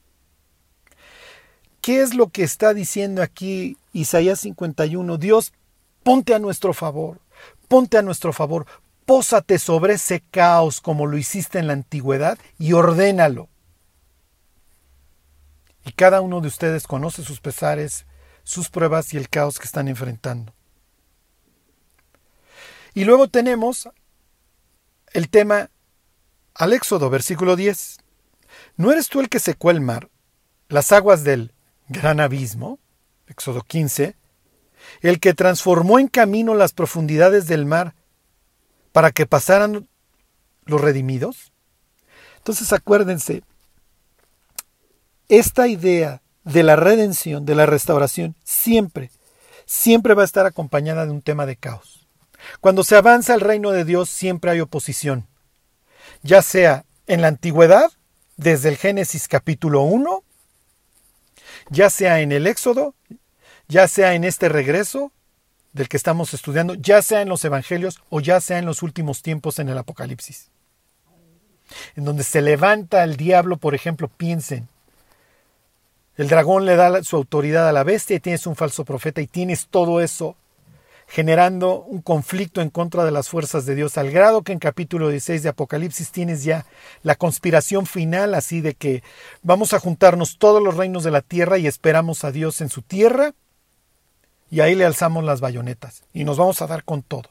¿Qué 1.82 2.02
es 2.02 2.14
lo 2.14 2.30
que 2.30 2.44
está 2.44 2.74
diciendo 2.74 3.22
aquí 3.22 3.78
Isaías 3.94 4.42
51? 4.42 5.18
Dios, 5.18 5.54
ponte 6.04 6.34
a 6.34 6.40
nuestro 6.40 6.74
favor, 6.74 7.20
ponte 7.68 7.98
a 7.98 8.02
nuestro 8.02 8.34
favor, 8.34 8.66
pósate 9.06 9.60
sobre 9.60 9.94
ese 9.94 10.22
caos 10.22 10.82
como 10.82 11.08
lo 11.08 11.18
hiciste 11.18 11.58
en 11.60 11.68
la 11.68 11.74
antigüedad 11.74 12.38
y 12.58 12.74
ordénalo. 12.74 13.50
Y 15.86 15.94
cada 15.94 16.22
uno 16.22 16.42
de 16.42 16.48
ustedes 16.48 16.86
conoce 16.86 17.24
sus 17.24 17.40
pesares, 17.40 18.06
sus 18.44 18.70
pruebas 18.70 19.14
y 19.14 19.18
el 19.18 19.30
caos 19.30 19.58
que 19.58 19.66
están 19.66 19.88
enfrentando. 19.88 20.54
Y 22.94 23.06
luego 23.06 23.28
tenemos 23.30 23.90
el 25.14 25.30
tema 25.30 25.70
al 26.60 26.74
Éxodo, 26.74 27.10
versículo 27.10 27.56
10. 27.56 27.98
¿No 28.76 28.92
eres 28.92 29.08
tú 29.08 29.22
el 29.22 29.30
que 29.30 29.40
secó 29.40 29.72
el 29.72 29.80
mar, 29.80 30.10
las 30.68 30.92
aguas 30.92 31.24
del 31.24 31.54
gran 31.88 32.20
abismo? 32.20 32.80
Éxodo 33.28 33.62
15. 33.62 34.16
El 35.02 35.20
que 35.22 35.34
transformó 35.34 36.00
en 36.00 36.10
camino 36.10 36.54
las 36.56 36.74
profundidades 36.74 37.48
del 37.48 37.66
mar 37.66 37.96
para 38.92 39.12
que 39.12 39.26
pasaran 39.26 39.88
los 40.66 40.82
redimidos. 40.82 41.54
Entonces 42.38 42.74
acuérdense, 42.74 43.44
esta 45.30 45.68
idea 45.68 46.22
de 46.44 46.64
la 46.64 46.76
redención, 46.76 47.46
de 47.46 47.56
la 47.56 47.68
restauración, 47.68 48.36
siempre, 48.44 49.12
siempre 49.66 50.14
va 50.14 50.24
a 50.24 50.26
estar 50.26 50.46
acompañada 50.46 51.06
de 51.06 51.12
un 51.12 51.22
tema 51.22 51.46
de 51.46 51.56
caos. 51.56 52.06
Cuando 52.60 52.84
se 52.84 52.98
avanza 52.98 53.34
el 53.34 53.42
reino 53.42 53.72
de 53.72 53.86
Dios 53.86 54.10
siempre 54.10 54.52
hay 54.52 54.60
oposición, 54.60 55.28
ya 56.24 56.42
sea 56.42 56.86
en 57.08 57.22
la 57.22 57.28
antigüedad, 57.28 57.92
desde 58.38 58.70
el 58.70 58.78
Génesis 58.78 59.28
capítulo 59.28 59.82
1, 59.82 60.24
ya 61.70 61.90
sea 61.90 62.22
en 62.22 62.32
el 62.32 62.48
Éxodo, 62.48 62.96
ya 63.68 63.88
sea 63.88 64.14
en 64.14 64.24
este 64.24 64.50
regreso 64.50 65.12
del 65.74 65.90
que 65.90 65.98
estamos 65.98 66.34
estudiando, 66.34 66.74
ya 66.74 67.02
sea 67.02 67.22
en 67.22 67.30
los 67.30 67.44
Evangelios 67.46 68.02
o 68.10 68.20
ya 68.20 68.42
sea 68.42 68.58
en 68.58 68.66
los 68.66 68.82
últimos 68.82 69.22
tiempos 69.22 69.60
en 69.60 69.70
el 69.70 69.78
Apocalipsis. 69.78 70.50
En 71.96 72.06
donde 72.06 72.24
se 72.24 72.42
levanta 72.42 73.04
el 73.04 73.16
diablo, 73.16 73.58
por 73.58 73.76
ejemplo, 73.76 74.08
piensen, 74.08 74.68
el 76.18 76.28
dragón 76.28 76.66
le 76.66 76.76
da 76.76 77.04
su 77.04 77.16
autoridad 77.16 77.70
a 77.70 77.72
la 77.72 77.84
bestia 77.84 78.18
y 78.18 78.20
tienes 78.20 78.46
un 78.48 78.56
falso 78.56 78.84
profeta 78.84 79.22
y 79.22 79.28
tienes 79.28 79.68
todo 79.68 80.02
eso 80.02 80.36
generando 81.10 81.82
un 81.82 82.02
conflicto 82.02 82.62
en 82.62 82.70
contra 82.70 83.04
de 83.04 83.12
las 83.12 83.30
fuerzas 83.30 83.66
de 83.66 83.74
Dios, 83.74 83.98
al 83.98 84.12
grado 84.12 84.44
que 84.44 84.52
en 84.52 84.60
capítulo 84.60 85.10
16 85.10 85.42
de 85.42 85.50
Apocalipsis 85.50 86.12
tienes 86.12 86.44
ya 86.44 86.68
la 87.02 87.16
conspiración 87.16 87.88
final, 87.88 88.36
así 88.36 88.62
de 88.62 88.76
que 88.76 89.02
vamos 89.42 89.74
a 89.74 89.80
juntarnos 89.80 90.38
todos 90.38 90.62
los 90.62 90.78
reinos 90.78 91.04
de 91.04 91.12
la 91.12 91.22
tierra 91.22 91.58
y 91.58 91.66
esperamos 91.66 92.24
a 92.24 92.32
Dios 92.32 92.62
en 92.62 92.70
su 92.70 92.84
tierra, 92.84 93.34
y 94.52 94.62
ahí 94.62 94.76
le 94.76 94.86
alzamos 94.86 95.24
las 95.24 95.42
bayonetas 95.42 96.04
y 96.14 96.24
nos 96.24 96.38
vamos 96.38 96.62
a 96.62 96.68
dar 96.68 96.84
con 96.84 97.02
todo. 97.02 97.30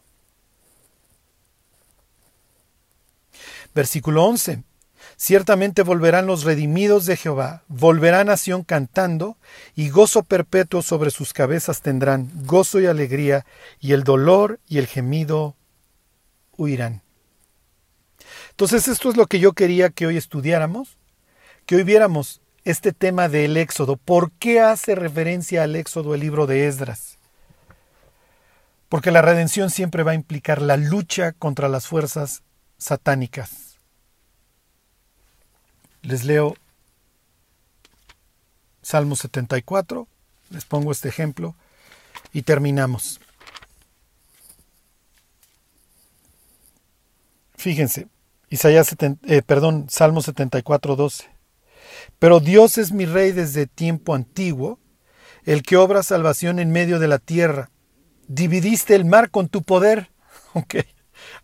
Versículo 3.74 4.24
11. 4.24 4.64
Ciertamente 5.16 5.82
volverán 5.82 6.26
los 6.26 6.44
redimidos 6.44 7.06
de 7.06 7.16
Jehová, 7.16 7.62
volverá 7.68 8.24
nación 8.24 8.62
cantando, 8.62 9.36
y 9.74 9.88
gozo 9.88 10.22
perpetuo 10.22 10.82
sobre 10.82 11.10
sus 11.10 11.32
cabezas 11.32 11.82
tendrán, 11.82 12.30
gozo 12.44 12.80
y 12.80 12.86
alegría, 12.86 13.44
y 13.80 13.92
el 13.92 14.04
dolor 14.04 14.60
y 14.68 14.78
el 14.78 14.86
gemido 14.86 15.56
huirán. 16.56 17.02
Entonces 18.50 18.88
esto 18.88 19.10
es 19.10 19.16
lo 19.16 19.26
que 19.26 19.40
yo 19.40 19.52
quería 19.52 19.90
que 19.90 20.06
hoy 20.06 20.16
estudiáramos, 20.16 20.98
que 21.66 21.76
hoy 21.76 21.84
viéramos 21.84 22.40
este 22.64 22.92
tema 22.92 23.28
del 23.28 23.56
Éxodo. 23.56 23.96
¿Por 23.96 24.32
qué 24.32 24.60
hace 24.60 24.94
referencia 24.94 25.62
al 25.62 25.76
Éxodo 25.76 26.14
el 26.14 26.20
libro 26.20 26.46
de 26.46 26.66
Esdras? 26.66 27.18
Porque 28.88 29.10
la 29.10 29.22
redención 29.22 29.70
siempre 29.70 30.02
va 30.02 30.12
a 30.12 30.16
implicar 30.16 30.62
la 30.62 30.76
lucha 30.76 31.32
contra 31.32 31.68
las 31.68 31.86
fuerzas 31.86 32.42
satánicas. 32.78 33.67
Les 36.08 36.24
leo 36.24 36.56
Salmo 38.80 39.14
74, 39.14 40.08
les 40.48 40.64
pongo 40.64 40.90
este 40.90 41.10
ejemplo 41.10 41.54
y 42.32 42.40
terminamos. 42.40 43.20
Fíjense, 47.56 48.08
Isaías 48.48 48.96
eh, 49.00 49.42
perdón, 49.42 49.88
Salmo 49.90 50.22
74, 50.22 50.96
12. 50.96 51.28
Pero 52.18 52.40
Dios 52.40 52.78
es 52.78 52.90
mi 52.90 53.04
rey 53.04 53.32
desde 53.32 53.66
tiempo 53.66 54.14
antiguo, 54.14 54.78
el 55.44 55.62
que 55.62 55.76
obra 55.76 56.02
salvación 56.02 56.58
en 56.58 56.70
medio 56.70 56.98
de 57.00 57.08
la 57.08 57.18
tierra. 57.18 57.68
Dividiste 58.28 58.94
el 58.94 59.04
mar 59.04 59.30
con 59.30 59.48
tu 59.48 59.62
poder. 59.62 60.10
Okay. 60.54 60.86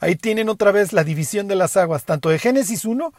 Ahí 0.01 0.17
tienen 0.17 0.49
otra 0.49 0.73
vez 0.73 0.95
la 0.95 1.05
división 1.05 1.47
de 1.47 1.55
las 1.55 1.77
aguas, 1.77 2.05
tanto 2.05 2.31
de 2.31 2.39
Génesis 2.39 2.87
1 2.87 3.13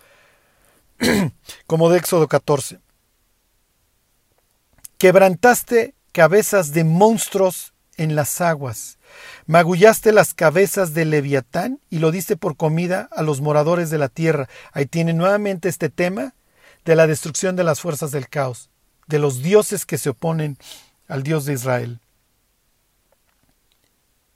como 1.68 1.90
de 1.90 1.98
Éxodo 1.98 2.28
14. 2.28 2.80
Quebrantaste 4.98 5.94
cabezas 6.12 6.72
de 6.72 6.84
monstruos 6.84 7.74
en 7.98 8.16
las 8.16 8.42
aguas, 8.42 8.98
magullaste 9.46 10.12
las 10.12 10.34
cabezas 10.34 10.94
de 10.94 11.06
Leviatán 11.06 11.80
y 11.90 12.00
lo 12.00 12.12
diste 12.12 12.36
por 12.36 12.58
comida 12.58 13.10
a 13.12 13.22
los 13.22 13.42
moradores 13.42 13.90
de 13.90 13.98
la 13.98 14.10
tierra. 14.10 14.50
Ahí 14.72 14.86
tiene 14.86 15.14
nuevamente 15.14 15.70
este 15.70 15.90
tema 15.90 16.34
de 16.84 16.96
la 16.96 17.08
destrucción 17.08 17.56
de 17.56 17.64
las 17.64 17.80
fuerzas 17.80 18.12
del 18.12 18.30
caos, 18.30 18.70
de 19.08 19.20
los 19.20 19.42
dioses 19.42 19.86
que 19.86 19.98
se 19.98 20.10
oponen 20.10 20.58
al 21.08 21.24
Dios 21.24 21.46
de 21.46 21.54
Israel. 21.54 22.00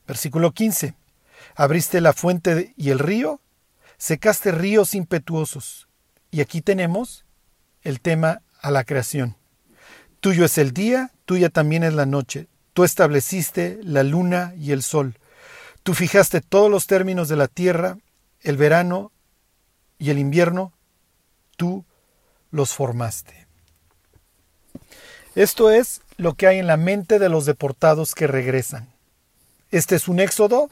Versículo 0.08 0.54
15. 0.54 0.96
Abriste 1.56 2.02
la 2.02 2.14
fuente 2.14 2.74
y 2.78 2.90
el 2.90 3.00
río, 3.00 3.42
secaste 3.98 4.52
ríos 4.52 4.94
impetuosos, 4.94 5.89
y 6.32 6.42
aquí 6.42 6.62
tenemos 6.62 7.26
el 7.82 8.02
tema 8.02 8.42
a 8.62 8.72
la 8.72 8.84
creación. 8.84 9.36
Tuyo 10.20 10.46
es 10.46 10.58
el 10.58 10.74
día, 10.74 11.12
tuya 11.26 11.50
también 11.50 11.84
es 11.84 11.94
la 11.94 12.06
noche. 12.06 12.48
Tú 12.74 12.84
estableciste 12.84 13.80
la 13.84 14.04
luna 14.04 14.54
y 14.58 14.72
el 14.72 14.84
sol. 14.84 15.18
Tú 15.84 15.94
fijaste 15.94 16.42
todos 16.42 16.70
los 16.70 16.88
términos 16.88 17.30
de 17.30 17.36
la 17.36 17.48
tierra, 17.48 17.98
el 18.42 18.58
verano 18.58 19.12
y 19.98 20.10
el 20.10 20.20
invierno. 20.20 20.74
Tú 21.56 21.86
los 22.52 22.74
formaste. 22.74 23.48
Esto 25.36 25.72
es 25.72 26.02
lo 26.18 26.34
que 26.34 26.48
hay 26.48 26.60
en 26.60 26.68
la 26.68 26.78
mente 26.78 27.18
de 27.18 27.30
los 27.30 27.46
deportados 27.46 28.14
que 28.14 28.28
regresan. 28.28 28.90
Este 29.72 29.96
es 29.96 30.08
un 30.08 30.20
éxodo, 30.20 30.70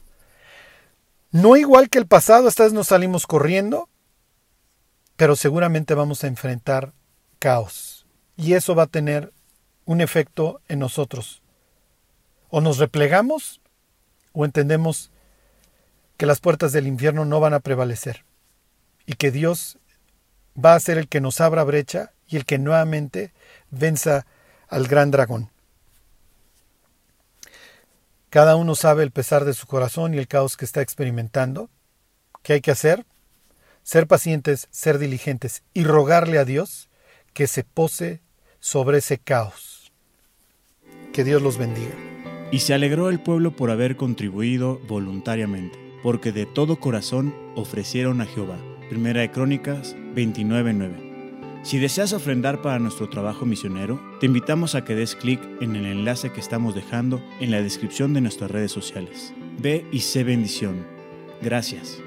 no 1.31 1.55
igual 1.55 1.89
que 1.89 1.99
el 1.99 2.07
pasado, 2.07 2.47
esta 2.47 2.63
vez 2.63 2.73
nos 2.73 2.87
salimos 2.87 3.27
corriendo, 3.27 3.89
pero 5.17 5.35
seguramente 5.35 5.95
vamos 5.95 6.23
a 6.23 6.27
enfrentar 6.27 6.93
caos. 7.39 8.05
Y 8.37 8.53
eso 8.53 8.75
va 8.75 8.83
a 8.83 8.87
tener 8.87 9.33
un 9.85 9.99
efecto 9.99 10.61
en 10.67 10.79
nosotros. 10.79 11.41
O 12.49 12.61
nos 12.61 12.77
replegamos 12.77 13.59
o 14.31 14.45
entendemos 14.45 15.11
que 16.17 16.27
las 16.27 16.39
puertas 16.39 16.71
del 16.71 16.87
infierno 16.87 17.25
no 17.25 17.39
van 17.39 17.53
a 17.53 17.59
prevalecer 17.59 18.23
y 19.05 19.13
que 19.13 19.31
Dios 19.31 19.79
va 20.57 20.75
a 20.75 20.79
ser 20.79 20.97
el 20.97 21.07
que 21.07 21.21
nos 21.21 21.41
abra 21.41 21.63
brecha 21.63 22.13
y 22.27 22.37
el 22.37 22.45
que 22.45 22.59
nuevamente 22.59 23.33
venza 23.71 24.25
al 24.67 24.87
gran 24.87 25.11
dragón. 25.11 25.49
Cada 28.29 28.55
uno 28.55 28.75
sabe 28.75 29.03
el 29.03 29.11
pesar 29.11 29.45
de 29.45 29.53
su 29.53 29.65
corazón 29.65 30.13
y 30.13 30.17
el 30.17 30.27
caos 30.27 30.57
que 30.57 30.65
está 30.65 30.81
experimentando. 30.81 31.69
¿Qué 32.43 32.53
hay 32.53 32.61
que 32.61 32.71
hacer? 32.71 33.05
Ser 33.87 34.05
pacientes, 34.05 34.67
ser 34.69 34.99
diligentes 34.99 35.63
y 35.73 35.85
rogarle 35.85 36.39
a 36.39 36.43
Dios 36.43 36.89
que 37.31 37.47
se 37.47 37.63
pose 37.63 38.19
sobre 38.59 38.97
ese 38.97 39.17
caos. 39.17 39.93
Que 41.13 41.23
Dios 41.23 41.41
los 41.41 41.57
bendiga. 41.57 41.95
Y 42.51 42.59
se 42.59 42.73
alegró 42.73 43.09
el 43.09 43.21
pueblo 43.21 43.55
por 43.55 43.71
haber 43.71 43.95
contribuido 43.95 44.77
voluntariamente, 44.89 45.79
porque 46.03 46.33
de 46.33 46.45
todo 46.45 46.81
corazón 46.81 47.33
ofrecieron 47.55 48.19
a 48.19 48.25
Jehová. 48.25 48.57
Primera 48.89 49.21
de 49.21 49.31
Crónicas 49.31 49.95
29:9. 50.15 51.63
Si 51.63 51.79
deseas 51.79 52.11
ofrendar 52.11 52.61
para 52.61 52.79
nuestro 52.79 53.07
trabajo 53.07 53.45
misionero, 53.45 54.01
te 54.19 54.25
invitamos 54.25 54.75
a 54.75 54.83
que 54.83 54.95
des 54.95 55.15
clic 55.15 55.39
en 55.61 55.77
el 55.77 55.85
enlace 55.85 56.33
que 56.33 56.41
estamos 56.41 56.75
dejando 56.75 57.23
en 57.39 57.51
la 57.51 57.61
descripción 57.61 58.13
de 58.13 58.19
nuestras 58.19 58.51
redes 58.51 58.73
sociales. 58.73 59.33
Ve 59.59 59.85
y 59.93 60.01
sé 60.01 60.25
bendición. 60.25 60.85
Gracias. 61.41 62.01